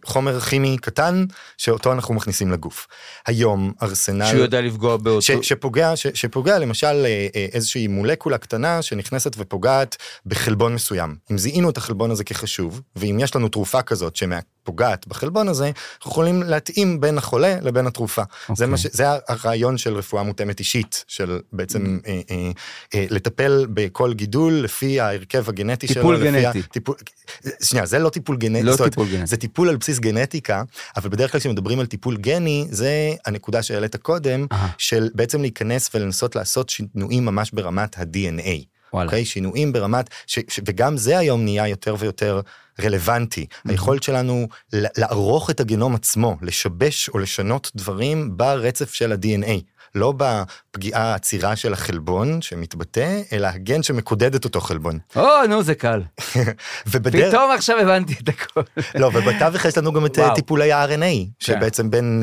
חומר 0.05 0.41
כימי 0.41 0.77
קטן 0.81 1.25
שאותו 1.59 1.93
אנחנו 1.93 2.15
מכניסים 2.15 2.53
לגוף. 2.53 2.87
היום 3.27 3.73
ארסנל 3.83 4.27
שהוא 4.27 4.41
יודע 4.41 4.61
לפגוע 4.61 4.97
באותו 4.97 5.23
ש, 5.23 5.31
שפוגע 5.43 5.97
ש, 5.97 6.07
שפוגע 6.07 6.59
למשל 6.59 7.07
אה, 7.07 7.27
איזושהי 7.53 7.87
מולקולה 7.87 8.39
קטנה 8.39 8.83
שנכנסת 8.83 9.35
ופוגעת 9.39 9.97
בחלבון 10.27 10.75
מסוים 10.75 11.17
אם 11.31 11.39
זיהינו 11.39 11.71
את 11.71 11.77
החלבון 11.77 12.11
הזה 12.11 12.25
כחשוב 12.25 12.81
ואם 12.97 13.19
יש 13.21 13.37
לנו 13.37 13.49
תרופה 13.49 13.83
כזאת 13.83 14.17
שמה... 14.17 14.39
פוגעת 14.65 15.07
בחלבון 15.07 15.49
הזה, 15.49 15.65
אנחנו 15.65 16.11
יכולים 16.11 16.43
להתאים 16.43 17.01
בין 17.01 17.19
החולה 17.19 17.57
לבין 17.63 17.87
התרופה. 17.87 18.23
Okay. 18.23 18.55
זה, 18.55 18.65
אוקיי. 18.65 18.79
ש, 18.79 18.87
זה 18.87 19.05
הרעיון 19.29 19.79
של 19.79 19.95
רפואה 19.95 20.23
מותאמת 20.23 20.59
אישית, 20.59 21.05
של 21.09 21.41
בעצם 21.53 21.99
mm. 22.05 22.09
אה, 22.09 22.21
אה, 22.31 22.51
אה, 22.95 23.07
לטפל 23.11 23.67
בכל 23.71 24.15
גידול 24.15 24.53
לפי 24.53 25.01
ההרכב 25.01 25.49
הגנטי 25.49 25.89
שלו. 25.89 25.95
טיפול 25.95 26.25
גנטי. 26.25 26.63
טיפול, 26.63 26.97
שנייה, 27.63 27.87
זה 27.87 27.99
לא 27.99 28.09
טיפול 28.09 28.37
גנטי, 28.37 28.63
לא 28.63 28.77
טיפול 28.77 29.07
גנטי. 29.09 29.27
זה 29.27 29.37
טיפול 29.37 29.69
על 29.69 29.77
בסיס 29.77 29.99
גנטיקה, 29.99 30.63
אבל 30.97 31.09
בדרך 31.09 31.33
כלל 31.33 31.41
כשמדברים 31.41 31.81
על 31.81 31.87
טיפול 31.87 32.17
גני, 32.17 32.67
זה 32.71 33.15
הנקודה 33.27 33.63
שהעלית 33.63 33.97
קודם, 33.97 34.47
uh-huh. 34.53 34.57
של 34.79 35.11
בעצם 35.15 35.41
להיכנס 35.41 35.91
ולנסות 35.95 36.37
לעשות 36.37 36.69
שינויים 36.69 37.25
ממש 37.25 37.51
ברמת 37.51 37.99
ה-DNA. 37.99 38.75
וואלה. 38.95 39.09
Okay, 39.09 39.13
אוקיי? 39.13 39.25
שינויים 39.25 39.73
ברמת, 39.73 40.11
ש, 40.27 40.39
ש, 40.49 40.61
וגם 40.67 40.97
זה 40.97 41.19
היום 41.19 41.45
נהיה 41.45 41.69
יותר 41.69 41.97
ויותר 41.99 42.41
רלוונטי. 42.83 43.47
Mm-hmm. 43.51 43.71
היכולת 43.71 44.03
שלנו 44.03 44.49
לערוך 44.73 45.51
את 45.51 45.61
הגנום 45.61 45.95
עצמו, 45.95 46.37
לשבש 46.43 47.09
או 47.09 47.19
לשנות 47.19 47.71
דברים 47.75 48.37
ברצף 48.37 48.95
של 48.95 49.13
ה-DNA. 49.13 49.61
לא 49.95 50.15
בפגיעה 50.17 51.03
העצירה 51.03 51.57
של 51.57 51.73
החלבון 51.73 52.43
שמתבטא, 52.43 53.21
אלא 53.33 53.47
הגן 53.47 53.83
שמקודד 53.83 54.35
את 54.35 54.45
אותו 54.45 54.61
חלבון. 54.61 54.99
או, 55.17 55.27
נו, 55.49 55.63
זה 55.63 55.75
קל. 55.75 56.03
ובדרך... 56.87 57.29
פתאום 57.29 57.51
עכשיו 57.51 57.79
הבנתי 57.79 58.15
את 58.23 58.29
הכל. 58.29 58.61
לא, 58.95 59.07
ובתווך 59.15 59.65
יש 59.65 59.79
לנו 59.79 59.93
גם 59.93 60.07
את 60.07 60.19
אה, 60.19 60.25
וואו. 60.25 60.35
טיפולי 60.35 60.73
ה-RNA, 60.73 60.89
כן. 60.91 61.27
שבעצם 61.39 61.91
בין, 61.91 62.23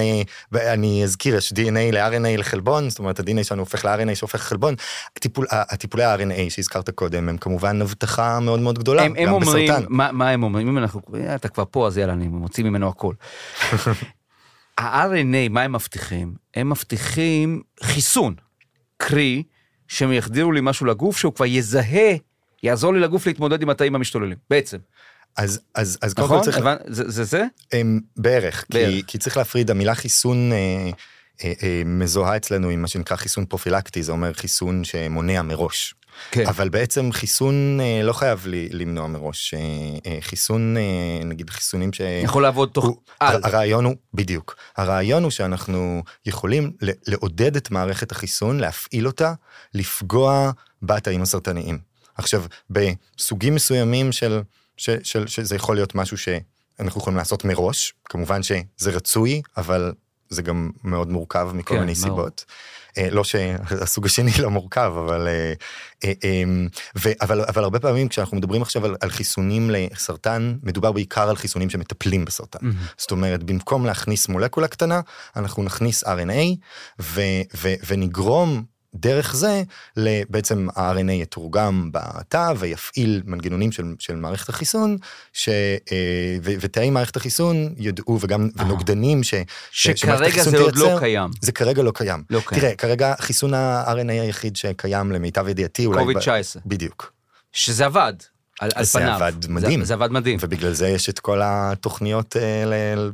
אה, 0.56 0.74
אני 0.74 1.04
אזכיר, 1.04 1.36
יש 1.36 1.54
DNA 1.54 1.92
ל-RNA 1.92 2.38
לחלבון, 2.38 2.90
זאת 2.90 3.00
אומרת 3.00 3.20
ה-DNA 3.20 3.44
שלנו 3.44 3.62
הופך 3.62 3.86
ל-RNA 3.86 4.16
שהופך 4.16 4.40
לחלבון. 4.40 4.76
הטיפול- 5.20 5.48
הטיפולי 5.52 6.04
ה-RNA 6.04 6.50
שהזכרת 6.50 6.90
קודם, 6.90 7.30
הם 7.30 7.38
כמובן 7.38 7.82
הבטחה 7.82 8.40
מאוד 8.40 8.60
מאוד 8.60 8.80
גדולה, 8.80 9.04
הם, 9.04 9.14
הם 9.18 9.26
גם 9.26 9.34
אומרים, 9.34 9.68
בסרטן. 9.68 9.86
מה, 9.90 10.12
מה 10.12 10.30
הם 10.30 10.41
אומרים? 10.44 10.68
אם 10.68 10.78
אנחנו, 10.78 11.02
אה, 11.16 11.36
אתה 11.36 11.48
כבר 11.48 11.64
פה, 11.72 11.88
אז 11.88 11.98
יאללה, 11.98 12.14
אני 12.14 12.28
מוציא 12.28 12.64
ממנו 12.64 12.88
הכל. 12.88 13.14
ה-RNA, 14.78 15.50
מה 15.50 15.62
הם 15.62 15.72
מבטיחים? 15.72 16.34
הם 16.56 16.70
מבטיחים 16.70 17.62
חיסון, 17.84 18.36
קרי, 18.98 19.44
שהם 19.88 20.12
יחדירו 20.12 20.52
לי 20.52 20.60
משהו 20.64 20.86
לגוף 20.86 21.18
שהוא 21.18 21.34
כבר 21.34 21.46
יזהה, 21.46 22.16
יעזור 22.64 22.94
לי 22.94 23.00
לגוף 23.00 23.28
להתמודד 23.28 23.62
עם 23.62 23.70
התאים 23.70 23.96
המשתוללים, 23.96 24.38
בעצם. 24.50 24.78
אז, 25.38 25.62
אז, 25.76 25.98
אז 26.02 26.14
קודם 26.14 26.28
כל 26.28 26.34
נכון? 26.34 26.46
צריך, 26.46 26.58
הבנ- 26.58 26.84
זה 26.88 27.10
זה? 27.10 27.24
זה? 27.24 27.46
הם, 27.74 28.00
בערך, 28.18 28.66
בערך. 28.70 28.90
כי, 28.90 29.04
כי 29.08 29.18
צריך 29.18 29.38
להפריד, 29.38 29.72
המילה 29.72 29.96
חיסון 29.96 30.52
אה, 30.52 30.58
אה, 31.44 31.54
אה, 31.64 31.82
מזוהה 31.86 32.38
אצלנו 32.38 32.70
עם 32.70 32.82
מה 32.82 32.88
שנקרא 32.88 33.18
חיסון 33.18 33.46
פרופילקטי, 33.46 34.04
זה 34.04 34.12
אומר 34.12 34.34
חיסון 34.34 34.84
שמונע 34.84 35.42
מראש. 35.42 35.96
כן. 36.32 36.48
אבל 36.48 36.70
בעצם 36.70 37.12
חיסון 37.12 37.80
אה, 37.82 38.02
לא 38.04 38.14
חייב 38.14 38.48
לי, 38.48 38.70
למנוע 38.72 39.08
מראש. 39.08 39.54
אה, 39.54 39.60
אה, 40.06 40.18
חיסון, 40.22 40.78
אה, 40.78 41.24
נגיד 41.26 41.50
חיסונים 41.50 41.94
ש... 41.94 42.02
יכול 42.24 42.44
לעבוד 42.44 42.70
תוך 42.74 42.86
הוא- 42.86 42.98
על. 43.20 43.42
הרעיון 43.44 43.86
הוא, 43.86 43.96
בדיוק, 44.14 44.56
הרעיון 44.78 45.24
הוא 45.24 45.32
שאנחנו 45.32 46.04
יכולים 46.26 46.72
ל- 46.82 46.90
לעודד 47.08 47.56
את 47.56 47.72
מערכת 47.72 48.12
החיסון, 48.12 48.60
להפעיל 48.60 49.08
אותה, 49.08 49.34
לפגוע 49.74 50.52
בתאים 50.84 51.22
הסרטניים. 51.22 51.78
עכשיו, 52.16 52.44
בסוגים 52.70 53.56
מסוימים 53.56 54.12
של, 54.12 54.42
של, 54.78 54.98
של, 55.04 55.28
שזה 55.28 55.56
יכול 55.56 55.76
להיות 55.76 55.96
משהו 55.96 56.18
שאנחנו 56.18 57.02
יכולים 57.02 57.18
לעשות 57.18 57.46
מראש, 57.46 57.94
כמובן 58.06 58.44
שזה 58.44 58.92
רצוי, 58.92 59.42
אבל 59.58 59.94
זה 60.30 60.42
גם 60.42 60.72
מאוד 60.84 61.10
מורכב 61.10 61.50
מכל 61.54 61.74
כן, 61.74 61.80
מיני 61.80 61.92
מאוד. 61.92 62.04
סיבות. 62.04 62.46
אה, 62.98 63.08
לא 63.12 63.24
שהסוג 63.24 64.06
השני 64.06 64.32
לא 64.40 64.50
מורכב, 64.50 64.94
אבל, 65.06 65.28
אה, 65.28 65.54
אה, 66.04 66.44
ו- 66.98 67.12
אבל, 67.22 67.42
אבל 67.42 67.64
הרבה 67.64 67.80
פעמים 67.80 68.08
כשאנחנו 68.08 68.38
מדברים 68.38 68.62
עכשיו 68.62 68.86
על, 68.86 68.96
על 69.02 69.10
חיסונים 69.10 69.72
לסרטן, 69.72 70.56
מדובר 70.64 70.92
בעיקר 70.92 71.30
על 71.30 71.36
חיסונים 71.36 71.70
שמטפלים 71.70 72.26
בסרטן. 72.26 72.60
מהמם. 72.62 72.76
זאת 72.98 73.12
אומרת, 73.12 73.44
במקום 73.44 73.86
להכניס 73.86 74.28
מולקולה 74.28 74.68
קטנה, 74.68 75.02
אנחנו 75.36 75.64
נכניס 75.64 76.04
RNA 76.04 76.56
ו- 77.02 77.22
ו- 77.56 77.76
ונגרום 77.88 78.64
דרך 78.96 79.36
זה, 79.36 79.64
ל- 79.98 80.22
בעצם 80.30 80.68
ה-RNA 80.76 81.12
יתורגם 81.12 81.90
בתא 81.94 82.54
ויפעיל 82.58 83.22
מנגנונים 83.26 83.72
של, 83.72 83.84
של 84.00 84.16
מערכת 84.16 84.50
החיסון, 84.50 84.98
ש- 85.34 85.50
אה, 85.92 86.38
ו- 86.44 86.54
ותאי 86.60 86.90
מערכת 86.90 87.16
החיסון 87.16 87.74
ידעו, 87.78 88.18
וגם 88.22 88.50
אה. 88.60 88.66
ונוגדנים 88.66 89.24
ש- 89.24 89.34
שכרגע 89.72 90.44
זה 90.44 90.58
עוד 90.60 90.76
לא. 90.76 90.96
קיים. 91.00 91.30
זה 91.42 91.52
כרגע 91.52 91.84
לא 91.84 91.92
קיים. 91.96 92.24
לא 92.30 92.42
קיים. 92.46 92.62
תראה, 92.62 92.76
כרגע 92.76 93.14
חיסון 93.20 93.54
ה-RNA 93.54 94.12
היחיד 94.12 94.56
שקיים 94.56 95.12
למיטב 95.12 95.48
ידיעתי, 95.48 95.86
אולי... 95.86 96.00
קוביד 96.00 96.18
ב- 96.18 96.20
19. 96.20 96.62
בדיוק. 96.66 97.14
שזה 97.54 97.86
עבד, 97.86 98.14
על, 98.60 98.70
על 98.76 98.84
זה 98.86 99.00
פניו. 99.00 99.14
עבד 99.14 99.34
מדהים. 99.50 99.80
זה, 99.80 99.86
זה 99.86 99.94
עבד 99.94 100.12
מדהים. 100.12 100.38
ובגלל 100.42 100.74
זה 100.74 100.88
יש 100.88 101.10
את 101.10 101.20
כל 101.20 101.42
התוכניות 101.44 102.38
אה, 102.38 102.64
ל- 102.66 103.10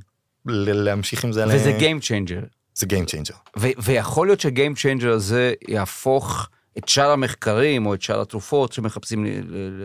ל- 0.46 0.72
להמשיך 0.74 1.24
עם 1.24 1.32
זה. 1.32 1.46
ל- 1.46 1.50
וזה 1.56 1.78
Game 1.80 2.02
Changer. 2.04 2.57
זה 2.78 2.86
Game 2.90 3.10
Changer. 3.10 3.36
ו- 3.58 3.68
ויכול 3.78 4.28
להיות 4.28 4.40
שה 4.40 4.55
game 4.55 4.76
changer 4.76 5.12
הזה 5.12 5.54
יהפוך 5.68 6.50
את 6.78 6.90
שאר 6.90 7.10
המחקרים 7.12 7.86
או 7.86 7.94
את 7.94 8.02
שאר 8.02 8.22
התרופות 8.22 8.74
שמחפשים, 8.74 9.26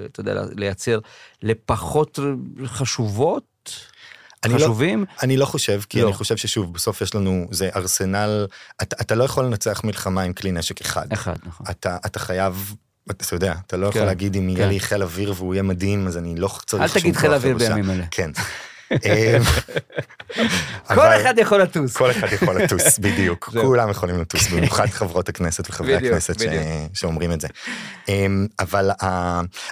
אתה 0.07 0.21
יודע, 0.21 0.43
לייצר 0.57 0.99
לפחות 1.43 2.19
חשובות, 2.65 3.45
אני 4.45 4.53
לא- 4.53 4.59
חשובים. 4.59 5.05
אני 5.23 5.37
לא 5.37 5.45
חושב, 5.47 5.81
כי 5.89 6.01
לא. 6.01 6.07
אני 6.07 6.13
חושב 6.15 6.37
ששוב, 6.37 6.75
בסוף 6.75 7.01
יש 7.01 7.15
לנו, 7.15 7.47
זה 7.51 7.71
ארסנל, 7.77 8.47
אתה, 8.83 8.97
אתה 9.01 9.15
לא 9.15 9.25
יכול 9.25 9.45
לנצח 9.45 9.81
מלחמה 9.85 10.23
עם 10.23 10.33
כלי 10.33 10.53
נשק 10.53 10.81
אחד. 10.81 11.13
אחד, 11.13 11.37
נכון. 11.47 11.67
אתה, 11.71 11.97
אתה 12.07 12.19
חייב, 12.19 12.75
אתה 13.11 13.35
יודע, 13.35 13.55
אתה 13.67 13.77
לא 13.77 13.87
יכול 13.87 14.01
כן, 14.01 14.07
להגיד 14.07 14.37
אם 14.37 14.43
כן. 14.43 14.57
יהיה 14.57 14.69
לי 14.69 14.81
חיל 14.81 15.03
אוויר 15.03 15.35
והוא 15.37 15.55
יהיה 15.55 15.63
מדהים, 15.63 16.07
אז 16.07 16.17
אני 16.17 16.37
לא 16.37 16.49
צריך 16.67 16.83
אל 16.83 16.89
שום 16.89 17.01
תגיד 17.01 17.15
כוח 17.15 17.21
חיל 17.23 17.33
אוויר. 17.35 17.57
בימים 17.59 17.91
אלה. 17.91 18.05
כן. 18.11 18.31
אמ, 19.05 19.43
כל 20.95 21.07
אחד 21.21 21.35
יכול 21.39 21.63
לטוס. 21.63 21.97
כל 21.97 22.11
אחד 22.11 22.27
יכול 22.33 22.63
לטוס, 22.63 22.99
בדיוק. 23.05 23.51
כולם 23.61 23.91
יכולים 23.91 24.21
לטוס, 24.21 24.49
במיוחד 24.49 24.87
חברות 24.87 25.29
הכנסת 25.29 25.71
וחברי 25.71 25.97
הכנסת. 25.97 26.35
שאומרים 26.93 27.33
את 27.33 27.41
זה. 27.41 27.49
אמ, 28.09 28.47
אבל 28.59 28.91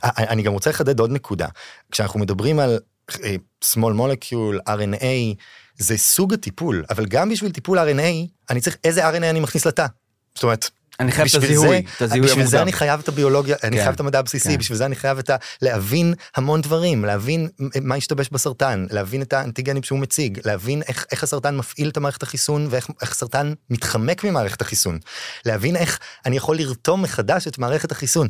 אני 0.02 0.42
גם 0.42 0.52
רוצה 0.52 0.70
לחדד 0.70 1.00
עוד 1.00 1.10
נקודה. 1.10 1.46
כשאנחנו 1.92 2.20
מדברים 2.20 2.58
על 2.58 2.78
אה, 3.24 3.34
small 3.64 3.94
molecule, 3.98 4.68
RNA, 4.68 5.36
זה 5.76 5.98
סוג 5.98 6.34
הטיפול, 6.34 6.84
אבל 6.90 7.06
גם 7.06 7.28
בשביל 7.28 7.52
טיפול 7.52 7.78
RNA, 7.78 8.28
אני 8.50 8.60
צריך 8.60 8.76
איזה 8.84 9.10
RNA 9.10 9.16
אני 9.16 9.40
מכניס 9.40 9.66
לתא. 9.66 9.86
זאת 10.34 10.42
אומרת, 10.42 10.70
אני 11.00 11.12
חייב 11.12 11.28
את 11.28 11.42
הזיהוי, 11.42 11.82
את 11.96 12.02
הזיהוי 12.02 12.28
בשביל 12.28 12.46
זה 12.46 12.56
המוקדם. 12.56 12.62
אני 12.62 12.72
חייב 12.72 13.00
את 13.00 13.08
הביולוגיה, 13.08 13.56
אני 13.64 13.76
כן, 13.76 13.82
חייב 13.82 13.94
את 13.94 14.00
המדע 14.00 14.18
הבסיסי, 14.18 14.48
כן. 14.48 14.58
בשביל 14.58 14.78
זה 14.78 14.86
אני 14.86 14.96
חייב 14.96 15.18
את 15.18 15.30
ה... 15.30 15.36
להבין 15.62 16.14
המון 16.36 16.60
דברים, 16.60 17.04
להבין 17.04 17.48
מה 17.82 17.94
השתבש 17.94 18.28
בסרטן, 18.28 18.86
להבין 18.90 19.22
את 19.22 19.32
האנטיגנים 19.32 19.82
שהוא 19.82 19.98
מציג, 19.98 20.40
להבין 20.44 20.82
איך, 20.88 21.06
איך 21.12 21.22
הסרטן 21.22 21.56
מפעיל 21.56 21.88
את 21.88 21.96
המערכת 21.96 22.22
החיסון 22.22 22.66
ואיך 22.70 22.88
איך 23.02 23.10
הסרטן 23.10 23.52
מתחמק 23.70 24.24
ממערכת 24.24 24.60
החיסון, 24.60 24.98
להבין 25.44 25.76
איך 25.76 25.98
אני 26.26 26.36
יכול 26.36 26.56
לרתום 26.56 27.02
מחדש 27.02 27.48
את 27.48 27.58
מערכת 27.58 27.92
החיסון. 27.92 28.28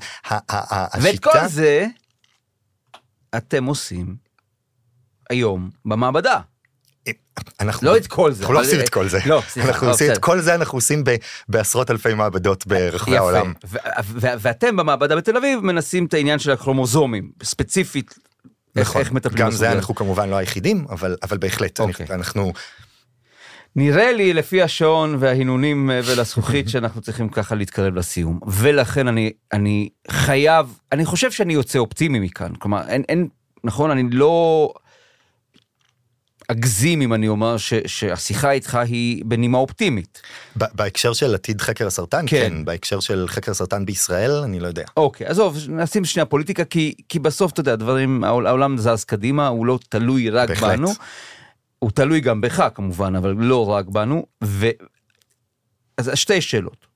ואת 1.01 1.21
כל 1.21 1.47
זה 1.47 1.87
אתם 3.37 3.64
עושים 3.64 4.16
היום 5.31 5.71
במעבדה. 5.85 6.41
אנחנו 7.61 7.86
לא 7.86 7.96
את 7.96 8.07
כל 8.07 8.32
זה. 8.32 8.40
אנחנו 8.42 8.55
לא 8.55 8.61
עושים 8.61 8.80
את 8.80 8.88
כל 8.88 9.09
זה. 9.09 9.18
לא, 9.26 9.42
סליחה. 9.48 9.68
אנחנו 9.68 9.86
לא, 9.86 9.92
עושים 9.92 10.12
את. 10.12 10.18
כל 10.18 10.40
זה 10.40 10.55
אנחנו 10.55 10.76
עושים 10.76 11.05
בעשרות 11.48 11.90
אלפי 11.90 12.14
מעבדות 12.14 12.66
ברחבי. 12.66 13.16
העולם. 13.16 13.53
ואתם 14.16 14.76
במעבדה 14.76 15.16
בתל 15.16 15.36
אביב 15.36 15.61
מנסים 15.61 16.05
את 16.07 16.14
העניין 16.14 16.38
של 16.38 16.51
הכרומוזומים, 16.51 17.30
ספציפית. 17.42 18.14
איך- 18.76 18.96
נכון, 18.96 19.03
גם 19.34 19.51
זה. 19.51 19.72
אנחנו 19.72 19.94
כמובן 19.94 20.28
לא 20.30 20.36
היחידים, 20.36 20.86
אבל 21.22 21.38
בהחלט, 21.40 21.80
אוקיי. 21.80 22.07
אנחנו 22.11 22.53
נראה 23.76 24.12
לי 24.12 24.32
לפי 24.34 24.62
השעון 24.62 25.16
וההינונים 25.18 25.90
אה, 25.90 26.01
ולזכוכית 26.05 26.68
שאנחנו 26.70 27.01
צריכים 27.01 27.28
ככה 27.28 27.55
להתקרב 27.55 27.94
לסיום 27.94 28.40
ולכן 28.46 29.09
אני 29.09 29.32
אני 29.53 29.88
חייב 30.11 30.78
אני 30.92 31.05
חושב 31.05 31.30
שאני 31.30 31.53
יוצא 31.55 31.78
אופטימי 31.78 32.20
מכאן 32.20 32.55
כלומר 32.59 32.88
אין 32.88 33.03
אין 33.09 33.28
נכון 33.64 33.90
אני 33.90 34.03
לא 34.12 34.72
אגזים 36.51 37.03
אם 37.03 37.14
אני 37.14 37.28
אומר 37.28 37.57
ש, 37.57 37.74
שהשיחה 37.86 38.51
איתך 38.51 38.74
היא 38.74 39.24
בנימה 39.26 39.59
אופטימית. 39.59 40.22
ב- 40.59 40.64
בהקשר 40.74 41.12
של 41.12 41.34
עתיד 41.34 41.61
חקר 41.61 41.86
הסרטן, 41.86 42.24
כן. 42.26 42.48
כן, 42.48 42.64
בהקשר 42.64 43.01
של 43.01 43.24
חקר 43.28 43.55
סרטן 43.55 43.86
בישראל, 43.86 44.30
אני 44.30 44.61
לא 44.61 44.66
יודע. 44.68 44.84
אוקיי 44.96 45.26
עזוב 45.26 45.57
נשים 45.68 46.05
שנייה 46.05 46.26
פוליטיקה 46.26 46.64
כי 46.64 46.94
כי 47.09 47.18
בסוף 47.18 47.53
אתה 47.53 47.61
יודע 47.61 47.76
דברים 47.76 48.24
העול- 48.24 48.46
העולם 48.46 48.78
זז 48.78 49.05
קדימה 49.05 49.48
הוא 49.48 49.66
לא 49.66 49.78
תלוי 49.88 50.30
רק 50.30 50.48
בהחלט. 50.48 50.78
בנו. 50.78 50.88
הוא 51.78 51.90
תלוי 51.90 52.20
גם 52.20 52.40
בך 52.40 52.68
כמובן 52.74 53.16
אבל 53.16 53.34
לא 53.38 53.66
רק 53.70 53.86
בנו. 53.86 54.26
ו... 54.44 54.68
אז 55.98 56.11
שתי 56.14 56.40
שאלות. 56.40 56.86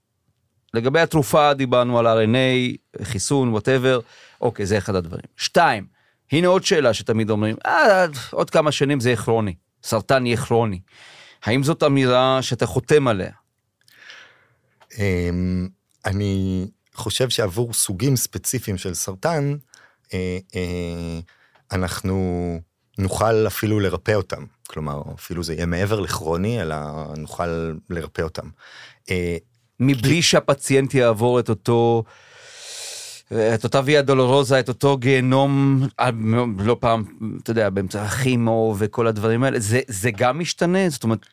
לגבי 0.75 1.01
התרופה 1.01 1.55
דיברנו 1.55 1.99
על 1.99 2.07
RNA 2.07 2.77
חיסון 3.05 3.49
whatever 3.49 4.01
אוקיי 4.41 4.67
זה 4.67 4.79
אחד 4.79 4.95
הדברים. 4.95 5.25
שתיים 5.37 5.94
הנה 6.35 6.49
עוד 6.49 6.65
שאלה 6.65 6.95
שתמיד 6.95 7.31
אומרים 7.31 7.57
אה, 7.67 8.07
עוד 8.31 8.51
כמה 8.51 8.73
שנים 8.73 9.01
זה 9.01 9.09
יהיה 9.09 9.17
כרוני 9.17 9.55
סרטן 9.85 10.27
יהיה 10.27 10.37
כרוני. 10.37 10.81
האם 11.45 11.63
זאת 11.63 11.83
אמירה 11.83 12.43
שאתה 12.43 12.67
חותם 12.67 13.09
עליה? 13.09 13.31
אמ, 14.99 15.69
אני 16.07 16.67
חושב 16.95 17.29
שעבור 17.29 17.73
סוגים 17.73 18.17
ספציפיים 18.17 18.79
של 18.79 18.95
סרטן, 18.95 19.57
אה, 20.15 20.39
אה, 20.55 21.21
אנחנו 21.73 22.59
נוכל 22.99 23.47
אפילו 23.47 23.81
לרפא 23.81 24.13
אותם. 24.13 24.45
כלומר, 24.67 25.03
אפילו 25.15 25.43
זה 25.43 25.55
יהיה 25.55 25.67
מעבר 25.67 26.01
לכרוני, 26.01 26.63
אלא 26.63 26.77
נוכל 27.17 27.75
לרפא 27.91 28.23
אותם. 28.23 28.49
אה, 29.11 29.37
מבלי 29.81 30.23
שהפציינט 30.23 30.95
יעבור 30.95 31.41
את 31.41 31.49
אותו 31.49 32.05
את 33.33 33.65
אותה 33.65 33.81
ויה 33.85 34.03
דולורוזה 34.03 34.61
את 34.61 34.69
אותו 34.69 34.97
גיהנום 34.97 35.83
אה, 36.01 36.11
לא 36.59 36.77
פעם 36.81 37.05
אתה 37.43 37.51
יודע 37.51 37.71
באמצע 37.71 38.03
הכימו 38.03 38.75
וכל 38.79 39.07
הדברים 39.07 39.45
האלה 39.45 39.61
זה 39.61 39.81
זה 39.89 40.11
גם 40.11 40.39
משתנה 40.39 40.89
זאת 40.89 41.05
אומרת 41.05 41.27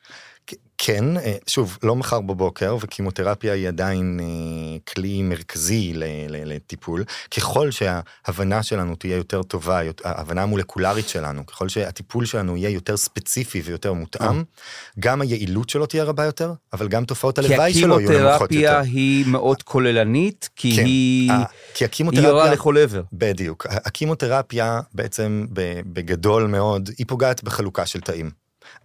כן, 0.83 1.17
אה, 1.17 1.35
שוב, 1.47 1.77
לא 1.83 1.95
מחר 1.95 2.21
בבוקר, 2.21 2.77
וקימותרפיה 2.81 3.53
היא 3.53 3.67
עדיין 3.67 4.19
אה, 4.21 4.77
כלי 4.93 5.21
מרכזי 5.21 5.93
לטיפול. 6.29 7.03
ככל 7.31 7.69
שההבנה 7.71 8.63
שלנו 8.63 8.95
תהיה 8.95 9.15
יותר 9.15 9.43
טובה, 9.43 9.81
ההבנה 10.03 10.43
המולקולרית 10.43 11.09
שלנו, 11.09 11.45
ככל 11.45 11.69
שהטיפול 11.69 12.25
שלנו 12.25 12.57
יהיה 12.57 12.69
יותר 12.69 12.97
ספציפי 12.97 13.61
ויותר 13.65 13.93
מותאם. 13.93 14.43
גם 14.99 15.21
היעילות 15.21 15.69
שלו 15.69 15.85
תהיה 15.85 16.03
רבה 16.03 16.25
יותר, 16.25 16.53
אבל 16.73 16.87
גם 16.87 17.05
תופעות 17.05 17.37
הלוואי 17.37 17.73
שלו 17.73 17.99
יהיו 17.99 18.11
נמוכות 18.11 18.51
יותר. 18.51 18.67
כי 18.67 18.67
הקימותרפיה 18.67 18.79
היא 18.79 19.25
מאוד 19.27 19.63
כוללנית, 19.63 20.49
כי 20.55 20.75
כן, 20.75 20.85
היא... 20.85 21.31
כי 21.73 21.85
הקימותרפיה... 21.85 22.29
היא 22.29 22.29
יורה 22.29 22.51
לכל 22.51 22.77
עבר. 22.77 23.01
בדיוק. 23.13 23.67
הקימותרפיה 23.69 24.81
בעצם 24.93 25.45
בגדול 25.85 26.47
מאוד, 26.47 26.89
היא 26.97 27.05
פוגעת 27.07 27.43
בחלוקה 27.43 27.85
של 27.85 28.01
תאים. 28.01 28.31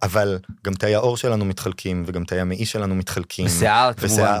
אבל 0.03 0.39
גם 0.65 0.73
תאי 0.73 0.95
העור 0.95 1.17
שלנו 1.17 1.45
מתחלקים 1.45 2.03
וגם 2.07 2.23
תאי 2.23 2.39
המעי 2.39 2.65
שלנו 2.65 2.95
מתחלקים. 2.95 3.45
ושיער 3.45 3.93
כמובן. 3.93 4.37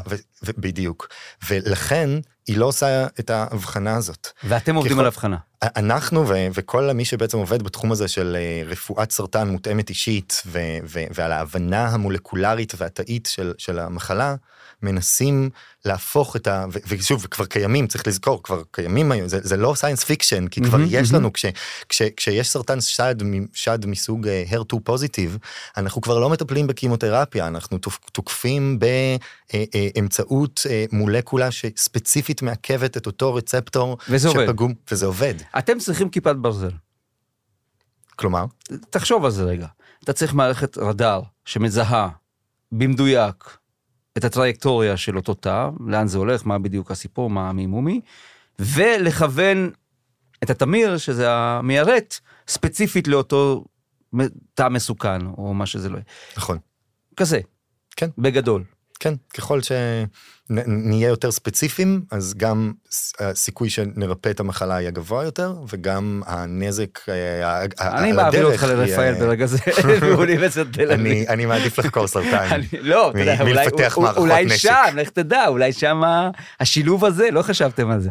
בדיוק. 0.57 1.07
ולכן 1.49 2.09
היא 2.47 2.57
לא 2.57 2.65
עושה 2.65 3.07
את 3.19 3.29
ההבחנה 3.29 3.95
הזאת. 3.95 4.27
ואתם 4.43 4.75
עובדים 4.75 4.93
ככל, 4.93 5.01
על 5.01 5.07
הבחנה. 5.07 5.37
אנחנו 5.63 6.27
ו- 6.27 6.47
וכל 6.53 6.91
מי 6.93 7.05
שבעצם 7.05 7.37
עובד 7.37 7.63
בתחום 7.63 7.91
הזה 7.91 8.07
של 8.07 8.37
אה, 8.39 8.63
רפואת 8.69 9.11
סרטן 9.11 9.47
מותאמת 9.47 9.89
אישית 9.89 10.41
ו- 10.45 10.77
ו- 10.83 11.03
ועל 11.13 11.31
ההבנה 11.31 11.87
המולקולרית 11.87 12.73
והתאית 12.77 13.29
של, 13.31 13.53
של 13.57 13.79
המחלה, 13.79 14.35
מנסים 14.81 15.49
להפוך 15.85 16.35
את 16.35 16.47
ה... 16.47 16.65
ושוב, 16.87 17.27
כבר 17.31 17.45
קיימים, 17.45 17.87
צריך 17.87 18.07
לזכור, 18.07 18.43
כבר 18.43 18.61
קיימים 18.71 19.11
היום, 19.11 19.27
זה, 19.27 19.39
זה 19.43 19.57
לא 19.57 19.73
science 19.75 20.03
fiction, 20.03 20.47
כי 20.47 20.61
כבר 20.61 20.77
mm-hmm, 20.77 20.89
יש 20.89 21.09
mm-hmm. 21.09 21.15
לנו, 21.15 21.33
כש, 21.33 21.45
כש, 21.89 22.01
כשיש 22.01 22.49
סרטן 22.49 22.81
שד, 22.81 23.15
שד 23.53 23.85
מסוג 23.85 24.27
HER2 24.49 24.73
אה, 24.73 24.79
positive, 24.83 25.37
אנחנו 25.77 26.01
כבר 26.01 26.19
לא 26.19 26.29
מטפלים 26.29 26.67
בקימותרפיה, 26.67 27.47
אנחנו 27.47 27.77
תוקפים 28.11 28.79
באמצעות 29.53 30.61
אה, 30.69 30.85
מולקולה 30.91 31.51
שספציפית 31.51 32.41
מעכבת 32.41 32.97
את 32.97 33.05
אותו 33.05 33.33
רצפטור 33.33 33.97
וזה 34.09 34.29
שפגום, 34.29 34.69
עובד. 34.71 34.91
וזה 34.91 35.05
עובד. 35.05 35.33
אתם 35.57 35.79
צריכים 35.79 36.09
כיפת 36.09 36.35
ברזל. 36.35 36.71
כלומר? 38.15 38.45
תחשוב 38.89 39.25
על 39.25 39.31
זה 39.31 39.43
רגע. 39.43 39.67
אתה 40.03 40.13
צריך 40.13 40.33
מערכת 40.33 40.77
רדאר 40.77 41.21
שמזהה 41.45 42.09
במדויק 42.71 43.57
את 44.17 44.23
הטראקטוריה 44.23 44.97
של 44.97 45.17
אותו 45.17 45.33
תא, 45.33 45.69
לאן 45.87 46.07
זה 46.07 46.17
הולך, 46.17 46.45
מה 46.45 46.59
בדיוק 46.59 46.91
הסיפור, 46.91 47.29
מה 47.29 47.49
המימומי, 47.49 48.01
ולכוון 48.59 49.71
את 50.43 50.49
התמיר, 50.49 50.97
שזה 50.97 51.31
המיירט, 51.31 52.19
ספציפית 52.47 53.07
לאותו 53.07 53.65
תא 54.53 54.69
מסוכן, 54.69 55.25
או 55.25 55.53
מה 55.53 55.65
שזה 55.65 55.89
לא 55.89 55.95
יהיה. 55.95 56.05
נכון. 56.37 56.57
כזה. 57.15 57.39
כן. 57.95 58.09
בגדול. 58.17 58.63
כן, 58.99 59.13
ככל 59.33 59.59
שנהיה 60.47 61.07
יותר 61.07 61.31
ספציפיים, 61.31 62.01
אז 62.11 62.33
גם 62.37 62.71
הסיכוי 63.19 63.69
שנרפא 63.69 64.29
את 64.29 64.39
המחלה 64.39 64.81
יהיה 64.81 64.91
גבוה 64.91 65.23
יותר, 65.23 65.55
וגם 65.69 66.21
הנזק 66.25 66.99
אה, 67.09 67.65
אני 67.81 68.11
מעביר 68.11 68.45
אותך 68.45 68.63
לרפאל 68.63 69.13
ברגע 69.13 69.45
זה, 69.45 69.57
באוניברסיטת 70.01 70.73
תל 70.73 70.91
אביב. 70.91 71.29
אני 71.29 71.45
מעדיף 71.45 71.79
לחקור 71.79 72.07
סרטן. 72.07 72.61
לא, 72.81 73.11
אתה 73.11 73.19
יודע, 73.19 73.37
אולי 74.17 74.49
שם, 74.49 74.73
לך 74.95 75.09
תדע, 75.09 75.47
אולי 75.47 75.73
שם 75.73 76.01
השילוב 76.59 77.05
הזה, 77.05 77.31
לא 77.31 77.41
חשבתם 77.41 77.89
על 77.89 77.99
זה. 77.99 78.09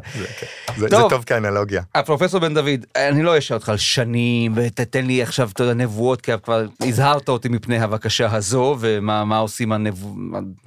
זה 0.76 0.88
טוב 0.88 1.24
כאנלוגיה. 1.24 1.82
הפרופסור 1.94 2.40
בן 2.40 2.54
דוד, 2.54 2.86
אני 2.96 3.22
לא 3.22 3.38
אשאל 3.38 3.56
אותך 3.56 3.68
על 3.68 3.76
שנים, 3.76 4.52
ותתן 4.56 5.06
לי 5.06 5.22
עכשיו 5.22 5.50
נבואות, 5.74 6.20
כי 6.20 6.32
כבר 6.44 6.66
הזהרת 6.80 7.28
אותי 7.28 7.48
מפני 7.48 7.78
הבקשה 7.78 8.34
הזו, 8.36 8.76
ומה 8.80 9.38
עושים 9.38 9.72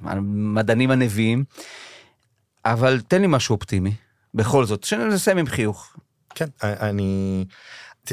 המדענים 0.02 0.90
הנביאים, 0.90 1.44
אבל 2.64 3.00
תן 3.08 3.20
לי 3.20 3.26
משהו 3.26 3.54
אופטימי, 3.54 3.94
בכל 4.34 4.64
זאת, 4.64 4.84
שנסיים 4.84 5.38
עם 5.38 5.46
חיוך. 5.46 5.96
כן, 6.34 6.46
אני, 6.62 7.44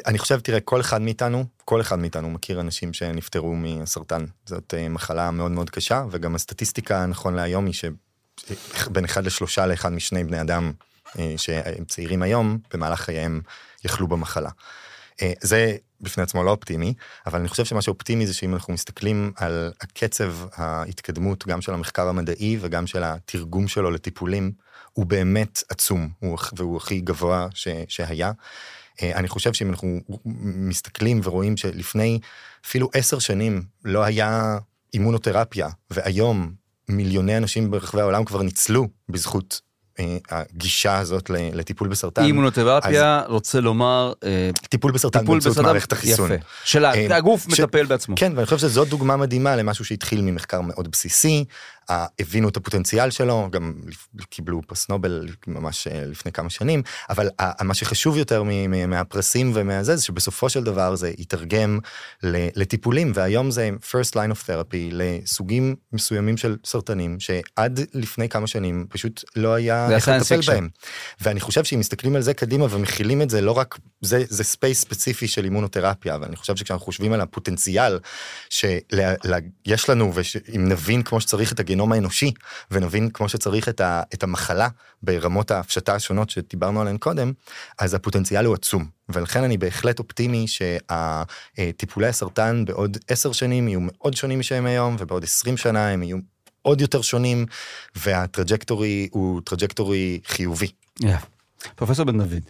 אני 0.05 0.17
חושב, 0.17 0.39
תראה, 0.39 0.59
כל 0.59 0.81
אחד 0.81 1.01
מאיתנו, 1.01 1.45
כל 1.65 1.81
אחד 1.81 1.99
מאיתנו 1.99 2.29
מכיר 2.29 2.61
אנשים 2.61 2.93
שנפטרו 2.93 3.55
מסרטן. 3.55 4.25
זאת 4.45 4.73
אה, 4.77 4.89
מחלה 4.89 5.31
מאוד 5.31 5.51
מאוד 5.51 5.69
קשה, 5.69 6.05
וגם 6.11 6.35
הסטטיסטיקה 6.35 7.05
נכון 7.05 7.33
להיום 7.33 7.65
היא 7.65 7.73
שבין 7.73 9.05
אחד 9.05 9.25
לשלושה 9.25 9.65
לאחד 9.65 9.91
משני 9.91 10.23
בני 10.23 10.41
אדם 10.41 10.71
אה, 11.19 11.33
שהם 11.37 11.85
צעירים 11.85 12.21
היום, 12.21 12.57
במהלך 12.73 13.01
חייהם 13.01 13.41
יחלו 13.85 14.07
במחלה. 14.07 14.49
אה, 15.21 15.33
זה 15.41 15.75
בפני 16.01 16.23
עצמו 16.23 16.43
לא 16.43 16.51
אופטימי, 16.51 16.93
אבל 17.25 17.39
אני 17.39 17.47
חושב 17.47 17.65
שמה 17.65 17.81
שאופטימי 17.81 18.27
זה 18.27 18.33
שאם 18.33 18.53
אנחנו 18.53 18.73
מסתכלים 18.73 19.31
על 19.35 19.71
הקצב 19.81 20.33
ההתקדמות 20.55 21.47
גם 21.47 21.61
של 21.61 21.73
המחקר 21.73 22.07
המדעי 22.07 22.57
וגם 22.61 22.87
של 22.87 23.03
התרגום 23.03 23.67
שלו 23.67 23.91
לטיפולים, 23.91 24.51
הוא 24.93 25.05
באמת 25.05 25.63
עצום, 25.69 26.09
והוא 26.57 26.77
הכי 26.77 27.01
גבוה 27.01 27.47
ש, 27.53 27.67
שהיה. 27.87 28.31
אה, 29.01 29.15
אני 29.15 29.27
חושב 29.27 29.53
שאם 29.53 29.69
אנחנו 29.69 29.99
מסתכלים 30.43 31.21
ורואים 31.23 31.57
שלפני 31.57 32.19
אפילו 32.65 32.89
עשר 32.93 33.19
שנים 33.19 33.63
לא 33.85 34.03
היה 34.03 34.57
אימונותרפיה, 34.93 35.69
והיום 35.91 36.53
מיליוני 36.89 37.37
אנשים 37.37 37.71
ברחבי 37.71 38.01
העולם 38.01 38.25
כבר 38.25 38.41
ניצלו 38.41 38.87
בזכות 39.09 39.61
הגישה 40.29 40.97
הזאת 40.97 41.29
לטיפול 41.29 41.87
בסרטן. 41.87 42.23
אימונותרפיה 42.23 43.19
אז... 43.19 43.25
רוצה 43.27 43.59
לומר 43.61 44.13
אה, 44.23 44.49
טיפול 44.69 44.91
בסרטן 44.91 45.25
באמצעות 45.25 45.57
מערכת 45.57 45.91
החיסון. 45.91 46.31
יפה. 46.31 46.43
של 46.63 46.85
אה, 46.85 47.17
הגוף 47.17 47.47
ש... 47.55 47.59
מטפל 47.59 47.85
בעצמו. 47.85 48.15
כן 48.17 48.31
ואני 48.35 48.45
חושב 48.45 48.57
שזאת 48.57 48.87
דוגמה 48.87 49.17
מדהימה 49.17 49.55
למשהו 49.55 49.85
שהתחיל 49.85 50.21
ממחקר 50.21 50.61
מאוד 50.61 50.91
בסיסי 50.91 51.45
הבינו 51.89 52.49
את 52.49 52.57
הפוטנציאל 52.57 53.09
שלו, 53.09 53.47
גם 53.51 53.73
קיבלו 54.29 54.61
פרס 54.67 54.89
נובל 54.89 55.27
ממש 55.47 55.87
אה, 55.87 56.05
לפני 56.05 56.31
כמה 56.31 56.49
שנים, 56.49 56.81
אבל 57.09 57.29
מה 57.63 57.73
שחשוב 57.73 58.17
יותר 58.17 58.43
מהפרסים 58.87 59.51
ומהזה, 59.55 59.95
זה 59.95 60.03
שבסופו 60.03 60.49
של 60.49 60.63
דבר 60.63 60.95
זה 60.95 61.11
יתורגם 61.17 61.79
לטיפולים, 62.23 63.11
והיום 63.15 63.51
זה 63.51 63.69
first 63.81 64.11
line 64.11 64.31
of 64.31 64.47
therapy 64.47 64.91
לסוגים 64.91 65.75
מסוימים 65.93 66.37
של 66.37 66.57
סרטנים, 66.65 67.19
שעד 67.19 67.79
לפני 67.93 68.29
כמה 68.29 68.47
שנים 68.47 68.85
פשוט 68.89 69.23
לא 69.35 69.53
היה 69.53 69.89
איך 69.95 70.07
לטפל 70.07 70.39
בהם. 70.47 70.69
ואני 71.21 71.39
חושב 71.39 71.63
שאם 71.63 71.79
מסתכלים 71.79 72.15
על 72.15 72.21
זה 72.21 72.33
קדימה 72.33 72.65
ומכלילים 72.69 73.21
את 73.21 73.29
זה, 73.29 73.41
לא 73.41 73.51
רק, 73.51 73.77
זה, 74.01 74.23
זה 74.29 74.43
space 74.43 74.81
ספציפי 74.81 75.27
של 75.27 75.43
אימונותרפיה, 75.43 76.15
אבל 76.15 76.25
אני 76.25 76.35
חושב 76.35 76.55
שכשאנחנו 76.55 76.85
חושבים 76.85 77.13
על 77.13 77.21
הפוטנציאל 77.21 77.99
שיש 78.49 79.89
לנו, 79.89 80.11
ואם 80.13 80.69
נבין 80.69 81.03
כמו 81.03 81.21
שצריך 81.21 81.53
את 81.53 81.59
הגנום, 81.59 81.76
הגנום 81.77 81.91
האנושי 81.91 82.31
ונבין 82.71 83.09
כמו 83.09 83.29
שצריך 83.29 83.69
את, 83.69 83.81
ה, 83.81 84.01
את 84.13 84.23
המחלה 84.23 84.67
ברמות 85.03 85.51
ההפשטה 85.51 85.95
השונות 85.95 86.29
שדיברנו 86.29 86.81
עליהן 86.81 86.97
קודם, 86.97 87.31
אז 87.79 87.93
הפוטנציאל 87.93 88.45
הוא 88.45 88.55
עצום. 88.55 88.85
ולכן 89.09 89.43
אני 89.43 89.57
בהחלט 89.57 89.99
אופטימי 89.99 90.45
שהטיפולי 90.47 92.07
הסרטן 92.07 92.65
בעוד 92.65 92.97
עשר 93.07 93.31
שנים 93.31 93.67
יהיו 93.67 93.79
מאוד 93.81 94.13
שונים 94.13 94.39
משהם 94.39 94.65
היום, 94.65 94.95
ובעוד 94.99 95.23
עשרים 95.23 95.57
שנה 95.57 95.89
הם 95.89 96.03
יהיו 96.03 96.17
עוד 96.61 96.81
יותר 96.81 97.01
שונים, 97.01 97.45
וה 97.95 98.14
trajectory 98.14 99.09
הוא 99.11 99.41
trajectory 99.45 100.19
חיובי. 100.25 100.67
Yeah. 101.03 101.07
פרופסור 101.75 102.05
בן 102.05 102.17
דוד, 102.17 102.43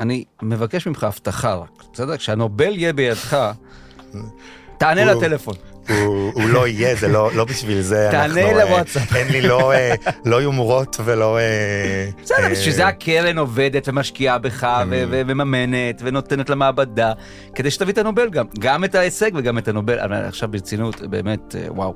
אני 0.00 0.24
מבקש 0.42 0.86
ממך 0.86 1.04
הבטחה 1.04 1.54
רק, 1.54 1.82
בסדר? 1.92 2.16
כשהנובל 2.16 2.78
יהיה 2.78 2.92
בידך, 2.92 3.52
תענה 4.78 5.04
לטלפון. 5.04 5.71
הוא, 5.88 6.32
הוא 6.34 6.48
לא 6.48 6.68
יהיה, 6.68 6.94
זה 6.94 7.08
לא, 7.08 7.30
לא 7.34 7.44
בשביל 7.44 7.80
זה. 7.80 8.08
תענה 8.10 8.40
אה, 8.40 8.64
לוואטסאפ. 8.64 9.16
אין 9.16 9.28
לי 9.28 9.40
לא, 9.42 9.72
אה, 9.72 9.94
לא 10.24 10.42
יומרות 10.42 10.96
ולא... 11.04 11.38
אה, 11.38 12.08
בסדר, 12.22 12.48
בשביל 12.50 12.74
זה 12.74 12.86
הקרן 12.86 13.38
עובדת 13.38 13.88
ומשקיעה 13.88 14.38
בך 14.38 14.66
ומממנת 14.88 16.02
ונותנת 16.04 16.50
למעבדה, 16.50 17.12
כדי 17.54 17.70
שתביא 17.70 17.92
את 17.92 17.98
הנובל 17.98 18.30
גם, 18.30 18.46
גם 18.58 18.84
את 18.84 18.94
ההישג 18.94 19.30
וגם 19.34 19.58
את 19.58 19.68
הנובל. 19.68 20.12
עכשיו 20.12 20.50
ברצינות, 20.50 21.00
באמת, 21.00 21.54
וואו. 21.68 21.94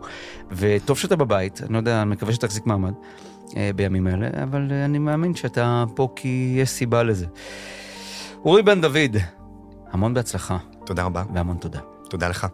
וטוב 0.53 0.99
שאתה 0.99 1.17
בבית, 1.17 1.61
אני 1.63 1.73
לא 1.73 1.79
יודע, 1.79 2.03
אני 2.03 2.11
מקווה 2.11 2.33
שתחזיק 2.33 2.67
מעמד 2.67 2.93
בימים 3.77 4.07
האלה, 4.07 4.29
אבל 4.43 4.73
אני 4.85 4.99
מאמין 4.99 5.35
שאתה 5.35 5.85
פה 5.95 6.09
כי 6.17 6.55
יש 6.57 6.69
סיבה 6.71 7.03
לזה. 7.03 7.27
אורי 8.45 8.63
בן 8.63 8.81
דוד, 8.81 9.17
המון 9.93 10.15
בהצלחה. 10.15 10.57
תודה 10.87 11.05
רבה. 11.05 11.23
והמון 11.35 11.57
תודה. 11.57 11.81
תודה 12.09 12.29
לך. 12.29 12.47